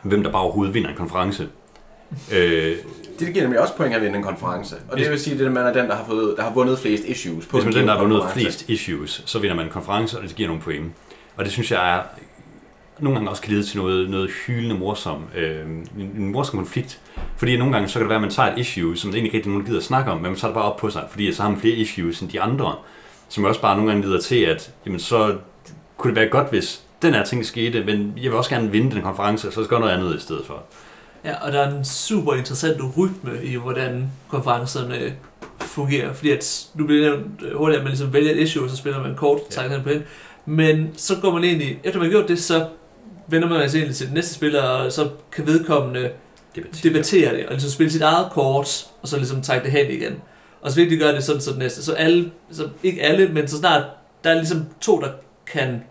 hvem 0.03 0.23
der 0.23 0.31
bare 0.31 0.41
overhovedet 0.41 0.73
vinder 0.73 0.89
en 0.89 0.95
konference 0.95 1.49
øh, 2.33 2.75
Det 3.19 3.33
giver 3.33 3.41
nemlig 3.41 3.59
også 3.59 3.75
point 3.75 3.95
at 3.95 4.01
vinde 4.01 4.17
en 4.17 4.23
konference. 4.23 4.75
Og 4.89 4.97
det 4.97 5.11
vil 5.11 5.19
sige, 5.19 5.45
at 5.45 5.51
man 5.51 5.65
er 5.65 5.73
den, 5.73 5.85
der 5.85 5.95
har, 5.95 6.05
fået, 6.05 6.37
der 6.37 6.43
har 6.43 6.53
vundet 6.53 6.79
flest 6.79 7.03
issues 7.03 7.45
på 7.45 7.57
Hvis 7.57 7.65
man 7.65 7.73
er 7.73 7.77
den, 7.77 7.87
der 7.87 7.93
har 7.93 8.01
vundet 8.01 8.23
flest 8.33 8.69
issues, 8.69 9.23
så 9.25 9.39
vinder 9.39 9.55
man 9.55 9.65
en 9.65 9.71
konference, 9.71 10.17
og 10.17 10.23
det 10.23 10.35
giver 10.35 10.47
nogle 10.47 10.61
point. 10.61 10.91
Og 11.37 11.45
det 11.45 11.51
synes 11.51 11.71
jeg 11.71 11.95
er 11.97 12.01
nogle 12.99 13.15
gange 13.15 13.29
også 13.29 13.41
kan 13.41 13.53
lede 13.53 13.63
til 13.63 13.77
noget, 13.77 14.09
noget 14.09 14.29
hyldende 14.47 14.75
morsom, 14.75 15.23
øh, 15.35 15.65
en, 15.99 16.31
morsom 16.31 16.57
konflikt. 16.57 16.99
Fordi 17.37 17.57
nogle 17.57 17.73
gange 17.73 17.89
så 17.89 17.93
kan 17.93 18.01
det 18.01 18.09
være, 18.09 18.15
at 18.15 18.21
man 18.21 18.31
tager 18.31 18.51
et 18.51 18.57
issue, 18.57 18.97
som 18.97 19.09
det 19.09 19.17
egentlig 19.17 19.27
ikke 19.27 19.37
rigtig 19.37 19.51
nogen 19.51 19.65
gider 19.65 19.77
at 19.77 19.83
snakke 19.83 20.11
om, 20.11 20.17
men 20.17 20.23
man 20.23 20.35
tager 20.35 20.49
det 20.49 20.55
bare 20.55 20.71
op 20.71 20.77
på 20.77 20.89
sig, 20.89 21.03
fordi 21.09 21.33
så 21.33 21.41
har 21.41 21.49
man 21.49 21.59
flere 21.59 21.75
issues 21.75 22.19
end 22.19 22.29
de 22.29 22.41
andre, 22.41 22.75
som 23.29 23.43
også 23.43 23.61
bare 23.61 23.75
nogle 23.75 23.91
gange 23.91 24.07
leder 24.07 24.21
til, 24.21 24.39
at 24.39 24.71
jamen, 24.85 24.99
så 24.99 25.35
kunne 25.97 26.11
det 26.11 26.19
være 26.19 26.29
godt, 26.29 26.49
hvis 26.49 26.81
den 27.01 27.13
her 27.13 27.23
ting 27.23 27.45
skete, 27.45 27.83
men 27.83 28.13
jeg 28.17 28.31
vil 28.31 28.33
også 28.33 28.49
gerne 28.49 28.71
vinde 28.71 28.91
den 28.91 29.01
konference, 29.01 29.51
så 29.51 29.63
skal 29.63 29.75
jeg 29.75 29.79
noget 29.79 29.93
andet 29.93 30.15
i 30.15 30.21
stedet 30.21 30.45
for. 30.45 30.63
Ja, 31.25 31.45
og 31.45 31.51
der 31.51 31.59
er 31.61 31.77
en 31.77 31.85
super 31.85 32.33
interessant 32.33 32.81
rytme 32.97 33.43
i, 33.43 33.55
hvordan 33.55 34.11
konferencerne 34.27 35.13
fungerer. 35.59 36.13
Fordi 36.13 36.31
at, 36.31 36.67
nu 36.73 36.85
bliver 36.85 37.09
det 37.09 37.19
nævnt 37.19 37.57
hurtigt, 37.57 37.77
at 37.77 37.83
man 37.83 37.91
ligesom 37.91 38.13
vælger 38.13 38.31
et 38.31 38.37
issue, 38.37 38.63
og 38.63 38.69
så 38.69 38.75
spiller 38.75 39.01
man 39.01 39.15
kort, 39.15 39.39
Ja. 39.57 39.63
ja. 39.73 39.81
på 39.83 39.89
den. 39.89 40.03
Men 40.45 40.89
så 40.97 41.15
går 41.21 41.31
man 41.31 41.43
ind 41.43 41.61
i, 41.61 41.77
efter 41.83 41.99
man 41.99 42.05
har 42.09 42.11
gjort 42.11 42.27
det, 42.27 42.39
så 42.39 42.67
vender 43.27 43.49
man 43.49 43.69
sig 43.69 43.77
egentlig 43.77 43.95
til 43.95 44.05
den 44.07 44.15
næste 44.15 44.33
spiller, 44.33 44.61
og 44.61 44.91
så 44.91 45.09
kan 45.31 45.47
vedkommende 45.47 46.09
Debattere. 46.55 46.89
debattere 46.93 47.35
det, 47.37 47.45
og 47.45 47.51
ligesom 47.51 47.71
spille 47.71 47.91
sit 47.91 48.01
eget 48.01 48.27
kort, 48.31 48.87
og 49.01 49.07
så 49.07 49.17
ligesom 49.17 49.41
trække 49.41 49.63
det 49.63 49.71
hen 49.71 49.91
igen. 49.91 50.21
Og 50.61 50.71
så 50.71 50.75
virkelig 50.77 50.99
gøre 50.99 51.15
det 51.15 51.23
sådan, 51.23 51.41
så 51.41 51.49
det 51.49 51.59
næste. 51.59 51.83
Så 51.83 51.93
alle, 51.93 52.31
så 52.51 52.69
ikke 52.83 53.01
alle, 53.01 53.27
men 53.27 53.47
så 53.47 53.57
snart, 53.57 53.83
der 54.23 54.29
er 54.29 54.33
ligesom 54.33 54.65
to, 54.81 54.99
der 54.99 55.09
kan, 55.47 55.83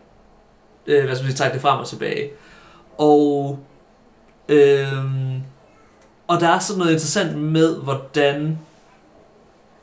øh, 0.86 1.04
hvad 1.04 1.14
skal 1.16 1.24
man 1.24 1.30
sige, 1.30 1.36
trække 1.38 1.54
det 1.54 1.62
frem 1.62 1.78
og 1.80 1.88
tilbage. 1.88 2.30
Og, 2.98 3.58
øhm, 4.48 5.42
og 6.28 6.40
der 6.40 6.48
er 6.48 6.58
sådan 6.58 6.78
noget 6.78 6.92
interessant 6.92 7.38
med, 7.38 7.76
hvordan, 7.76 8.58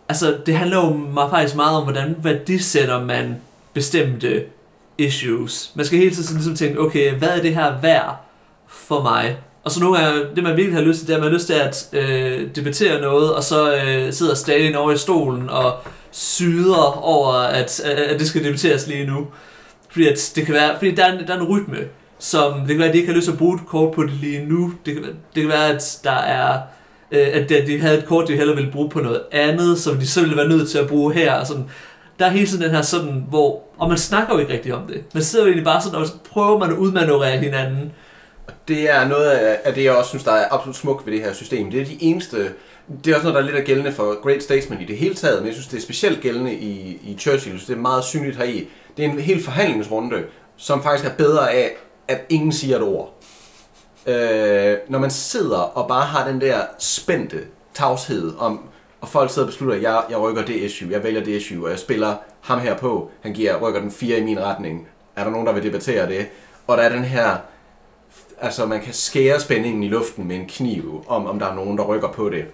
altså 0.10 0.38
det 0.46 0.56
handler 0.56 0.78
jo 0.78 0.90
meget, 0.94 1.30
faktisk 1.30 1.56
meget 1.56 1.78
om, 1.78 1.84
hvordan 1.84 2.16
værdisætter 2.24 3.04
man 3.04 3.36
bestemte 3.74 4.44
issues. 4.98 5.72
Man 5.76 5.86
skal 5.86 6.00
hele 6.00 6.12
tiden 6.12 6.24
sådan 6.24 6.38
ligesom 6.38 6.56
tænke, 6.56 6.80
okay, 6.80 7.14
hvad 7.14 7.30
er 7.30 7.42
det 7.42 7.56
her 7.56 7.82
værd 7.82 8.16
for 8.68 9.02
mig? 9.02 9.38
Og 9.64 9.72
så 9.72 9.80
nogle 9.80 9.98
gange, 10.00 10.22
det 10.36 10.44
man 10.44 10.58
virkelig 10.58 10.78
har 10.78 10.86
lyst 10.86 11.00
til, 11.00 11.08
det 11.08 11.14
er, 11.14 11.18
at 11.18 11.24
man 11.24 11.32
har 11.32 11.38
lyst 11.38 11.48
til 11.48 11.54
at 11.54 11.90
øh, 11.94 12.56
debattere 12.56 13.02
noget, 13.02 13.34
og 13.34 13.44
så 13.44 13.76
øh, 13.76 14.14
sidder 14.14 14.36
Stalin 14.36 14.76
over 14.76 14.92
i 14.92 14.98
stolen 14.98 15.50
og 15.50 15.78
syder 16.12 17.04
over, 17.04 17.34
at, 17.34 17.80
at 17.80 18.20
det 18.20 18.28
skal 18.28 18.44
debatteres 18.44 18.88
lige 18.88 19.06
nu. 19.06 19.28
Fordi, 19.90 20.08
at 20.08 20.32
det 20.36 20.46
kan 20.46 20.54
være, 20.54 20.76
fordi 20.78 20.96
der, 20.96 21.06
er 21.06 21.18
en, 21.18 21.28
der 21.28 21.36
er 21.36 21.40
en 21.40 21.48
rytme, 21.48 21.78
som 22.26 22.54
det 22.60 22.68
kan 22.68 22.78
være, 22.80 22.88
at 22.88 22.94
de 22.94 22.98
ikke 23.00 23.10
har 23.12 23.16
lyst 23.16 23.26
til 23.26 23.32
at 23.32 23.38
bruge 23.38 23.56
et 23.56 23.62
kort 23.68 23.94
på 23.96 24.04
det 24.04 24.12
lige 24.14 24.46
nu. 24.46 24.74
Det 24.86 24.94
kan, 24.94 25.04
det 25.04 25.42
kan 25.44 25.48
være, 25.48 25.70
at 25.70 26.00
der 26.04 26.12
er 26.12 26.60
øh, 27.12 27.28
at 27.34 27.50
de- 27.50 27.68
de 27.68 27.80
havde 27.80 27.98
et 27.98 28.06
kort, 28.06 28.28
de 28.28 28.36
hellere 28.36 28.56
ville 28.56 28.72
bruge 28.72 28.90
på 28.90 29.00
noget 29.00 29.22
andet, 29.32 29.80
som 29.80 29.98
de 29.98 30.08
så 30.08 30.22
ville 30.22 30.38
være 30.38 30.48
nødt 30.48 30.70
til 30.70 30.78
at 30.78 30.88
bruge 30.88 31.14
her. 31.14 31.34
Og 31.34 31.48
sådan. 31.48 31.66
Der 32.20 32.26
er 32.26 32.30
hele 32.30 32.48
tiden 32.48 32.64
den 32.64 32.72
her 32.72 32.82
sådan, 32.82 33.26
hvor, 33.30 33.64
og 33.78 33.90
man 33.90 33.98
snakker 33.98 34.34
jo 34.34 34.40
ikke 34.40 34.54
rigtig 34.54 34.74
om 34.74 34.88
det. 34.88 35.04
Man 35.14 35.24
sidder 35.24 35.46
jo 35.46 35.48
egentlig 35.50 35.66
bare 35.66 35.82
sådan, 35.82 36.00
og 36.00 36.08
så 36.08 36.14
prøver 36.32 36.60
man 36.60 36.72
at 36.72 36.78
udmanøvrere 36.78 37.38
hinanden. 37.38 37.92
Det 38.68 38.90
er 38.90 39.08
noget 39.08 39.30
af 39.66 39.74
det, 39.74 39.84
jeg 39.84 39.92
også 39.96 40.10
synes, 40.10 40.24
der 40.24 40.32
er 40.32 40.46
absolut 40.52 40.76
smukt 40.76 41.06
ved 41.06 41.14
det 41.14 41.22
her 41.22 41.34
system. 41.34 41.72
Det 41.72 41.82
er 41.82 41.86
de 41.86 42.04
eneste... 42.04 42.38
Det 43.06 43.12
er 43.12 43.16
også 43.16 43.28
noget, 43.28 43.36
der 43.36 43.42
er 43.42 43.46
lidt 43.46 43.56
af 43.58 43.64
gældende 43.64 43.92
for 43.92 44.22
Great 44.24 44.44
Statesman 44.44 44.82
i 44.82 44.86
det 44.86 44.98
hele 44.98 45.16
taget, 45.16 45.38
men 45.40 45.46
jeg 45.48 45.54
synes, 45.54 45.68
det 45.68 45.78
er 45.78 45.82
specielt 45.82 46.22
gældende 46.22 46.54
i, 46.54 47.00
i 47.04 47.16
Churchill. 47.20 47.34
Jeg 47.54 47.60
synes, 47.60 47.66
det 47.66 47.74
er 47.76 47.82
meget 47.82 48.04
synligt 48.04 48.38
heri. 48.38 48.68
Det 48.98 49.06
er 49.06 49.10
en 49.10 49.20
helt 49.20 49.44
forhandlingsrunde, 49.46 50.18
som 50.58 50.84
faktisk 50.84 51.10
er 51.10 51.14
bedre 51.16 51.52
af, 51.52 51.72
at 52.08 52.22
ingen 52.30 52.52
siger 52.52 52.76
et 52.76 52.84
ord. 52.84 53.14
Øh, 54.06 54.78
når 54.88 55.00
man 55.00 55.12
sidder 55.12 55.58
og 55.58 55.88
bare 55.88 56.06
har 56.06 56.28
den 56.28 56.42
der 56.42 56.62
spændte 56.80 57.40
tavshed 57.74 58.34
om, 58.40 58.60
og 59.02 59.08
folk 59.08 59.32
sidder 59.32 59.48
og 59.48 59.52
beslutter, 59.52 59.76
at 59.76 59.82
jeg, 59.82 60.04
jeg 60.10 60.20
rykker 60.20 60.46
det 60.46 60.56
issue, 60.56 60.92
jeg 60.92 61.04
vælger 61.04 61.24
det 61.24 61.32
issue, 61.32 61.66
og 61.66 61.72
jeg 61.72 61.80
spiller 61.80 62.16
ham 62.42 62.60
her 62.60 62.78
på, 62.78 63.10
han 63.22 63.34
giver, 63.34 63.58
rykker 63.62 63.82
den 63.82 63.92
fire 63.92 64.18
i 64.18 64.24
min 64.24 64.40
retning. 64.40 64.88
Er 65.16 65.24
der 65.24 65.32
nogen, 65.32 65.48
der 65.48 65.54
vil 65.54 65.64
debattere 65.64 66.08
det? 66.08 66.28
Og 66.68 66.78
der 66.78 66.84
er 66.84 66.90
den 66.90 67.04
her 67.04 67.38
altså 68.42 68.66
man 68.66 68.82
kan 68.82 68.94
skære 68.94 69.40
spændingen 69.40 69.84
i 69.84 69.88
luften 69.88 70.28
med 70.28 70.36
en 70.36 70.46
kniv, 70.48 71.06
om, 71.08 71.26
om 71.26 71.40
der 71.40 71.46
er 71.46 71.56
nogen, 71.56 71.78
der 71.78 71.84
rykker 71.84 72.12
på 72.12 72.30
det. 72.30 72.46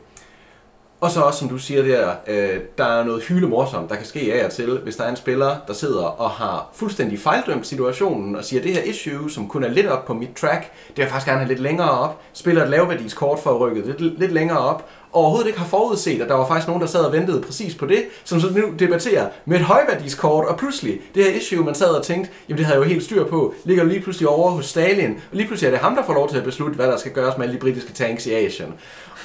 Og 1.02 1.12
så 1.12 1.22
også, 1.22 1.40
som 1.40 1.50
du 1.50 1.58
siger 1.58 1.84
der, 1.84 2.12
øh, 2.28 2.60
der 2.78 2.86
er 2.86 3.04
noget 3.04 3.24
hylemorsomt, 3.24 3.90
der 3.90 3.96
kan 3.96 4.06
ske 4.06 4.34
af 4.34 4.46
og 4.46 4.52
til, 4.52 4.80
hvis 4.84 4.96
der 4.96 5.04
er 5.04 5.10
en 5.10 5.16
spiller, 5.16 5.56
der 5.68 5.74
sidder 5.74 6.04
og 6.04 6.30
har 6.30 6.70
fuldstændig 6.74 7.20
fejldømt 7.20 7.68
situationen, 7.68 8.36
og 8.36 8.46
siger, 8.46 8.62
det 8.62 8.74
her 8.74 8.82
issue, 8.82 9.30
som 9.30 9.48
kun 9.48 9.64
er 9.64 9.70
lidt 9.70 9.88
op 9.88 10.06
på 10.06 10.14
mit 10.14 10.30
track, 10.36 10.62
det 10.62 10.98
vil 10.98 11.04
jeg 11.04 11.10
faktisk 11.10 11.28
gerne 11.28 11.40
have 11.40 11.48
lidt 11.48 11.60
længere 11.60 11.92
op, 11.92 12.22
spiller 12.34 12.64
et 12.64 12.70
lavværdiskort 12.70 13.40
for 13.40 13.50
at 13.50 13.60
rykke 13.60 13.82
lidt, 13.86 14.20
lidt 14.20 14.32
længere 14.32 14.58
op, 14.58 14.90
og 15.12 15.22
overhovedet 15.22 15.48
ikke 15.48 15.60
har 15.60 15.68
forudset, 15.68 16.22
at 16.22 16.30
der 16.30 16.36
var 16.36 16.48
faktisk 16.48 16.68
nogen, 16.68 16.82
der 16.82 16.88
sad 16.88 17.00
og 17.06 17.12
ventede 17.12 17.42
præcis 17.42 17.76
på 17.76 17.86
det, 17.86 18.04
som 18.24 18.40
så 18.40 18.48
nu 18.56 18.74
debatterer 18.80 19.30
med 19.46 19.60
et 19.60 19.66
højværdiskort, 19.66 20.46
og 20.46 20.58
pludselig, 20.58 21.00
det 21.16 21.24
her 21.24 21.32
issue, 21.32 21.66
man 21.66 21.76
sad 21.76 21.90
og 21.90 22.04
tænkte, 22.04 22.32
jamen 22.50 22.58
det 22.58 22.66
havde 22.66 22.80
jeg 22.80 22.86
jo 22.86 22.90
helt 22.90 23.04
styr 23.04 23.26
på, 23.26 23.54
ligger 23.64 23.84
lige 23.84 24.02
pludselig 24.02 24.30
over 24.30 24.50
hos 24.50 24.66
Stalin, 24.66 25.12
og 25.12 25.38
lige 25.38 25.48
pludselig 25.48 25.68
er 25.68 25.72
det 25.72 25.80
ham, 25.80 25.96
der 25.96 26.04
får 26.06 26.14
lov 26.14 26.30
til 26.30 26.38
at 26.38 26.44
beslutte, 26.44 26.76
hvad 26.76 26.88
der 26.88 26.98
skal 26.98 27.12
gøres 27.12 27.38
med 27.38 27.46
alle 27.46 27.56
de 27.56 27.60
britiske 27.60 27.94
tanks 27.94 28.26
i 28.26 28.34
Asien. 28.34 28.74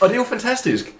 Og 0.00 0.08
det 0.08 0.14
er 0.14 0.18
jo 0.18 0.24
fantastisk. 0.24 0.94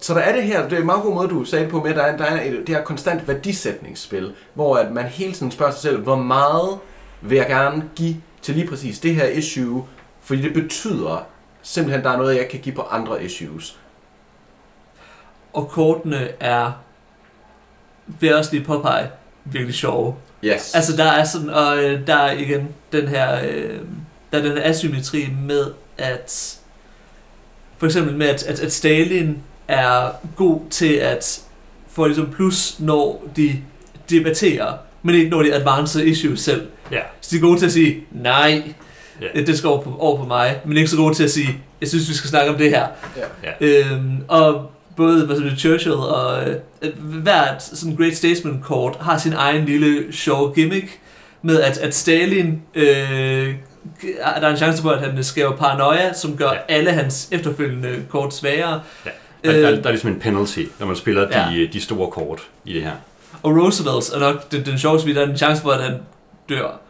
Så 0.00 0.14
der 0.14 0.20
er 0.20 0.34
det 0.34 0.42
her, 0.42 0.68
det 0.68 0.72
er 0.72 0.80
en 0.80 0.86
meget 0.86 1.02
god 1.02 1.14
måde, 1.14 1.28
du 1.28 1.44
sagde 1.44 1.64
det 1.64 1.72
på 1.72 1.80
med, 1.82 1.94
der 1.94 2.02
er, 2.02 2.16
der 2.16 2.24
er 2.24 2.42
et, 2.42 2.66
det 2.66 2.68
her 2.68 2.84
konstant 2.84 3.28
værdisætningsspil, 3.28 4.34
hvor 4.54 4.76
at 4.76 4.92
man 4.92 5.04
hele 5.04 5.32
tiden 5.32 5.52
spørger 5.52 5.72
sig 5.72 5.82
selv, 5.82 6.02
hvor 6.02 6.16
meget 6.16 6.78
vil 7.20 7.36
jeg 7.36 7.46
gerne 7.46 7.90
give 7.96 8.16
til 8.42 8.54
lige 8.54 8.68
præcis 8.68 8.98
det 8.98 9.14
her 9.14 9.26
issue, 9.26 9.86
fordi 10.20 10.42
det 10.42 10.54
betyder 10.54 11.26
simpelthen, 11.62 12.04
der 12.04 12.10
er 12.10 12.16
noget, 12.16 12.36
jeg 12.36 12.48
kan 12.48 12.60
give 12.60 12.74
på 12.74 12.82
andre 12.82 13.24
issues. 13.24 13.78
Og 15.52 15.68
kortene 15.68 16.28
er, 16.40 16.72
vil 18.06 18.26
jeg 18.26 18.36
også 18.36 18.52
lige 18.52 18.64
påpege, 18.64 19.10
virkelig 19.44 19.74
sjove. 19.74 20.14
Yes. 20.44 20.74
Altså 20.74 20.96
der 20.96 21.04
er 21.04 21.24
sådan, 21.24 21.50
og 21.50 21.78
øh, 21.78 22.06
der 22.06 22.14
er 22.14 22.32
igen 22.32 22.68
den 22.92 23.08
her, 23.08 23.40
øh, 23.48 23.80
der 24.32 24.38
er 24.38 24.42
den 24.42 24.52
her 24.52 24.70
asymmetri 24.70 25.28
med, 25.42 25.72
at 25.98 26.58
for 27.78 27.86
eksempel 27.86 28.16
med, 28.16 28.26
at, 28.26 28.42
at, 28.42 28.60
at 28.60 28.72
Stalin 28.72 29.42
er 29.68 30.08
god 30.36 30.60
til 30.70 30.92
at 30.94 31.40
få 31.90 32.06
ligesom 32.06 32.28
plus, 32.34 32.76
når 32.78 33.24
de 33.36 33.52
debatterer, 34.10 34.72
men 35.02 35.14
ikke 35.14 35.30
når 35.30 35.42
de 35.42 35.54
advancer 35.54 36.00
issues 36.02 36.40
selv. 36.40 36.66
Ja. 36.92 37.00
Så 37.20 37.28
de 37.30 37.36
er 37.36 37.40
gode 37.40 37.58
til 37.58 37.66
at 37.66 37.72
sige, 37.72 38.04
nej, 38.10 38.62
Ja. 39.34 39.40
det 39.40 39.58
skal 39.58 39.68
over 39.70 39.82
på, 39.82 39.96
over 39.98 40.16
på 40.18 40.24
mig, 40.24 40.60
men 40.64 40.76
ikke 40.76 40.90
så 40.90 40.96
gode 40.96 41.14
til 41.14 41.24
at 41.24 41.30
sige, 41.30 41.48
jeg 41.80 41.88
synes, 41.88 42.08
vi 42.08 42.14
skal 42.14 42.30
snakke 42.30 42.50
om 42.52 42.58
det 42.58 42.70
her. 42.70 42.86
ja. 43.44 43.50
Øhm, 43.60 44.16
og 44.28 44.70
både 44.96 45.26
hvad 45.26 45.36
det, 45.36 45.58
Churchill 45.58 45.94
og 45.94 46.42
øh, 46.82 46.92
hvert 47.22 47.62
sådan 47.62 47.96
Great 47.96 48.16
Statesman 48.16 48.60
kort 48.64 48.96
har 49.00 49.18
sin 49.18 49.32
egen 49.32 49.64
lille 49.64 50.12
sjov 50.12 50.54
gimmick 50.54 50.98
med 51.42 51.60
at, 51.60 51.78
at 51.78 51.94
Stalin 51.94 52.62
øh, 52.74 53.54
der 54.04 54.46
er 54.46 54.48
en 54.50 54.56
chance 54.56 54.82
for 54.82 54.90
at 54.90 55.00
han 55.00 55.24
skaber 55.24 55.56
paranoia 55.56 56.12
som 56.12 56.36
gør 56.36 56.46
Ja. 56.46 56.52
ja. 56.54 56.58
alle 56.68 56.90
hans 56.92 57.28
efterfølgende 57.32 58.02
kort 58.08 58.34
svagere 58.34 58.80
Ja. 59.06 59.10
Der, 59.46 59.60
der, 59.60 59.70
Øh, 59.70 59.76
der 59.76 59.84
er 59.84 59.90
ligesom 59.90 60.10
en 60.10 60.20
penalty, 60.20 60.62
når 60.78 60.86
man 60.86 60.96
spiller 60.96 61.28
de, 61.28 61.52
Ja. 61.54 61.66
de 61.72 61.80
store 61.80 62.10
kort 62.10 62.40
i 62.64 62.72
det 62.72 62.82
her. 62.82 62.92
og 63.42 63.56
Roosevelts 63.56 64.08
er 64.10 64.18
nok 64.18 64.52
den, 64.52 64.64
den 64.66 64.78
sjoveste, 64.78 65.04
fordi 65.04 65.14
der 65.20 65.26
er 65.26 65.30
en 65.30 65.36
chance 65.36 65.62
for 65.62 65.70
at 65.70 65.82
han 65.82 65.94
dør 66.48 66.80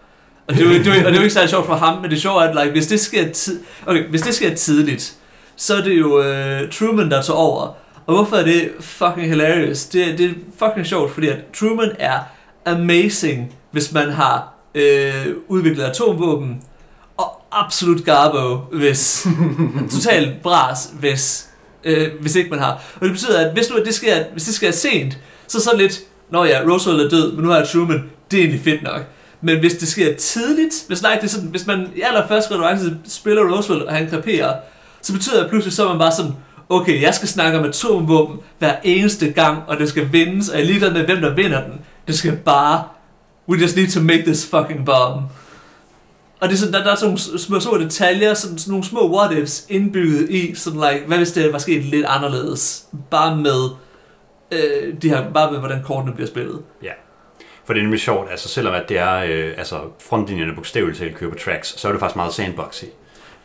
og 0.49 0.55
det, 0.55 0.61
er 0.61 0.64
jo, 0.64 0.71
det, 0.79 0.87
er 0.87 0.95
jo, 0.95 0.99
og 1.01 1.05
det 1.07 1.12
er 1.12 1.14
jo 1.16 1.21
ikke 1.23 1.31
særlig 1.35 1.51
sjovt 1.51 1.66
for 1.66 1.75
ham, 1.75 2.03
men 2.03 2.11
det 2.11 2.21
sjove 2.23 2.42
er, 2.45 2.49
at 2.49 2.55
like, 2.57 2.71
hvis, 2.73 2.87
det 2.87 3.01
sker 3.01 3.33
tid, 3.33 3.61
okay, 3.87 4.09
hvis 4.09 4.23
det 4.23 4.35
sker 4.35 4.55
tidligt, 4.55 5.14
så 5.57 5.77
er 5.77 5.81
det 5.83 5.99
jo 5.99 6.23
øh, 6.23 6.71
Truman, 6.73 7.11
der 7.11 7.23
tager 7.23 7.37
over. 7.37 7.62
Og 8.07 8.14
hvorfor 8.14 8.37
er 8.37 8.45
det 8.45 8.71
fucking 8.81 9.27
hilarious? 9.29 9.85
Det, 9.85 10.19
det 10.19 10.27
er 10.31 10.35
fucking 10.59 10.87
sjovt, 10.87 11.12
fordi 11.14 11.29
at 11.29 11.37
Truman 11.61 11.90
er 11.99 12.19
amazing, 12.66 13.55
hvis 13.71 13.92
man 13.92 14.11
har 14.11 14.55
øh, 14.75 15.27
udviklet 15.49 15.85
atomvåben, 15.85 16.61
og 17.17 17.40
absolut 17.52 18.04
garbo, 18.04 18.57
hvis 18.73 19.27
total 19.94 20.35
bras, 20.42 20.90
hvis, 21.00 21.46
øh, 21.87 22.09
hvis 22.21 22.35
ikke 22.37 22.51
man 22.51 22.59
har. 22.59 22.83
Og 22.95 23.01
det 23.01 23.11
betyder, 23.11 23.47
at 23.47 23.53
hvis, 23.53 23.71
nu, 23.71 23.77
at 23.77 23.87
det 23.87 23.95
sker, 23.95 24.25
hvis 24.33 24.45
det 24.45 24.55
sker 24.55 24.71
sent, 24.71 25.19
så 25.49 25.61
sådan 25.61 25.79
så 25.79 25.83
lidt, 25.83 26.01
når 26.31 26.45
ja, 26.45 26.61
Roosevelt 26.69 27.03
er 27.03 27.09
død, 27.09 27.33
men 27.33 27.45
nu 27.45 27.51
har 27.51 27.57
jeg 27.57 27.69
Truman, 27.69 28.05
det 28.31 28.37
er 28.37 28.41
egentlig 28.41 28.61
fedt 28.61 28.83
nok. 28.83 29.03
Men 29.41 29.59
hvis 29.59 29.75
det 29.75 29.89
sker 29.89 30.15
tidligt, 30.15 30.85
hvis, 30.89 31.03
nej, 31.03 31.15
det 31.15 31.25
er 31.25 31.29
sådan, 31.29 31.49
hvis 31.49 31.67
man 31.67 31.89
i 31.97 32.01
allerførste 32.01 32.49
konkurrence 32.49 32.97
spiller 33.09 33.55
Roosevelt, 33.55 33.83
og 33.83 33.95
han 33.95 34.09
kreperer, 34.11 34.55
så 35.03 35.13
betyder 35.13 35.41
det 35.41 35.51
pludselig, 35.51 35.73
så 35.73 35.85
er 35.85 35.89
man 35.89 35.99
bare 35.99 36.13
sådan, 36.13 36.33
okay, 36.69 37.03
jeg 37.03 37.15
skal 37.15 37.29
snakke 37.29 37.59
om 37.59 37.65
atomvåben 37.65 38.37
hver 38.59 38.75
eneste 38.85 39.33
gang, 39.33 39.59
og 39.67 39.79
det 39.79 39.89
skal 39.89 40.13
vindes, 40.13 40.49
og 40.49 40.57
jeg 40.57 40.63
er 40.63 40.67
ligeglad 40.67 40.93
med, 40.93 41.05
hvem 41.05 41.21
der 41.21 41.35
vinder 41.35 41.65
den. 41.65 41.73
Det 42.07 42.19
skal 42.19 42.37
bare, 42.37 42.85
we 43.49 43.59
just 43.59 43.77
need 43.77 43.89
to 43.89 44.01
make 44.01 44.23
this 44.23 44.47
fucking 44.47 44.87
bomb. 44.87 45.23
Og 46.41 46.49
det 46.49 46.55
er 46.55 46.59
sådan, 46.59 46.75
der, 46.75 46.85
der 46.85 46.91
er 46.91 46.95
sådan 46.95 47.07
nogle 47.07 47.39
små, 47.39 47.61
små 47.61 47.79
detaljer, 47.79 48.35
sådan, 48.35 48.59
sådan 48.59 48.71
nogle 48.71 48.85
små 48.85 49.19
what-ifs 49.19 49.67
indbygget 49.69 50.31
i, 50.31 50.55
sådan 50.55 50.81
like, 50.81 51.07
hvad 51.07 51.17
hvis 51.17 51.33
det 51.33 51.53
var 51.53 51.59
sket 51.59 51.85
lidt 51.85 52.07
anderledes, 52.07 52.87
bare 53.11 53.37
med, 53.37 53.69
øh, 54.53 54.95
de 55.03 55.09
her, 55.09 55.33
bare 55.33 55.51
med, 55.51 55.59
hvordan 55.59 55.83
kortene 55.83 56.15
bliver 56.15 56.29
spillet. 56.29 56.63
For 57.65 57.73
det 57.73 57.81
er 57.81 57.85
nemlig 57.85 58.01
sjovt, 58.01 58.31
altså 58.31 58.49
selvom 58.49 58.75
at 58.75 58.89
det 58.89 58.99
er, 58.99 59.17
øh, 59.17 59.55
altså 59.59 59.81
frontlinjerne 60.09 60.55
bogstaveligt 60.55 60.99
talt 60.99 61.15
kører 61.15 61.31
på 61.31 61.39
tracks, 61.45 61.81
så 61.81 61.89
er 61.89 61.93
det 61.93 62.01
faktisk 62.01 62.17
meget 62.17 62.35
sandboxy. 62.35 62.85
Ja, 62.85 62.89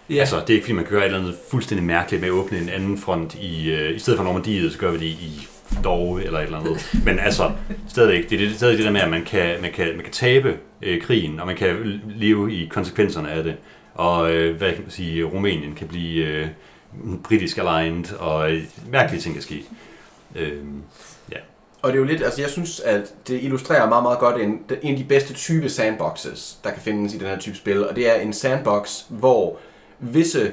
Ja. 0.10 0.20
Altså, 0.20 0.40
det 0.40 0.50
er 0.50 0.54
ikke 0.54 0.66
fordi, 0.66 0.74
man 0.74 0.86
gøre 0.86 1.02
et 1.02 1.06
eller 1.06 1.20
andet 1.20 1.36
fuldstændig 1.52 1.86
mærkeligt 1.86 2.22
med 2.22 2.30
at 2.30 2.34
åbne 2.34 2.58
en 2.58 2.70
anden 2.70 2.98
front 2.98 3.36
i, 3.36 3.72
øh, 3.72 3.96
i 3.96 4.00
stedet 4.00 4.18
for 4.18 4.24
Normandiet, 4.24 4.72
så 4.72 4.78
gør 4.78 4.92
vi 4.92 4.98
det 4.98 5.06
i 5.06 5.48
dog, 5.84 6.22
eller 6.22 6.40
et 6.40 6.46
eller 6.46 6.60
andet. 6.60 6.92
Men 7.06 7.20
altså, 7.20 7.52
stadigvæk, 7.88 8.30
det 8.30 8.42
er 8.42 8.48
det, 8.48 8.56
stadig 8.56 8.78
det 8.78 8.86
der 8.86 8.92
med, 8.92 9.02
at 9.02 9.10
man 9.10 9.24
kan, 9.24 9.62
man 9.62 9.72
kan, 9.72 9.88
man 9.88 10.04
kan 10.04 10.14
tabe 10.14 10.58
øh, 10.82 11.02
krigen, 11.02 11.40
og 11.40 11.48
man 11.48 11.56
kan 11.56 12.02
leve 12.16 12.54
i 12.54 12.66
konsekvenserne 12.66 13.32
af 13.32 13.44
det. 13.44 13.56
Og 13.94 14.34
øh, 14.34 14.58
hvad 14.58 14.74
kan 14.74 14.82
man 14.82 14.92
sige, 14.92 15.24
Rumænien 15.24 15.76
kan 15.76 15.88
blive 15.88 16.26
øh, 16.26 16.48
britisk 17.24 17.58
aligned, 17.58 18.14
og 18.20 18.52
øh, 18.52 18.64
mærkelige 18.90 19.22
ting 19.22 19.36
kan 19.36 19.44
ske. 19.44 19.64
Øh, 20.36 20.54
Og 21.84 21.92
det 21.92 21.96
er 21.96 22.00
jo 22.00 22.08
lidt, 22.08 22.24
altså 22.24 22.42
jeg 22.42 22.50
synes, 22.50 22.80
at 22.80 23.14
det 23.28 23.44
illustrerer 23.44 23.90
meget, 23.90 24.04
meget 24.04 24.20
godt 24.20 24.42
en, 24.42 24.60
en 24.82 24.92
af 24.92 24.98
de 24.98 25.04
bedste 25.04 25.34
type 25.34 25.70
sandboxes, 25.70 26.58
der 26.64 26.72
kan 26.72 26.82
findes 26.82 27.14
i 27.14 27.18
den 27.18 27.28
her 27.28 27.40
type 27.40 27.56
spil. 27.56 27.88
Og 27.88 27.96
det 27.96 28.10
er 28.10 28.22
en 28.22 28.34
sandbox, 28.34 29.02
hvor 29.10 29.58
visse 30.00 30.52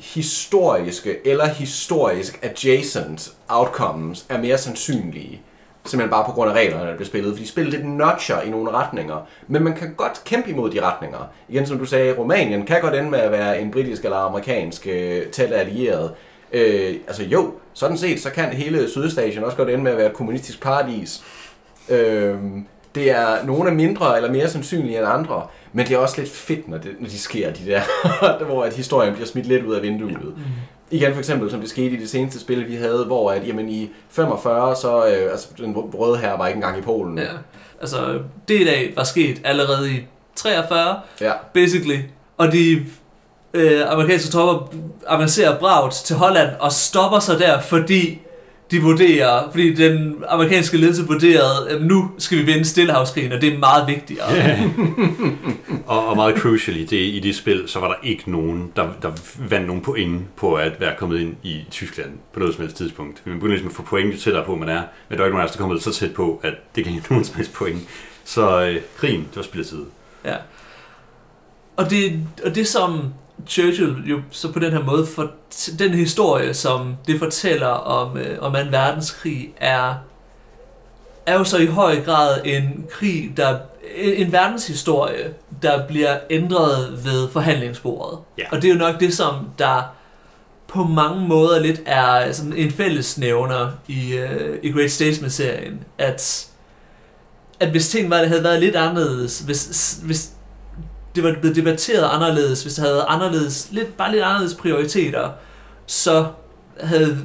historiske 0.00 1.26
eller 1.26 1.46
historisk 1.46 2.38
adjacent 2.42 3.32
outcomes 3.48 4.26
er 4.28 4.38
mere 4.38 4.58
sandsynlige. 4.58 5.42
Simpelthen 5.84 6.10
bare 6.10 6.24
på 6.24 6.32
grund 6.32 6.50
af 6.50 6.54
reglerne, 6.54 6.86
der 6.90 6.96
bliver 6.96 7.06
spillet. 7.06 7.32
Fordi 7.32 7.46
spillet 7.46 7.72
lidt 7.72 7.86
notcher 7.86 8.40
i 8.40 8.50
nogle 8.50 8.70
retninger. 8.70 9.26
Men 9.48 9.62
man 9.62 9.74
kan 9.74 9.94
godt 9.94 10.22
kæmpe 10.24 10.50
imod 10.50 10.70
de 10.70 10.80
retninger. 10.80 11.18
Igen, 11.48 11.66
som 11.66 11.78
du 11.78 11.84
sagde, 11.84 12.12
Rumænien 12.12 12.66
kan 12.66 12.80
godt 12.80 12.94
ende 12.94 13.10
med 13.10 13.18
at 13.18 13.32
være 13.32 13.60
en 13.60 13.70
britisk 13.70 14.04
eller 14.04 14.16
amerikansk 14.16 14.86
øh, 14.86 15.26
tæt 15.26 15.52
allieret. 15.52 16.12
Øh, 16.52 16.94
altså 17.06 17.24
jo, 17.24 17.54
sådan 17.74 17.98
set, 17.98 18.20
så 18.20 18.30
kan 18.30 18.44
hele 18.44 18.90
Sydøstasien 18.90 19.44
også 19.44 19.56
godt 19.56 19.70
ende 19.70 19.84
med 19.84 19.92
at 19.92 19.98
være 19.98 20.06
et 20.06 20.16
kommunistisk 20.16 20.62
paradis. 20.62 21.22
Øh, 21.88 22.36
det 22.94 23.10
er 23.10 23.44
nogle 23.44 23.70
er 23.70 23.74
mindre 23.74 24.16
eller 24.16 24.32
mere 24.32 24.48
sandsynlige 24.48 24.98
end 24.98 25.06
andre, 25.06 25.46
men 25.72 25.86
det 25.86 25.94
er 25.94 25.98
også 25.98 26.20
lidt 26.20 26.30
fedt, 26.32 26.68
når, 26.68 26.78
det, 26.78 26.90
når 27.00 27.08
de 27.08 27.18
sker, 27.18 27.52
de 27.52 27.66
der, 27.66 27.80
hvor 28.44 28.64
at 28.64 28.74
historien 28.74 29.12
bliver 29.14 29.26
smidt 29.26 29.46
lidt 29.46 29.64
ud 29.64 29.74
af 29.74 29.82
vinduet. 29.82 30.12
Mm. 30.36 30.42
Igen 30.90 31.12
for 31.12 31.18
eksempel, 31.18 31.50
som 31.50 31.60
det 31.60 31.70
skete 31.70 31.90
i 31.90 32.00
det 32.00 32.10
seneste 32.10 32.40
spil, 32.40 32.68
vi 32.68 32.74
havde, 32.76 33.04
hvor 33.04 33.30
at, 33.32 33.46
jamen, 33.48 33.68
i 33.68 33.90
45, 34.10 34.76
så 34.76 35.06
øh, 35.06 35.30
altså, 35.30 35.48
den 35.58 35.76
røde 35.76 36.18
her 36.18 36.36
var 36.36 36.46
ikke 36.46 36.56
engang 36.56 36.78
i 36.78 36.82
Polen. 36.82 37.18
Ja. 37.18 37.24
Altså, 37.80 38.18
det 38.48 38.60
i 38.60 38.64
dag 38.64 38.92
var 38.96 39.04
sket 39.04 39.40
allerede 39.44 39.90
i 39.92 40.00
43, 40.36 41.00
Ja. 41.20 41.32
basically. 41.54 41.98
Og 42.38 42.52
de 42.52 42.86
øh, 43.54 43.92
amerikanske 43.92 44.30
tropper 44.32 44.76
avancerer 45.06 45.58
bragt 45.58 45.94
til 45.94 46.16
Holland 46.16 46.48
og 46.60 46.72
stopper 46.72 47.18
sig 47.18 47.38
der, 47.38 47.60
fordi 47.60 48.20
de 48.70 48.82
vurderer, 48.82 49.50
fordi 49.50 49.74
den 49.74 50.16
amerikanske 50.28 50.76
ledelse 50.76 51.06
vurderede, 51.06 51.70
at 51.70 51.82
nu 51.82 52.10
skal 52.18 52.38
vi 52.38 52.42
vinde 52.42 52.64
Stillehavskrigen, 52.64 53.32
og 53.32 53.40
det 53.40 53.54
er 53.54 53.58
meget 53.58 53.88
vigtigere. 53.88 54.26
Og, 55.86 56.06
og 56.06 56.16
meget 56.16 56.38
crucially, 56.38 56.80
det, 56.80 56.96
i 56.96 57.20
det 57.22 57.36
spil, 57.36 57.64
så 57.66 57.80
var 57.80 57.88
der 57.88 57.94
ikke 58.02 58.30
nogen, 58.30 58.72
der, 58.76 58.88
der 59.02 59.12
vandt 59.48 59.66
nogen 59.66 59.82
point 59.82 60.36
på 60.36 60.54
at 60.54 60.80
være 60.80 60.94
kommet 60.98 61.20
ind 61.20 61.36
i 61.42 61.64
Tyskland 61.70 62.10
på 62.32 62.40
noget 62.40 62.54
som 62.54 62.62
helst 62.62 62.76
tidspunkt. 62.76 63.22
Man 63.26 63.34
begynder 63.34 63.52
ligesom 63.52 63.68
at 63.68 63.74
få 63.74 63.82
point, 63.82 64.14
jo 64.14 64.18
tættere 64.18 64.44
på 64.44 64.56
man 64.56 64.68
er, 64.68 64.82
men 65.08 65.18
der 65.18 65.24
er 65.24 65.26
ikke 65.26 65.36
nogen 65.36 65.40
af 65.40 65.44
os, 65.44 65.50
der 65.50 65.58
er 65.58 65.62
kommet 65.62 65.82
så 65.82 65.92
tæt 65.92 66.14
på, 66.14 66.40
at 66.42 66.54
det 66.76 66.84
kan 66.84 66.92
give 66.92 67.02
nogen 67.10 67.24
som 67.24 67.36
helst 67.36 67.52
point. 67.52 67.80
Så 68.24 68.62
øh, 68.62 68.76
krigen, 68.96 69.20
det 69.20 69.36
var 69.36 69.42
spilletid. 69.42 69.84
Ja. 70.24 70.36
Og 71.76 71.90
det, 71.90 72.26
og 72.44 72.54
det 72.54 72.66
som 72.66 73.12
Churchill 73.46 73.96
jo 74.06 74.20
så 74.30 74.52
på 74.52 74.58
den 74.58 74.72
her 74.72 74.84
måde, 74.84 75.06
for 75.06 75.30
den 75.78 75.90
historie, 75.94 76.54
som 76.54 76.96
det 77.06 77.18
fortæller 77.18 77.66
om, 77.66 78.16
øh, 78.16 78.38
om 78.40 78.52
2. 78.52 78.58
verdenskrig, 78.70 79.54
er, 79.56 79.94
er 81.26 81.34
jo 81.38 81.44
så 81.44 81.58
i 81.58 81.66
høj 81.66 82.00
grad 82.00 82.40
en 82.44 82.86
krig, 82.90 83.32
der 83.36 83.58
en, 83.96 84.26
en 84.26 84.32
verdenshistorie, 84.32 85.34
der 85.62 85.86
bliver 85.86 86.18
ændret 86.30 87.04
ved 87.04 87.28
forhandlingsbordet. 87.30 88.18
Ja. 88.38 88.44
Og 88.50 88.62
det 88.62 88.70
er 88.70 88.72
jo 88.72 88.78
nok 88.78 89.00
det, 89.00 89.14
som 89.14 89.34
der 89.58 89.82
på 90.68 90.84
mange 90.84 91.28
måder 91.28 91.60
lidt 91.60 91.82
er 91.86 92.32
sådan 92.32 92.52
en 92.52 92.70
fællesnævner 92.70 93.70
i, 93.88 94.12
øh, 94.12 94.58
i 94.62 94.72
Great 94.72 94.90
Statesman-serien, 94.90 95.84
at, 95.98 96.48
at 97.60 97.70
hvis 97.70 97.88
ting 97.88 98.10
var, 98.10 98.24
havde 98.24 98.44
været 98.44 98.60
lidt 98.60 98.76
anderledes, 98.76 99.38
hvis, 99.38 99.98
hvis 100.04 100.30
det 101.14 101.24
var 101.24 101.36
blevet 101.40 101.56
debatteret 101.56 102.08
anderledes, 102.12 102.62
hvis 102.62 102.74
det 102.74 102.84
havde 102.84 103.02
anderledes, 103.02 103.68
lidt, 103.72 103.96
bare 103.96 104.12
lidt 104.12 104.22
anderledes 104.22 104.54
prioriteter, 104.54 105.30
så 105.86 106.26
havde, 106.80 107.18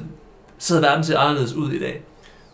så 0.58 0.74
havde 0.74 0.86
verden 0.86 1.04
set 1.04 1.14
anderledes 1.14 1.52
ud 1.52 1.72
i 1.72 1.78
dag. 1.78 2.02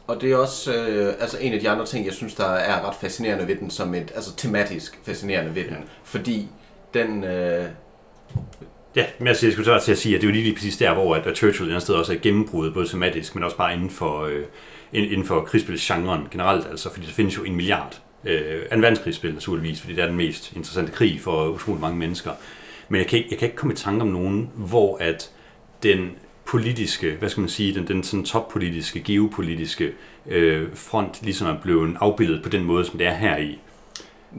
Og 0.07 0.21
det 0.21 0.33
er 0.33 0.37
også 0.37 0.75
øh, 0.75 1.15
altså 1.21 1.39
en 1.41 1.53
af 1.53 1.61
de 1.61 1.71
andre 1.71 1.87
ting, 1.87 2.07
jeg 2.07 2.15
synes, 2.15 2.35
der 2.35 2.47
er 2.47 2.89
ret 2.89 2.95
fascinerende 3.01 3.49
ved 3.49 3.57
den, 3.57 3.71
som 3.71 3.95
et, 3.95 4.13
altså 4.15 4.37
tematisk 4.37 4.99
fascinerende 5.05 5.55
ved 5.55 5.65
den, 5.65 5.77
fordi 6.05 6.49
den, 6.95 7.25
øh, 7.25 7.65
Ja, 8.97 9.05
men 9.19 9.27
jeg, 9.27 9.37
jeg 9.43 9.53
skulle 9.53 9.65
så 9.65 9.79
til 9.85 9.93
at 9.93 9.99
sige, 9.99 10.15
at 10.15 10.21
det 10.21 10.29
er 10.29 10.31
jo 10.31 10.35
lige 10.35 10.55
præcis 10.55 10.77
der, 10.77 10.95
hvor 10.95 11.15
at, 11.15 11.37
Churchill 11.37 11.73
et 11.73 11.83
sted 11.83 11.95
også 11.95 12.13
er 12.13 12.17
gennembruddet, 12.17 12.75
både 12.75 12.89
tematisk, 12.89 13.35
men 13.35 13.45
også 13.45 13.57
bare 13.57 13.75
inden 13.75 13.91
for, 13.91 14.25
øh, 14.25 14.45
inden 14.93 15.25
for 15.25 15.41
krigsspilsgenren 15.41 16.29
generelt, 16.31 16.67
altså, 16.71 16.93
fordi 16.93 17.07
der 17.07 17.13
findes 17.13 17.37
jo 17.37 17.43
en 17.43 17.57
milliard 17.57 18.01
øh, 18.25 18.63
en 18.73 18.83
verdenskrigsspil 18.83 19.35
naturligvis, 19.35 19.81
fordi 19.81 19.95
det 19.95 20.03
er 20.03 20.07
den 20.07 20.17
mest 20.17 20.53
interessante 20.53 20.93
krig 20.93 21.21
for 21.21 21.49
utrolig 21.49 21.81
mange 21.81 21.99
mennesker. 21.99 22.31
Men 22.89 22.99
jeg 22.99 23.07
kan 23.07 23.19
ikke, 23.19 23.29
jeg 23.31 23.39
kan 23.39 23.47
ikke 23.47 23.57
komme 23.57 23.73
i 23.73 23.77
tanke 23.77 24.03
om 24.03 24.09
nogen, 24.09 24.51
hvor 24.55 24.97
at 25.01 25.31
den 25.83 26.11
politiske, 26.45 27.17
hvad 27.19 27.29
skal 27.29 27.41
man 27.41 27.49
sige, 27.49 27.75
den, 27.75 27.89
den 27.89 28.03
sådan 28.03 28.25
toppolitiske, 28.25 29.03
geopolitiske 29.03 29.93
øh, 30.27 30.69
front 30.75 31.23
ligesom 31.23 31.49
er 31.49 31.61
blevet 31.63 31.97
afbildet 32.01 32.43
på 32.43 32.49
den 32.49 32.65
måde, 32.65 32.85
som 32.85 32.99
det 32.99 33.07
er 33.07 33.15
her 33.15 33.37
i. 33.37 33.59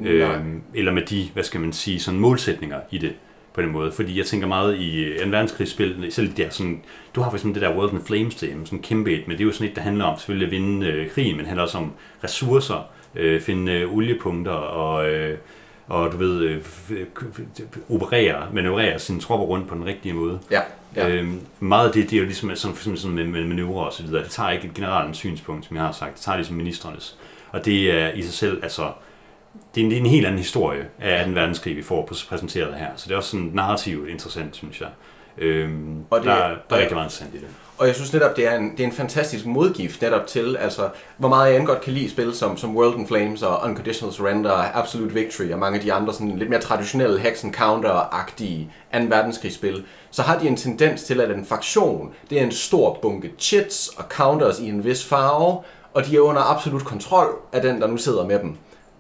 Øh, 0.04 0.40
eller 0.74 0.92
med 0.92 1.02
de, 1.02 1.30
hvad 1.34 1.44
skal 1.44 1.62
man 1.62 1.74
sige, 1.74 2.00
sådan 2.00 2.20
målsætninger 2.20 2.80
i 2.92 2.98
det 2.98 3.14
på 3.54 3.62
den 3.62 3.72
måde. 3.72 3.92
Fordi 3.92 4.18
jeg 4.18 4.26
tænker 4.26 4.48
meget 4.48 4.78
i 4.78 5.04
øh, 5.04 5.26
en 5.26 5.32
verdenskrigsspil, 5.32 6.06
selv 6.10 6.38
der 6.38 6.50
sådan, 6.50 6.82
du 7.16 7.22
har 7.22 7.30
for 7.30 7.38
eksempel 7.38 7.62
det 7.62 7.70
der 7.70 7.78
World 7.78 7.94
in 7.94 8.06
Flames 8.06 8.36
til, 8.36 8.50
sådan 8.66 8.82
kæmpe 8.82 9.12
et, 9.12 9.28
men 9.28 9.38
det 9.38 9.44
er 9.44 9.46
jo 9.46 9.52
sådan 9.52 9.70
et, 9.70 9.76
der 9.76 9.82
handler 9.82 10.06
om 10.06 10.18
selvfølgelig 10.18 10.46
at 10.46 10.52
vinde 10.52 10.88
øh, 10.88 11.10
krigen, 11.10 11.38
men 11.38 11.46
handler 11.46 11.64
også 11.64 11.78
om 11.78 11.92
ressourcer, 12.24 12.88
øh, 13.16 13.42
finde 13.42 13.72
øh, 13.72 13.94
oliepunkter 13.94 14.52
og, 14.52 15.10
øh, 15.12 15.38
og 15.88 16.12
du 16.12 16.18
ved, 16.18 16.42
øh, 16.42 16.62
operere, 17.90 18.48
manøvrere 18.54 19.00
sine 19.00 19.20
tropper 19.20 19.46
rundt 19.46 19.68
på 19.68 19.76
den 19.76 19.86
rigtige 19.86 20.14
måde. 20.14 20.40
ja, 20.52 20.62
ja. 20.96 21.10
Øhm, 21.10 21.40
meget 21.60 21.88
af 21.88 21.94
det, 21.94 22.10
det 22.10 22.16
er 22.16 22.20
jo 22.20 22.26
ligesom 22.26 22.56
sådan, 22.56 22.76
for 22.76 22.80
eksempel 22.82 23.02
sådan 23.02 23.16
med, 23.16 23.24
med 23.26 23.46
manøvrer 23.46 23.86
og 23.86 23.94
så 23.94 24.04
videre. 24.04 24.24
Det 24.24 24.32
tager 24.32 24.50
ikke 24.50 24.72
generalens 24.76 25.18
synspunkt, 25.18 25.66
som 25.66 25.76
jeg 25.76 25.86
har 25.86 25.92
sagt. 25.92 26.14
Det 26.14 26.22
tager 26.22 26.36
ligesom 26.36 26.56
ministrenes. 26.56 27.18
Og 27.52 27.66
det 27.66 27.92
er 27.92 28.12
i 28.14 28.22
sig 28.22 28.34
selv, 28.34 28.64
altså, 28.64 28.92
det 29.76 29.82
er 29.82 29.86
en, 29.86 29.92
det 29.92 29.98
er 29.98 30.02
en 30.02 30.08
helt 30.08 30.26
anden 30.26 30.38
historie 30.40 30.86
af 31.00 31.26
2. 31.26 31.32
verdenskrig, 31.32 31.76
vi 31.78 31.82
får 31.84 32.10
præsenteret 32.30 32.76
her. 32.76 32.88
Så 32.96 33.06
det 33.08 33.14
er 33.14 33.18
også 33.18 33.30
sådan 33.30 33.52
narrativt 33.54 34.10
interessant, 34.10 34.56
synes 34.56 34.82
jeg. 34.82 34.90
Øhm, 35.38 35.98
Og 36.10 36.20
det- 36.20 36.28
der, 36.28 36.36
der 36.36 36.76
er 36.76 36.80
rigtig 36.80 36.94
meget 36.96 37.06
interessant 37.06 37.34
i 37.36 37.38
det. 37.38 37.48
Og 37.78 37.88
jeg 37.88 37.96
synes 37.96 38.14
netop, 38.14 38.36
det 38.36 38.48
er 38.48 38.56
en, 38.56 38.72
det 38.72 38.80
er 38.80 38.88
en 38.88 38.94
fantastisk 38.94 39.46
modgift 39.46 40.02
netop 40.02 40.28
til, 40.28 40.58
altså, 40.58 40.90
hvor 41.18 41.30
meget 41.30 41.52
jeg 41.52 41.60
end 41.60 41.68
godt 41.68 41.82
kan 41.82 41.94
lide 41.94 42.10
spil 42.10 42.34
som, 42.34 42.58
som 42.58 42.78
World 42.78 43.00
in 43.00 43.08
Flames 43.08 43.42
og 43.42 43.64
Unconditional 43.64 44.14
Surrender 44.14 44.52
og 44.52 44.78
Absolute 44.78 45.14
Victory 45.14 45.52
og 45.52 45.60
mange 45.60 45.78
af 45.78 45.84
de 45.84 45.94
andre 45.94 46.14
sådan 46.14 46.38
lidt 46.38 46.50
mere 46.50 46.62
traditionelle 46.62 47.20
Hex 47.20 47.44
and 47.44 47.56
Counter-agtige 47.56 48.68
2. 48.94 49.00
verdenskrigsspil, 49.10 49.84
så 50.12 50.22
har 50.22 50.40
de 50.40 50.48
en 50.48 50.58
tendens 50.58 51.04
til, 51.04 51.22
at 51.22 51.32
en 51.32 51.46
faktion, 51.46 52.14
det 52.30 52.40
er 52.40 52.44
en 52.44 52.52
stor 52.52 53.00
bunke 53.02 53.32
chits 53.40 53.88
og 53.88 54.06
counters 54.10 54.60
i 54.60 54.70
en 54.70 54.86
vis 54.86 55.06
farve, 55.06 55.62
og 55.94 56.06
de 56.06 56.16
er 56.16 56.22
under 56.22 56.42
absolut 56.42 56.86
kontrol 56.86 57.36
af 57.54 57.62
den, 57.62 57.82
der 57.82 57.88
nu 57.88 57.98
sidder 57.98 58.26
med 58.26 58.40
dem. 58.40 58.56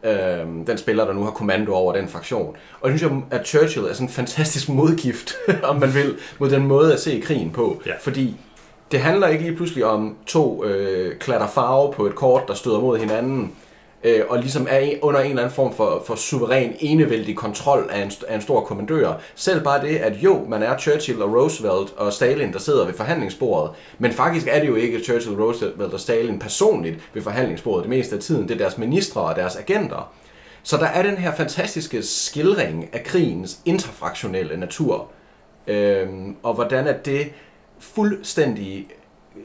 Øhm, 0.06 0.66
den 0.66 0.78
spiller, 0.78 1.06
der 1.06 1.14
nu 1.14 1.24
har 1.24 1.32
kommando 1.32 1.74
over 1.74 1.94
den 1.94 2.10
fraktion. 2.10 2.56
Og 2.82 2.90
jeg 2.90 3.00
synes, 3.00 3.24
at 3.32 3.48
Churchill 3.48 3.86
er 3.86 3.94
sådan 3.94 4.08
en 4.08 4.14
fantastisk 4.14 4.70
modgift, 4.70 5.34
om 5.64 5.80
man 5.80 5.94
vil, 5.94 6.18
mod 6.40 6.50
den 6.50 6.68
måde 6.68 6.94
at 6.94 7.00
se 7.00 7.20
krigen 7.20 7.52
på. 7.52 7.82
Ja. 7.86 7.92
Fordi 8.02 8.36
det 8.94 9.02
handler 9.02 9.28
ikke 9.28 9.44
lige 9.44 9.56
pludselig 9.56 9.86
om 9.86 10.18
to 10.26 10.66
øh, 10.66 11.18
klatter 11.18 11.48
farve 11.48 11.94
på 11.94 12.06
et 12.06 12.16
kort, 12.16 12.48
der 12.48 12.54
støder 12.54 12.80
mod 12.80 12.98
hinanden, 12.98 13.52
øh, 14.04 14.22
og 14.30 14.39
ligesom 14.39 14.68
er 14.70 14.94
under 15.02 15.20
en 15.20 15.30
eller 15.30 15.41
anden 15.41 15.56
form 15.56 15.74
for, 15.74 16.04
for 16.08 16.16
suveræn 16.16 16.76
enevældig 16.80 17.36
kontrol 17.36 17.89
af 17.91 18.02
en, 18.02 18.12
af 18.28 18.36
en 18.36 18.41
stor 18.41 18.62
kommandør. 18.62 19.14
Selv 19.36 19.64
bare 19.64 19.82
det, 19.82 19.98
at 19.98 20.14
jo, 20.14 20.46
man 20.48 20.64
er 20.64 20.78
Churchill 20.78 21.22
og 21.22 21.34
Roosevelt 21.34 21.94
og 21.98 22.14
Stalin, 22.14 22.54
der 22.54 22.60
sidder 22.60 22.86
ved 22.86 22.94
forhandlingsbordet, 22.94 23.72
men 24.00 24.12
faktisk 24.12 24.48
er 24.50 24.60
det 24.60 24.68
jo 24.68 24.76
ikke 24.76 25.00
Churchill, 25.00 25.41
Roosevelt 25.41 25.94
og 25.94 26.00
Stalin 26.00 26.39
personligt 26.39 27.10
ved 27.14 27.22
forhandlingsbordet 27.22 27.84
det 27.84 27.89
meste 27.89 28.16
af 28.16 28.22
tiden. 28.22 28.48
Det 28.48 28.52
er 28.52 28.58
deres 28.58 28.78
ministre 28.78 29.22
og 29.22 29.36
deres 29.36 29.56
agenter. 29.56 30.12
Så 30.64 30.78
der 30.78 30.88
er 30.88 31.04
den 31.04 31.18
her 31.18 31.36
fantastiske 31.36 32.04
skildring 32.04 32.89
af 32.94 33.04
krigens 33.04 33.60
interfraktionelle 33.66 34.58
natur, 34.58 35.08
øh, 35.68 36.08
og 36.44 36.54
hvordan 36.54 36.88
at 36.88 37.06
det 37.06 37.32
fuldstændig, 37.84 38.88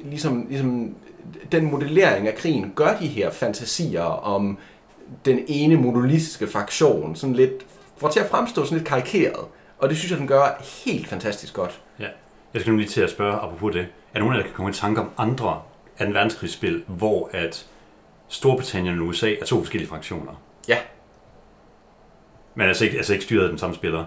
ligesom, 0.05 0.47
ligesom 0.49 0.95
den 1.53 1.70
modellering 1.70 2.28
af 2.28 2.34
krigen, 2.34 2.72
gør 2.76 2.97
de 3.01 3.07
her 3.07 3.30
fantasier 3.30 4.03
om 4.03 4.59
den 5.24 5.41
ene 5.47 5.76
monolitiske 5.76 6.47
fraktion, 6.47 7.16
sådan 7.16 7.36
lidt, 7.36 7.66
får 7.97 8.09
til 8.09 8.20
at 8.20 8.26
fremstå 8.26 8.64
sådan 8.64 8.78
lidt 8.78 8.89
karikeret. 8.89 9.47
Og 9.78 9.89
det 9.89 9.97
synes 9.97 10.11
jeg, 10.11 10.18
den 10.18 10.26
gør 10.26 10.62
helt 10.84 11.09
fantastisk 11.09 11.55
godt. 11.55 11.82
Ja. 11.99 12.07
Jeg 12.55 12.61
skal 12.61 12.72
nu 12.72 12.78
lige 12.78 12.89
til 12.89 13.01
at 13.01 13.11
spørge, 13.11 13.34
apropos 13.34 13.72
det, 13.72 13.86
er 14.14 14.18
nogen 14.18 14.34
af 14.34 14.36
jer, 14.36 14.43
der 14.43 14.49
kan 14.49 14.57
komme 14.57 14.70
i 14.70 14.74
tanke 14.74 15.01
om 15.01 15.11
andre 15.16 15.62
2. 15.99 16.05
verdenskrigsspil, 16.05 16.84
hvor 16.86 17.30
at 17.32 17.66
Storbritannien 18.28 19.01
og 19.01 19.07
USA 19.07 19.34
er 19.41 19.45
to 19.45 19.59
forskellige 19.59 19.89
fraktioner? 19.89 20.43
Ja. 20.68 20.78
Men 22.55 22.68
altså 22.68 22.84
ikke, 22.84 22.97
altså 22.97 23.12
ikke 23.12 23.24
styret 23.24 23.43
af 23.45 23.49
den 23.49 23.59
samme 23.59 23.74
spiller? 23.74 24.05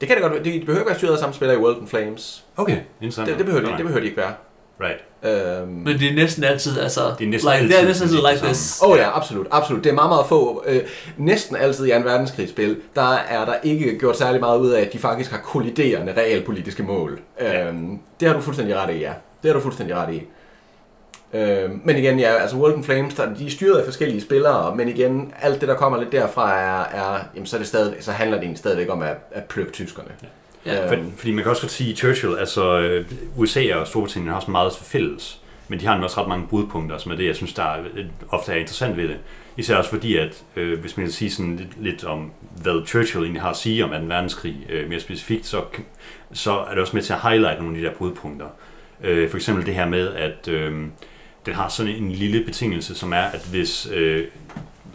Det 0.00 0.08
kan 0.08 0.16
det 0.16 0.22
godt 0.22 0.32
være. 0.32 0.44
Det 0.44 0.60
behøver 0.60 0.80
ikke 0.80 0.88
være 0.88 0.98
styret 0.98 1.12
af 1.12 1.18
samme 1.18 1.34
spiller 1.34 1.54
i 1.54 1.58
World 1.58 1.86
Flames. 1.86 2.44
Okay, 2.56 2.76
interessant. 3.00 3.28
Det, 3.28 3.38
det, 3.38 3.46
behøver, 3.46 3.66
de, 3.66 3.72
det 3.76 3.84
behøver 3.84 4.00
de 4.00 4.06
ikke 4.06 4.16
være. 4.16 4.32
Right. 4.80 5.04
Øhm, 5.22 5.68
Men 5.68 5.98
det 5.98 6.10
er 6.10 6.14
næsten 6.14 6.44
altid, 6.44 6.80
altså, 6.80 7.00
Det 7.18 7.24
er 7.24 7.30
næsten 7.30 7.50
like, 7.50 7.58
altid 7.58 7.68
det 7.68 7.82
er 7.82 7.86
næsten 7.86 8.08
altid 8.08 8.18
like 8.32 8.44
this. 8.46 8.80
Åh 8.82 8.90
oh, 8.90 8.98
ja, 8.98 9.16
absolut, 9.16 9.46
absolut. 9.50 9.84
Det 9.84 9.90
er 9.90 9.94
meget, 9.94 10.08
meget 10.10 10.26
få. 10.26 10.64
Øh, 10.66 10.80
næsten 11.16 11.56
altid 11.56 11.86
i 11.86 11.92
en 11.92 12.04
verdenskrigsspil, 12.04 12.76
der 12.96 13.12
er 13.12 13.44
der 13.44 13.54
ikke 13.62 13.98
gjort 13.98 14.18
særlig 14.18 14.40
meget 14.40 14.58
ud 14.58 14.70
af, 14.70 14.80
at 14.80 14.92
de 14.92 14.98
faktisk 14.98 15.30
har 15.30 15.38
kolliderende 15.38 16.12
realpolitiske 16.16 16.82
mål. 16.82 17.20
Ja. 17.40 17.68
Øhm, 17.68 17.98
det 18.20 18.28
har 18.28 18.34
du 18.34 18.40
fuldstændig 18.40 18.76
ret 18.76 18.94
i, 18.94 18.98
ja. 18.98 19.12
Det 19.42 19.48
har 19.48 19.52
du 19.52 19.60
fuldstændig 19.60 19.96
ret 19.96 20.14
i. 20.14 20.22
Øhm, 21.36 21.80
men 21.84 21.96
igen, 21.96 22.20
ja, 22.20 22.34
altså 22.34 22.56
World 22.56 22.76
in 22.76 22.84
Flames, 22.84 23.14
der, 23.14 23.34
de 23.34 23.46
er 23.46 23.50
styret 23.50 23.78
af 23.78 23.84
forskellige 23.84 24.20
spillere, 24.20 24.76
men 24.76 24.88
igen, 24.88 25.32
alt 25.42 25.60
det, 25.60 25.68
der 25.68 25.74
kommer 25.74 25.98
lidt 25.98 26.12
derfra, 26.12 26.58
er, 26.58 26.84
er 26.84 27.20
jamen, 27.34 27.46
så, 27.46 27.56
er 27.56 27.60
det 27.60 27.68
stadig, 27.68 27.94
så 28.00 28.12
handler 28.12 28.36
det 28.36 28.42
egentlig 28.42 28.58
stadigvæk 28.58 28.90
om 28.90 29.02
at, 29.02 29.16
at 29.30 29.44
plukke 29.44 29.72
tyskerne. 29.72 30.08
Ja. 30.66 30.90
For, 30.90 30.96
fordi 31.16 31.32
man 31.32 31.42
kan 31.42 31.50
også 31.50 31.62
godt 31.62 31.72
sige, 31.72 31.90
at 31.90 31.98
Churchill, 31.98 32.38
altså 32.38 32.78
øh, 32.80 33.06
USA 33.36 33.74
og 33.74 33.86
Storbritannien 33.86 34.32
har 34.32 34.40
så 34.40 34.50
meget 34.50 34.72
fælles, 34.82 35.40
men 35.68 35.80
de 35.80 35.86
har 35.86 36.02
også 36.02 36.20
ret 36.20 36.28
mange 36.28 36.46
brudpunkter, 36.46 36.98
som 36.98 37.12
er 37.12 37.16
det, 37.16 37.26
jeg 37.26 37.36
synes, 37.36 37.52
der 37.52 37.62
er, 37.62 37.80
øh, 37.94 38.04
ofte 38.28 38.52
er 38.52 38.56
interessant 38.56 38.96
ved 38.96 39.08
det. 39.08 39.16
Især 39.56 39.76
også 39.76 39.90
fordi, 39.90 40.16
at 40.16 40.42
øh, 40.56 40.80
hvis 40.80 40.96
man 40.96 41.06
kan 41.06 41.12
sige 41.12 41.30
sådan 41.30 41.56
lidt, 41.56 41.82
lidt 41.82 42.04
om, 42.04 42.32
hvad 42.62 42.86
Churchill 42.86 43.24
egentlig 43.24 43.42
har 43.42 43.50
at 43.50 43.56
sige 43.56 43.84
om 43.84 43.90
2. 43.90 43.96
verdenskrig 43.96 44.56
øh, 44.68 44.88
mere 44.88 45.00
specifikt, 45.00 45.46
så, 45.46 45.62
så 46.32 46.52
er 46.52 46.70
det 46.70 46.78
også 46.78 46.96
med 46.96 47.02
til 47.02 47.12
at 47.12 47.20
highlight 47.20 47.60
nogle 47.60 47.76
af 47.76 47.82
de 47.82 47.88
der 47.88 47.94
brudpunkter. 47.94 48.46
Øh, 49.04 49.30
for 49.30 49.36
eksempel 49.36 49.66
det 49.66 49.74
her 49.74 49.86
med, 49.86 50.14
at 50.14 50.48
øh, 50.48 50.86
den 51.46 51.54
har 51.54 51.68
sådan 51.68 51.92
en 51.92 52.12
lille 52.12 52.44
betingelse, 52.44 52.94
som 52.94 53.12
er, 53.12 53.22
at 53.22 53.46
hvis 53.50 53.88
øh, 53.92 54.26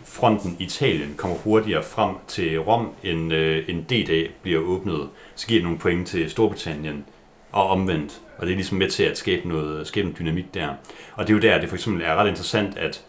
fronten 0.06 0.56
i 0.60 0.64
Italien 0.64 1.14
kommer 1.18 1.38
hurtigere 1.38 1.84
frem 1.84 2.16
til 2.28 2.60
Rom, 2.60 2.90
end, 3.04 3.34
øh, 3.34 3.70
end 3.70 3.86
D-dag 3.86 4.32
bliver 4.42 4.60
åbnet, 4.60 5.10
så 5.36 5.48
giver 5.48 5.60
det 5.60 5.64
nogle 5.64 5.80
point 5.80 6.08
til 6.08 6.30
Storbritannien 6.30 7.06
og 7.52 7.68
omvendt. 7.68 8.22
Og 8.38 8.46
det 8.46 8.52
er 8.52 8.56
ligesom 8.56 8.78
med 8.78 8.90
til 8.90 9.04
at 9.04 9.18
skabe 9.18 9.48
noget 9.48 9.88
skabe 9.88 10.08
en 10.08 10.16
dynamik 10.20 10.54
der. 10.54 10.70
Og 11.16 11.28
det 11.28 11.34
er 11.34 11.38
jo 11.38 11.42
der, 11.42 11.60
det 11.62 11.70
for 11.70 11.76
eksempel 11.76 12.04
er 12.04 12.16
ret 12.16 12.30
interessant, 12.30 12.78
at, 12.78 13.04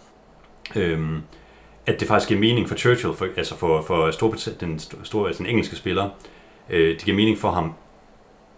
øhm, 0.77 1.23
at 1.87 2.01
det 2.01 2.09
faktisk 2.09 2.29
giver 2.29 2.41
mening 2.41 2.69
for 2.69 2.77
Churchill, 2.77 3.15
for, 3.15 3.29
altså 3.37 3.57
for, 3.57 3.83
for 3.83 4.11
Storbritannien, 4.11 4.71
den, 4.71 4.79
store, 5.05 5.27
altså 5.27 5.43
den 5.43 5.51
engelske 5.51 5.77
spiller, 5.77 6.11
øh, 6.71 6.95
det 6.95 7.05
giver 7.05 7.17
mening 7.17 7.39
for 7.39 7.51
ham 7.51 7.75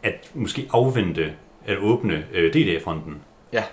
at 0.02 0.30
måske 0.34 0.68
afvente 0.72 1.32
at 1.66 1.78
åbne 1.78 2.24
øh, 2.32 2.52
D-dag-fronten. 2.52 3.20
Ja. 3.52 3.64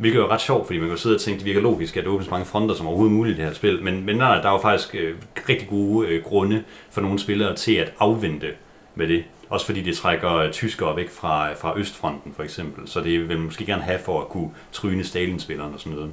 Hvilket 0.00 0.20
er 0.20 0.30
ret 0.30 0.40
sjovt, 0.40 0.66
fordi 0.66 0.78
man 0.78 0.88
kan 0.88 0.96
jo 0.96 1.00
sidde 1.02 1.14
og 1.14 1.20
tænke, 1.20 1.38
det 1.38 1.46
virker 1.46 1.60
logisk, 1.60 1.96
at 1.96 2.04
det 2.04 2.12
åbnes 2.12 2.24
så 2.24 2.30
mange 2.30 2.46
fronter 2.46 2.74
som 2.74 2.86
overhovedet 2.86 3.14
muligt 3.14 3.34
i 3.34 3.36
det 3.40 3.46
her 3.48 3.54
spil. 3.54 3.82
Men, 3.82 4.04
men 4.06 4.16
nej, 4.16 4.40
der 4.40 4.48
er 4.48 4.52
jo 4.52 4.58
faktisk 4.58 4.94
øh, 4.94 5.14
rigtig 5.48 5.68
gode 5.68 6.08
øh, 6.08 6.24
grunde 6.24 6.64
for 6.90 7.00
nogle 7.00 7.18
spillere 7.18 7.56
til 7.56 7.74
at 7.74 7.92
afvente 7.98 8.46
med 8.94 9.08
det. 9.08 9.24
Også 9.48 9.66
fordi 9.66 9.82
det 9.82 9.96
trækker 9.96 10.34
øh, 10.34 10.52
tyskere 10.52 10.96
væk 10.96 11.10
fra, 11.10 11.52
fra 11.52 11.78
Østfronten 11.78 12.32
for 12.36 12.42
eksempel. 12.42 12.88
Så 12.88 13.00
det 13.00 13.28
vil 13.28 13.28
man 13.28 13.44
måske 13.44 13.66
gerne 13.66 13.82
have 13.82 13.98
for 14.04 14.20
at 14.20 14.28
kunne 14.28 14.50
tryne 14.72 15.04
Stalin-spilleren 15.04 15.74
og 15.74 15.80
sådan 15.80 15.98
noget. 15.98 16.12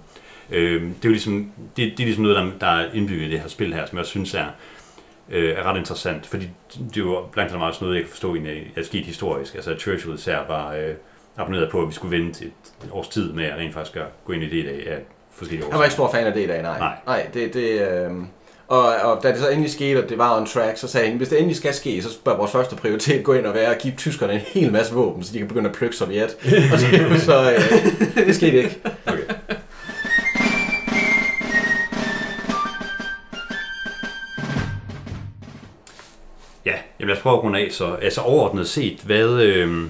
Øh, 0.50 0.82
det 0.82 0.90
er 0.90 0.94
jo 1.06 1.10
ligesom, 1.10 1.52
det, 1.78 1.92
det 1.92 2.00
er 2.00 2.06
ligesom 2.06 2.24
noget, 2.24 2.38
der, 2.38 2.50
der 2.60 2.68
er 2.68 2.92
indbygget 2.94 3.28
i 3.28 3.32
det 3.32 3.40
her 3.40 3.48
spil 3.48 3.74
her, 3.74 3.86
som 3.86 3.98
jeg 3.98 4.06
synes 4.06 4.34
er, 4.34 4.48
øh, 5.30 5.58
er 5.58 5.64
ret 5.64 5.78
interessant. 5.78 6.26
Fordi 6.26 6.50
det 6.74 6.98
er 6.98 7.02
jo 7.02 7.26
blandt 7.32 7.52
andet 7.52 7.68
også 7.68 7.84
noget, 7.84 7.96
jeg 7.96 8.04
kan 8.04 8.12
forstå 8.12 8.36
egentlig 8.36 8.72
er 8.76 8.84
sket 8.84 9.06
historisk. 9.06 9.56
Altså 9.56 9.72
at 9.72 9.82
Churchill 9.82 10.16
især 10.16 10.40
var 10.48 10.74
øh, 10.74 10.94
abonneret 11.38 11.72
på, 11.72 11.82
at 11.82 11.88
vi 11.88 11.94
skulle 11.94 12.18
vente 12.18 12.46
et 12.46 12.52
års 12.92 13.08
tid 13.08 13.34
med 13.34 13.46
at 13.46 13.58
rent 13.58 13.74
faktisk 13.74 13.96
at 13.98 14.06
gå 14.26 14.34
ind 14.34 14.44
i 14.44 14.50
det 14.50 14.54
i 14.58 14.66
dag 14.66 14.88
af 14.88 15.00
forskellige 15.32 15.66
årsager. 15.66 15.74
Jeg 15.74 15.80
var 15.80 15.86
ikke 15.86 15.94
stor 15.94 16.12
fan 16.12 16.28
af 16.28 16.34
det 16.34 16.44
i 16.44 16.48
dag, 16.48 16.62
nej. 16.62 16.80
Nej. 16.80 16.98
nej 17.06 17.28
det, 17.34 17.54
det, 17.54 17.82
øh... 17.82 18.12
og, 18.68 18.86
og 18.86 19.24
da 19.24 19.32
det 19.32 19.40
så 19.40 19.50
endelig 19.50 19.72
skete, 19.72 20.04
at 20.04 20.10
det 20.10 20.18
var 20.18 20.40
on 20.40 20.46
track, 20.46 20.78
så 20.78 20.88
sagde 20.88 21.08
han, 21.08 21.18
hvis 21.18 21.30
det 21.30 21.38
endelig 21.38 21.58
skal 21.58 21.74
ske, 21.74 22.02
så 22.02 22.20
bør 22.26 22.38
vores 22.38 22.52
første 22.52 22.76
prioritet 22.76 23.24
gå 23.24 23.34
ind 23.34 23.46
og 23.46 23.54
være 23.54 23.76
at 23.76 23.82
give 23.82 23.94
tyskerne 23.98 24.34
en 24.34 24.40
hel 24.40 24.72
masse 24.72 24.94
våben, 24.94 25.24
så 25.24 25.34
de 25.34 25.38
kan 25.38 25.48
begynde 25.48 25.70
at 25.70 25.76
plukke 25.76 25.96
Sovjet. 25.96 26.38
og 26.74 26.80
det, 27.12 27.22
så 27.22 27.52
øh, 27.52 28.26
det 28.26 28.36
skete 28.36 28.58
ikke. 28.58 28.80
Okay. 29.06 29.24
Ja, 36.66 36.74
jamen 37.00 37.08
lad 37.08 37.16
os 37.16 37.22
prøve 37.22 37.38
at 37.38 37.44
runde 37.44 37.60
af. 37.60 37.72
Så, 37.72 37.94
altså 37.94 38.22
overordnet 38.22 38.68
set, 38.68 39.00
hvad... 39.06 39.42
Øh, 39.42 39.88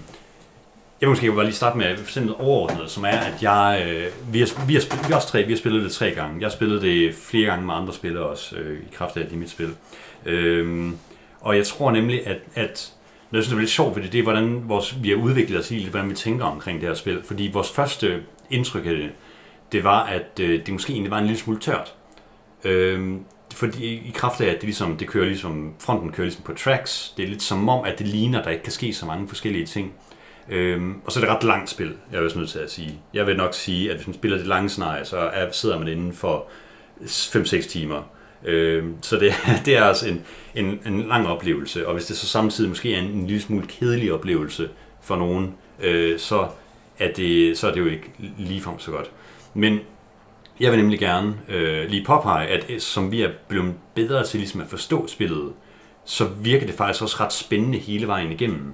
jeg 1.02 1.08
vil 1.08 1.10
måske 1.10 1.32
bare 1.32 1.44
lige 1.44 1.56
starte 1.56 1.78
med 1.78 1.86
at 1.86 2.00
fortælle 2.00 2.28
noget 2.28 2.42
overordnet, 2.42 2.92
som 2.92 3.06
er, 3.06 3.08
at 3.08 3.44
jeg... 3.44 3.86
Øh, 3.88 4.34
vi, 4.34 4.40
har, 4.40 4.66
vi, 4.68 4.74
har, 4.74 4.82
spillet, 4.82 5.08
vi, 5.08 5.12
har 5.12 5.16
også 5.16 5.28
tre, 5.28 5.44
vi 5.44 5.52
har 5.52 5.58
spillet 5.58 5.84
det 5.84 5.92
tre 5.92 6.12
gange. 6.12 6.40
Jeg 6.40 6.46
har 6.46 6.52
spillet 6.52 6.82
det 6.82 7.16
flere 7.16 7.46
gange 7.50 7.66
med 7.66 7.74
andre 7.74 7.94
spillere 7.94 8.26
også, 8.26 8.56
øh, 8.56 8.80
i 8.80 8.94
kraft 8.94 9.18
af, 9.18 9.22
at 9.22 9.28
det 9.28 9.36
er 9.36 9.40
mit 9.40 9.50
spil. 9.50 9.76
Øh, 10.26 10.92
og 11.42 11.58
jeg 11.58 11.66
tror 11.66 11.92
nemlig, 11.92 12.28
at, 12.28 12.40
at 12.56 12.94
noget, 13.32 13.44
jeg 13.44 13.44
synes, 13.44 13.48
det 13.48 13.56
er 13.56 13.60
lidt 13.60 13.70
sjovt 13.70 13.96
ved 13.96 14.04
det, 14.04 14.12
det 14.12 14.20
er, 14.20 14.24
hvordan 14.24 14.70
vores, 14.70 15.04
vi 15.04 15.10
har 15.10 15.16
udviklet 15.16 15.60
os 15.60 15.72
i, 15.72 15.88
hvordan 15.90 16.10
vi 16.10 16.16
tænker 16.16 16.46
omkring 16.46 16.82
det 16.82 16.90
her 16.90 16.96
spil. 16.96 17.22
Fordi 17.24 17.50
vores 17.54 17.72
første 17.72 18.24
indtryk 18.50 18.86
af 18.86 18.96
det, 18.96 19.10
det 19.72 19.84
var, 19.84 20.04
at 20.04 20.40
øh, 20.42 20.66
det 20.66 20.74
måske 20.74 20.94
egentlig 20.94 21.12
var 21.12 21.18
en 21.18 21.26
lille 21.26 21.40
smule 21.40 21.60
tørt. 21.60 21.94
Øh, 22.64 23.14
fordi 23.54 23.86
i 23.86 24.12
kraft 24.16 24.42
af, 24.42 24.48
at 24.48 24.56
det, 24.56 24.64
ligesom, 24.64 24.98
det 24.98 25.08
kører 25.08 25.26
ligesom, 25.26 25.74
fronten 25.80 26.12
kører 26.12 26.26
ligesom 26.26 26.44
på 26.44 26.54
tracks, 26.54 27.14
det 27.18 27.26
er 27.26 27.30
lidt 27.30 27.42
som 27.42 27.70
om, 27.70 27.86
at 27.86 28.00
det 28.00 28.08
ligner, 28.08 28.40
at 28.40 28.46
der 28.46 28.52
ikke 28.52 28.64
kan 28.64 28.74
ske 28.74 28.94
så 28.94 29.06
mange 29.06 29.28
forskellige 29.28 29.66
ting. 29.66 29.94
Øhm, 30.50 31.02
og 31.06 31.12
så 31.12 31.20
er 31.20 31.26
det 31.26 31.36
ret 31.36 31.44
langt 31.44 31.70
spil, 31.70 31.96
jeg 32.12 32.20
er 32.20 32.24
også 32.24 32.38
nødt 32.38 32.50
til 32.50 32.60
at 32.60 32.72
sige. 32.72 33.00
Jeg 33.14 33.28
vil 33.28 33.38
nok 33.38 33.54
sige, 33.54 33.90
at 33.90 33.96
hvis 33.96 34.08
man 34.08 34.14
spiller 34.14 34.38
det 34.38 34.48
lange 34.48 34.70
scenarie, 34.70 35.06
så 35.06 35.18
er, 35.18 35.52
sidder 35.52 35.80
man 35.80 35.88
inden 35.88 36.14
for 36.14 36.46
5-6 37.02 37.70
timer. 37.70 38.04
Øhm, 38.46 38.96
så 39.02 39.18
det, 39.18 39.34
det 39.66 39.78
er 39.78 39.84
altså 39.84 40.08
en, 40.08 40.26
en, 40.56 40.80
en 40.86 41.08
lang 41.08 41.28
oplevelse, 41.28 41.88
og 41.88 41.94
hvis 41.94 42.06
det 42.06 42.18
så 42.18 42.28
samtidig 42.28 42.70
måske 42.70 42.96
er 42.96 43.00
en, 43.00 43.12
en 43.12 43.28
lille 43.28 43.42
smule 43.42 43.68
kedelig 43.68 44.14
oplevelse 44.14 44.70
for 45.02 45.16
nogen, 45.16 45.54
øh, 45.80 46.20
så, 46.20 46.48
er 47.00 47.14
det, 47.14 47.58
så 47.58 47.68
er 47.68 47.72
det 47.74 47.80
jo 47.80 47.86
ikke 47.86 48.12
ligefrem 48.38 48.80
så 48.80 48.92
godt. 48.92 49.12
Men 49.54 49.80
jeg 50.60 50.72
vil 50.72 50.80
nemlig 50.80 51.00
gerne 51.00 51.36
øh, 51.50 51.90
lige 51.90 52.06
påpege, 52.06 52.48
at 52.48 52.66
øh, 52.70 52.80
som 52.80 53.12
vi 53.12 53.22
er 53.22 53.32
blevet 53.48 53.74
bedre 53.96 54.26
til 54.26 54.40
ligesom 54.40 54.62
at 54.62 54.68
forstå 54.68 55.08
spillet, 55.08 55.54
så 56.06 56.26
virker 56.26 56.66
det 56.66 56.76
faktisk 56.76 57.02
også 57.02 57.18
ret 57.20 57.34
spændende 57.34 57.78
hele 57.78 58.08
vejen 58.08 58.32
igennem. 58.32 58.74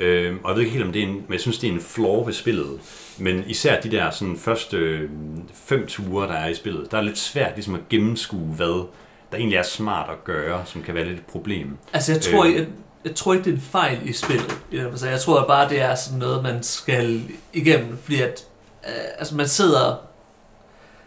Øh, 0.00 0.36
og 0.44 0.50
jeg 0.50 0.56
ved 0.56 0.62
ikke 0.62 0.72
helt 0.72 0.84
om 0.86 0.92
det 0.92 1.02
er 1.02 1.06
en, 1.06 1.12
men 1.14 1.32
jeg 1.32 1.40
synes 1.40 1.58
det 1.58 1.68
er 1.68 1.72
en 1.72 1.80
flaw 1.80 2.24
ved 2.24 2.32
spillet. 2.32 2.80
Men 3.18 3.44
især 3.46 3.80
de 3.80 3.90
der 3.90 4.10
sådan, 4.10 4.36
første 4.36 4.76
øh, 4.76 5.10
fem 5.54 5.86
ture, 5.86 6.28
der 6.28 6.34
er 6.34 6.48
i 6.48 6.54
spillet, 6.54 6.90
der 6.90 6.98
er 6.98 7.02
lidt 7.02 7.18
svært 7.18 7.52
ligesom 7.54 7.74
at 7.74 7.88
gennemskue, 7.88 8.40
hvad 8.40 8.86
der 9.32 9.36
egentlig 9.36 9.56
er 9.56 9.62
smart 9.62 10.10
at 10.10 10.24
gøre, 10.24 10.62
som 10.66 10.82
kan 10.82 10.94
være 10.94 11.04
lidt 11.04 11.18
et 11.18 11.26
problem. 11.26 11.76
Altså, 11.92 12.12
jeg 12.12 12.20
tror, 12.20 12.44
Øh. 12.44 12.54
jeg, 12.54 12.66
jeg 13.04 13.14
tror 13.14 13.32
ikke, 13.32 13.44
det 13.44 13.50
er 13.50 13.54
en 13.54 13.60
fejl 13.62 13.98
i 14.08 14.12
spillet. 14.12 14.58
Altså, 14.72 15.08
jeg 15.08 15.20
tror 15.20 15.46
bare, 15.46 15.68
det 15.68 15.80
er 15.80 15.94
sådan 15.94 16.18
noget, 16.18 16.42
man 16.42 16.62
skal 16.62 17.22
igennem, 17.52 17.98
fordi 18.02 18.20
at, 18.20 18.44
øh, 18.86 18.92
altså, 19.18 19.34
man 19.34 19.48
sidder... 19.48 20.00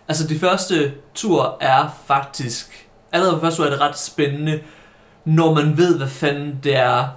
Altså, 0.08 0.28
de 0.28 0.40
første 0.40 0.94
tur 1.16 1.58
er 1.62 2.02
faktisk... 2.08 2.88
Allerede 3.12 3.36
på 3.36 3.42
første 3.42 3.58
tur 3.58 3.66
er 3.66 3.70
det 3.70 3.82
ret 3.82 3.98
spændende, 4.00 4.60
når 5.26 5.54
man 5.54 5.78
ved, 5.78 5.98
hvad 5.98 6.08
fanden 6.08 6.60
det 6.64 6.76
er, 6.76 7.08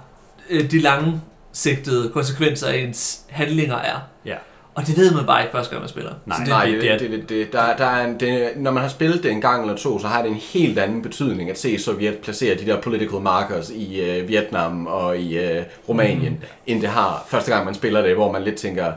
øh, 0.49 0.71
de 0.71 0.79
lange 0.79 1.21
sigtede 1.57 2.09
konsekvenser 2.09 2.67
af 2.67 2.77
ens 2.77 3.19
handlinger 3.29 3.75
er. 3.75 3.95
Ja. 4.25 4.35
Og 4.75 4.87
det 4.87 4.97
ved 4.97 5.13
man 5.15 5.25
bare 5.25 5.41
ikke 5.41 5.51
første 5.51 5.71
gang, 5.71 5.81
man 5.81 5.89
spiller. 5.89 6.11
Nej, 6.25 6.37
Så 6.45 6.49
Nej, 6.51 6.65
det- 6.65 6.73
det, 6.73 6.81
det 6.81 6.91
er- 6.91 6.97
det, 6.97 7.11
det, 7.11 7.29
det, 7.29 7.53
der, 7.53 7.75
der 7.77 7.85
er 7.85 8.05
en, 8.07 8.19
det, 8.19 8.49
når 8.55 8.71
man 8.71 8.81
har 8.83 8.89
spillet 8.89 9.23
det 9.23 9.31
en 9.31 9.41
gang 9.41 9.61
eller 9.61 9.77
to, 9.77 9.99
så 9.99 10.07
har 10.07 10.21
det 10.21 10.31
en 10.31 10.37
helt 10.53 10.79
anden 10.79 11.01
betydning 11.01 11.49
at 11.49 11.59
se 11.59 11.79
Sovjet 11.79 12.17
placere 12.17 12.55
de 12.55 12.65
der 12.65 12.81
political 12.81 13.19
markers 13.21 13.69
i 13.69 14.01
øh, 14.01 14.27
Vietnam 14.27 14.87
og 14.87 15.17
i 15.17 15.37
øh, 15.39 15.63
Rumænien, 15.89 16.33
mm. 16.33 16.39
end 16.67 16.81
det 16.81 16.89
har 16.89 17.25
første 17.27 17.51
gang, 17.51 17.65
man 17.65 17.73
spiller 17.73 18.01
det, 18.01 18.15
hvor 18.15 18.31
man 18.31 18.43
lidt 18.43 18.55
tænker, 18.55 18.91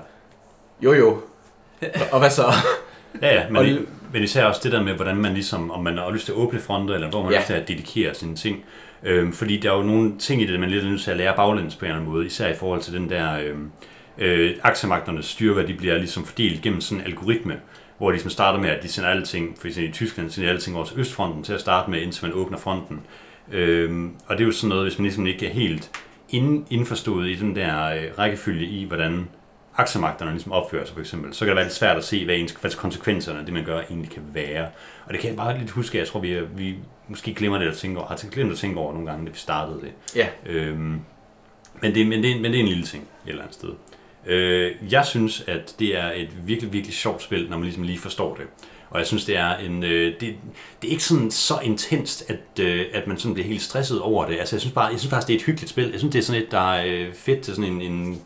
jo 0.82 0.92
jo, 0.92 1.18
og 2.12 2.18
hvad 2.18 2.30
så? 2.30 2.44
Ja, 3.22 3.34
ja, 3.34 3.42
men, 3.48 3.56
Og- 3.56 3.66
men 4.12 4.22
især 4.22 4.44
også 4.44 4.60
det 4.64 4.72
der 4.72 4.82
med, 4.82 4.92
hvordan 4.92 5.16
man 5.16 5.34
ligesom, 5.34 5.70
om 5.70 5.84
man 5.84 5.98
har 5.98 6.10
lyst 6.10 6.24
til 6.24 6.32
at 6.32 6.38
åbne 6.38 6.60
fronter, 6.60 6.94
eller 6.94 7.10
hvor 7.10 7.22
man 7.22 7.32
Ja. 7.32 7.36
har 7.36 7.40
lyst 7.42 7.46
til 7.46 7.54
at 7.54 7.68
dedikere 7.68 8.14
sine 8.14 8.36
ting. 8.36 8.64
Øh, 9.04 9.32
fordi 9.32 9.56
der 9.56 9.72
er 9.72 9.76
jo 9.76 9.82
nogle 9.82 10.18
ting 10.18 10.42
i 10.42 10.46
det, 10.46 10.60
man 10.60 10.70
lidt 10.70 10.84
er 10.84 10.88
nødt 10.88 11.02
til 11.02 11.10
at 11.10 11.16
lære 11.16 11.36
baglæns 11.36 11.76
på 11.76 11.84
en 11.84 11.90
eller 11.90 12.00
anden 12.00 12.12
måde, 12.12 12.26
især 12.26 12.48
i 12.48 12.56
forhold 12.56 12.80
til 12.80 12.92
den 12.92 13.10
der 13.10 13.38
øhm, 13.38 13.64
øh, 13.64 13.70
øh, 14.20 14.56
aktiemagternes 14.62 15.26
styrker, 15.26 15.66
de 15.66 15.74
bliver 15.74 15.98
ligesom 15.98 16.24
fordelt 16.24 16.62
gennem 16.62 16.80
sådan 16.80 17.00
en 17.00 17.06
algoritme, 17.06 17.56
hvor 17.98 18.08
de 18.08 18.12
ligesom 18.12 18.30
starter 18.30 18.60
med, 18.60 18.68
at 18.68 18.82
de 18.82 18.88
sender 18.88 19.10
alting, 19.10 19.58
for 19.60 19.66
eksempel 19.66 19.90
i 19.90 19.92
Tyskland 19.92 20.30
sender 20.30 20.48
de 20.48 20.54
alting 20.54 20.76
over 20.76 20.84
til 20.84 20.98
Østfronten 20.98 21.42
til 21.42 21.52
at 21.52 21.60
starte 21.60 21.90
med, 21.90 22.00
indtil 22.00 22.26
man 22.26 22.34
åbner 22.34 22.58
fronten. 22.58 23.00
Øh, 23.52 24.08
og 24.26 24.38
det 24.38 24.44
er 24.44 24.46
jo 24.46 24.52
sådan 24.52 24.68
noget, 24.68 24.84
hvis 24.84 24.98
man 24.98 25.04
ligesom 25.04 25.26
ikke 25.26 25.46
er 25.46 25.50
helt 25.50 25.90
ind, 26.28 26.66
indforstået 26.70 27.28
i 27.28 27.34
den 27.34 27.56
der 27.56 27.84
øh, 27.84 28.18
rækkefølge 28.18 28.66
i, 28.66 28.84
hvordan 28.84 29.28
aktiemagterne 29.80 30.30
ligesom 30.30 30.52
opfører 30.52 30.84
sig 30.84 30.94
for 30.94 31.00
eksempel, 31.00 31.34
så 31.34 31.38
kan 31.38 31.48
det 31.48 31.56
være 31.56 31.64
lidt 31.64 31.74
svært 31.74 31.96
at 31.96 32.04
se, 32.04 32.24
hvad, 32.24 32.36
ens, 32.36 32.52
hvad 32.52 32.70
konsekvenserne 32.70 33.38
af 33.38 33.44
det, 33.44 33.54
man 33.54 33.64
gør, 33.64 33.80
egentlig 33.80 34.10
kan 34.10 34.22
være. 34.32 34.68
Og 35.06 35.12
det 35.12 35.20
kan 35.20 35.28
jeg 35.28 35.36
bare 35.36 35.58
lidt 35.58 35.70
huske, 35.70 35.98
jeg 35.98 36.08
tror, 36.08 36.20
vi, 36.20 36.40
vi 36.56 36.76
måske 37.08 37.34
glemmer 37.34 37.58
det 37.58 37.68
at 37.68 37.76
tænke 37.76 37.98
over, 37.98 38.08
har 38.08 38.28
glemt 38.30 38.52
at 38.52 38.58
tænke 38.58 38.80
over 38.80 38.92
nogle 38.92 39.10
gange, 39.10 39.26
da 39.26 39.30
vi 39.30 39.38
startede 39.38 39.80
det. 39.80 39.92
Ja, 40.16 40.28
Øhm, 40.46 41.00
men, 41.82 41.94
det, 41.94 42.06
men, 42.06 42.22
det, 42.22 42.40
men 42.40 42.52
det 42.52 42.58
er 42.58 42.62
en 42.62 42.68
lille 42.68 42.84
ting 42.84 43.02
et 43.02 43.30
eller 43.30 43.42
andet 43.42 43.54
sted. 43.54 43.68
Øh, 44.26 44.72
jeg 44.90 45.06
synes, 45.06 45.44
at 45.46 45.74
det 45.78 45.98
er 45.98 46.12
et 46.12 46.46
virkelig, 46.46 46.72
virkelig 46.72 46.94
sjovt 46.94 47.22
spil, 47.22 47.46
når 47.50 47.56
man 47.56 47.64
ligesom 47.64 47.82
lige 47.82 47.98
forstår 47.98 48.34
det. 48.34 48.46
Og 48.90 48.98
jeg 48.98 49.06
synes, 49.06 49.24
det 49.24 49.36
er 49.36 49.56
en, 49.56 49.84
øh, 49.84 50.20
det, 50.20 50.34
det 50.82 50.88
er 50.88 50.92
ikke 50.92 51.04
sådan 51.04 51.30
så 51.30 51.58
intenst, 51.62 52.30
at, 52.30 52.64
øh, 52.64 52.86
at 52.92 53.06
man 53.06 53.18
sådan 53.18 53.34
bliver 53.34 53.46
helt 53.46 53.62
stresset 53.62 54.00
over 54.00 54.26
det. 54.26 54.38
Altså, 54.38 54.56
jeg 54.56 54.60
synes 54.60 54.74
bare, 54.74 54.86
jeg 54.86 54.98
synes 54.98 55.10
faktisk, 55.10 55.26
det 55.26 55.34
er 55.34 55.38
et 55.38 55.44
hyggeligt 55.44 55.70
spil. 55.70 55.90
Jeg 55.90 55.98
synes, 55.98 56.12
det 56.12 56.18
er 56.18 56.22
sådan 56.22 56.42
et, 56.42 56.50
der 56.50 56.72
er 56.72 56.84
øh, 56.86 57.14
fedt 57.14 57.40
til 57.40 57.54
sådan 57.54 57.72
en, 57.72 57.82
en 57.82 58.22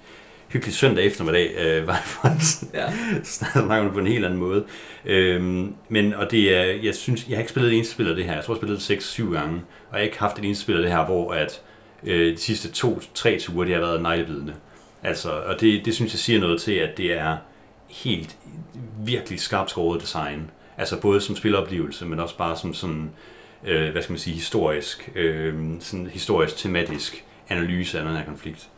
hyggelig 0.55 0.75
søndag 0.75 1.05
eftermiddag, 1.05 1.55
øh, 1.59 1.87
var 1.89 2.03
faktisk 2.05 2.63
Ja. 2.75 2.93
snakker 3.25 3.93
på 3.93 3.99
en 3.99 4.07
helt 4.07 4.25
anden 4.25 4.39
måde. 4.39 4.65
Øhm, 5.05 5.75
men, 5.89 6.15
og 6.15 6.31
det 6.31 6.57
er, 6.57 6.63
jeg 6.63 6.95
synes, 6.95 7.27
jeg 7.29 7.37
har 7.37 7.41
ikke 7.41 7.51
spillet 7.51 7.73
et 7.73 7.77
eneste 7.77 7.93
spil 7.95 8.09
af 8.09 8.17
det 8.17 8.25
her. 8.25 8.35
Jeg 8.35 8.45
tror, 8.45 8.55
jeg 8.55 8.61
har 8.71 8.79
spillet 8.79 9.05
det 9.19 9.31
6-7 9.31 9.33
gange, 9.39 9.55
og 9.91 9.93
jeg 9.93 9.99
har 9.99 10.05
ikke 10.05 10.19
haft 10.19 10.39
et 10.39 10.45
eneste 10.45 10.63
spil 10.63 10.77
af 10.77 10.83
det 10.83 10.91
her, 10.91 11.05
hvor 11.05 11.33
at, 11.33 11.61
øh, 12.03 12.33
de 12.33 12.37
sidste 12.41 12.69
to-tre 12.73 13.39
ture, 13.39 13.67
det 13.67 13.75
har 13.75 13.81
været 13.81 14.03
neglebidende. 14.03 14.55
Altså, 15.03 15.31
og 15.31 15.61
det, 15.61 15.85
det 15.85 15.95
synes 15.95 16.13
jeg 16.13 16.19
siger 16.19 16.41
noget 16.41 16.61
til, 16.61 16.73
at 16.73 16.97
det 16.97 17.19
er 17.19 17.37
helt 17.89 18.37
virkelig 19.05 19.41
skarpt 19.41 19.71
skåret 19.71 20.01
design. 20.03 20.51
Altså 20.79 21.01
både 21.01 21.21
som 21.21 21.37
spiloplevelse, 21.37 22.07
men 22.07 22.21
også 22.21 22.37
bare 22.37 22.57
som 22.57 22.75
sådan, 22.75 23.11
øh, 23.67 23.93
hvad 23.93 24.03
skal 24.03 24.13
man 24.13 24.19
sige, 24.19 24.35
historisk, 24.35 25.11
øh, 25.15 25.55
sådan 25.81 26.07
historisk 26.07 26.57
tematisk 26.57 27.25
analyse 27.49 27.99
af 27.99 28.05
den 28.05 28.17
her 28.17 28.25
konflikt. 28.25 28.69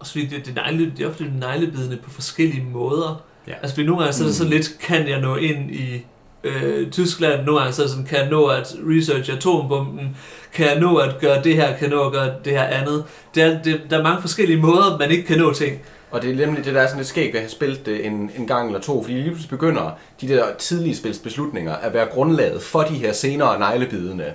Og 0.00 0.06
så 0.06 0.12
fordi 0.12 0.26
det, 0.26 0.46
det, 0.46 0.58
er 0.58 0.62
negle, 0.62 0.92
det 0.96 1.04
er 1.04 1.08
ofte 1.08 1.24
neglebidende 1.40 1.96
på 1.96 2.10
forskellige 2.10 2.64
måder. 2.72 3.22
Ja. 3.48 3.52
Altså 3.52 3.74
fordi 3.74 3.86
nogle 3.86 4.02
gange 4.02 4.12
så 4.12 4.22
er 4.22 4.26
det 4.26 4.36
sådan 4.36 4.52
lidt, 4.52 4.78
kan 4.80 5.08
jeg 5.08 5.20
nå 5.20 5.36
ind 5.36 5.70
i 5.70 6.04
øh, 6.44 6.90
Tyskland, 6.90 7.44
nogle 7.44 7.60
gange 7.60 7.74
så 7.74 7.82
er 7.82 7.86
det 7.86 7.90
sådan, 7.90 8.06
kan 8.06 8.18
jeg 8.18 8.30
nå 8.30 8.46
at 8.46 8.74
researche 8.88 9.32
atombomben, 9.32 10.16
kan 10.52 10.66
jeg 10.66 10.80
nå 10.80 10.96
at 10.96 11.18
gøre 11.20 11.42
det 11.42 11.54
her, 11.54 11.76
kan 11.76 11.90
jeg 11.90 11.96
nå 11.96 12.06
at 12.06 12.12
gøre 12.12 12.34
det 12.44 12.52
her 12.52 12.64
andet. 12.64 13.04
Det 13.34 13.42
er, 13.42 13.62
det, 13.62 13.80
der 13.90 13.98
er 13.98 14.02
mange 14.02 14.20
forskellige 14.20 14.60
måder, 14.60 14.98
man 14.98 15.10
ikke 15.10 15.24
kan 15.24 15.38
nå 15.38 15.52
ting. 15.52 15.78
Og 16.10 16.22
det 16.22 16.30
er 16.30 16.46
nemlig 16.46 16.64
det, 16.64 16.74
der 16.74 16.80
er 16.80 16.86
sådan 16.86 16.98
lidt 16.98 17.08
skægt 17.08 17.32
ved 17.32 17.40
at 17.40 17.44
have 17.44 17.50
spillet 17.50 17.86
det 17.86 18.06
en, 18.06 18.30
en 18.38 18.46
gang 18.46 18.66
eller 18.66 18.80
to, 18.80 19.02
fordi 19.02 19.14
lige 19.14 19.24
pludselig 19.24 19.50
begynder 19.50 19.98
de 20.20 20.28
der 20.28 20.44
tidlige 20.58 20.96
spils 20.96 21.18
beslutninger 21.18 21.74
at 21.74 21.94
være 21.94 22.06
grundlaget 22.06 22.62
for 22.62 22.82
de 22.82 22.94
her 22.94 23.12
senere 23.12 23.58
neglebidende 23.58 24.32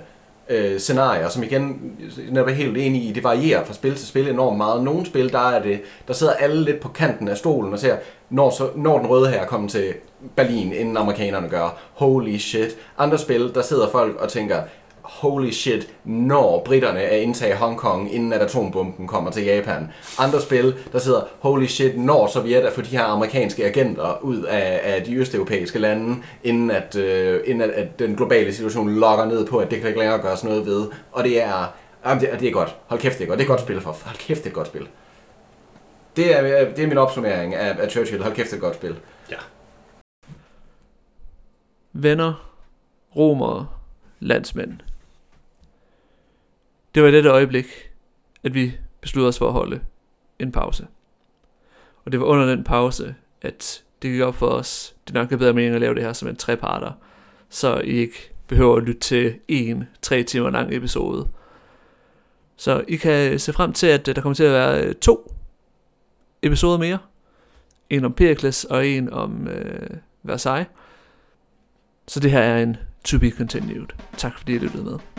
øh, 0.48 0.80
scenarier, 0.80 1.28
som 1.28 1.42
igen, 1.42 1.92
jeg 2.32 2.42
er 2.42 2.48
helt 2.48 2.76
enig 2.76 3.08
i, 3.08 3.12
det 3.12 3.24
varierer 3.24 3.64
fra 3.64 3.74
spil 3.74 3.94
til 3.94 4.06
spil 4.06 4.28
enormt 4.28 4.56
meget. 4.56 4.82
Nogle 4.82 5.06
spil, 5.06 5.32
der 5.32 5.50
er 5.50 5.62
det, 5.62 5.80
der 6.08 6.14
sidder 6.14 6.32
alle 6.32 6.64
lidt 6.64 6.80
på 6.80 6.88
kanten 6.88 7.28
af 7.28 7.36
stolen 7.36 7.72
og 7.72 7.78
ser, 7.78 7.96
når, 8.30 8.50
så, 8.50 8.68
når 8.76 8.98
den 8.98 9.06
røde 9.06 9.30
her 9.30 9.46
kommer 9.46 9.68
til 9.68 9.94
Berlin, 10.36 10.72
inden 10.72 10.96
amerikanerne 10.96 11.48
gør, 11.48 11.78
holy 11.94 12.36
shit. 12.36 12.76
Andre 12.98 13.18
spil, 13.18 13.54
der 13.54 13.62
sidder 13.62 13.88
folk 13.88 14.16
og 14.16 14.28
tænker, 14.28 14.62
holy 15.08 15.50
shit, 15.50 15.94
når 16.04 16.62
britterne 16.64 17.00
er 17.00 17.16
indtage 17.16 17.56
Hongkong, 17.56 18.14
inden 18.14 18.32
at 18.32 18.40
atombomben 18.40 19.06
kommer 19.06 19.30
til 19.30 19.44
Japan. 19.44 19.88
Andre 20.18 20.40
spil, 20.40 20.74
der 20.92 20.98
sidder, 20.98 21.20
holy 21.40 21.66
shit, 21.66 21.98
når 21.98 22.26
Sovjet 22.26 22.66
er 22.66 22.70
for 22.70 22.82
de 22.82 22.88
her 22.88 23.04
amerikanske 23.04 23.64
agenter 23.64 24.22
ud 24.22 24.42
af, 24.42 24.80
af 24.82 25.02
de 25.02 25.14
østeuropæiske 25.14 25.78
lande, 25.78 26.22
inden, 26.44 26.70
at, 26.70 26.96
øh, 26.96 27.40
inden 27.44 27.70
at, 27.70 27.70
at 27.70 27.98
den 27.98 28.16
globale 28.16 28.54
situation 28.54 28.94
lokker 28.94 29.24
ned 29.24 29.46
på, 29.46 29.58
at 29.58 29.70
det 29.70 29.78
kan 29.78 29.88
ikke 29.88 30.00
længere 30.00 30.18
gøres 30.18 30.44
noget 30.44 30.66
ved. 30.66 30.86
Og 31.12 31.24
det 31.24 31.42
er, 31.42 31.74
jamen 32.06 32.20
det, 32.20 32.30
det 32.40 32.48
er 32.48 32.52
godt. 32.52 32.76
Hold 32.86 33.00
kæft, 33.00 33.18
det 33.18 33.24
er 33.24 33.28
godt. 33.28 33.38
Det 33.38 33.44
er 33.44 33.48
et 33.48 33.58
godt 33.58 33.60
spil 33.60 33.80
for. 33.80 33.96
Hold 34.04 34.16
kæft, 34.16 34.38
det 34.38 34.46
er 34.46 34.50
et 34.50 34.54
godt 34.54 34.66
spil. 34.66 34.88
Det 36.16 36.36
er, 36.36 36.64
det 36.70 36.84
er 36.84 36.88
min 36.88 36.98
opsummering 36.98 37.54
af, 37.54 37.76
af 37.82 37.90
Churchill. 37.90 38.22
Hold 38.22 38.34
kæft, 38.34 38.46
det 38.46 38.52
er 38.52 38.56
et 38.56 38.62
godt 38.62 38.74
spil. 38.74 38.96
Venner, 41.98 42.52
romere, 43.16 43.66
landsmænd. 44.20 44.72
Det 46.96 47.02
var 47.02 47.08
i 47.08 47.12
dette 47.12 47.30
øjeblik, 47.30 47.66
at 48.44 48.54
vi 48.54 48.72
besluttede 49.00 49.28
os 49.28 49.38
for 49.38 49.46
at 49.46 49.52
holde 49.52 49.80
en 50.38 50.52
pause. 50.52 50.86
Og 52.04 52.12
det 52.12 52.20
var 52.20 52.26
under 52.26 52.46
den 52.46 52.64
pause, 52.64 53.14
at 53.42 53.84
det 54.02 54.10
gik 54.10 54.20
op 54.20 54.34
for 54.34 54.46
os, 54.46 54.96
det 55.06 55.14
nok 55.14 55.32
er 55.32 55.36
bedre 55.36 55.52
mening 55.52 55.74
at 55.74 55.80
lave 55.80 55.94
det 55.94 56.02
her 56.02 56.12
som 56.12 56.28
en 56.28 56.36
treparter, 56.36 56.92
så 57.48 57.80
I 57.80 57.90
ikke 57.90 58.32
behøver 58.46 58.76
at 58.76 58.82
lytte 58.82 59.00
til 59.00 59.34
en 59.48 59.84
tre 60.02 60.22
timer 60.22 60.50
lang 60.50 60.74
episode. 60.74 61.28
Så 62.56 62.84
I 62.88 62.96
kan 62.96 63.38
se 63.38 63.52
frem 63.52 63.72
til, 63.72 63.86
at 63.86 64.06
der 64.06 64.20
kommer 64.20 64.34
til 64.34 64.44
at 64.44 64.52
være 64.52 64.84
øh, 64.84 64.94
to 64.94 65.34
episoder 66.42 66.78
mere. 66.78 66.98
En 67.90 68.04
om 68.04 68.12
Pericles 68.12 68.64
og 68.64 68.86
en 68.86 69.12
om 69.12 69.48
øh, 69.48 69.90
Versailles. 70.22 70.68
Så 72.08 72.20
det 72.20 72.30
her 72.30 72.40
er 72.40 72.62
en 72.62 72.76
to 73.04 73.18
be 73.18 73.30
continued. 73.30 73.86
Tak 74.16 74.38
fordi 74.38 74.54
I 74.54 74.58
lyttede 74.58 74.84
med. 74.84 75.15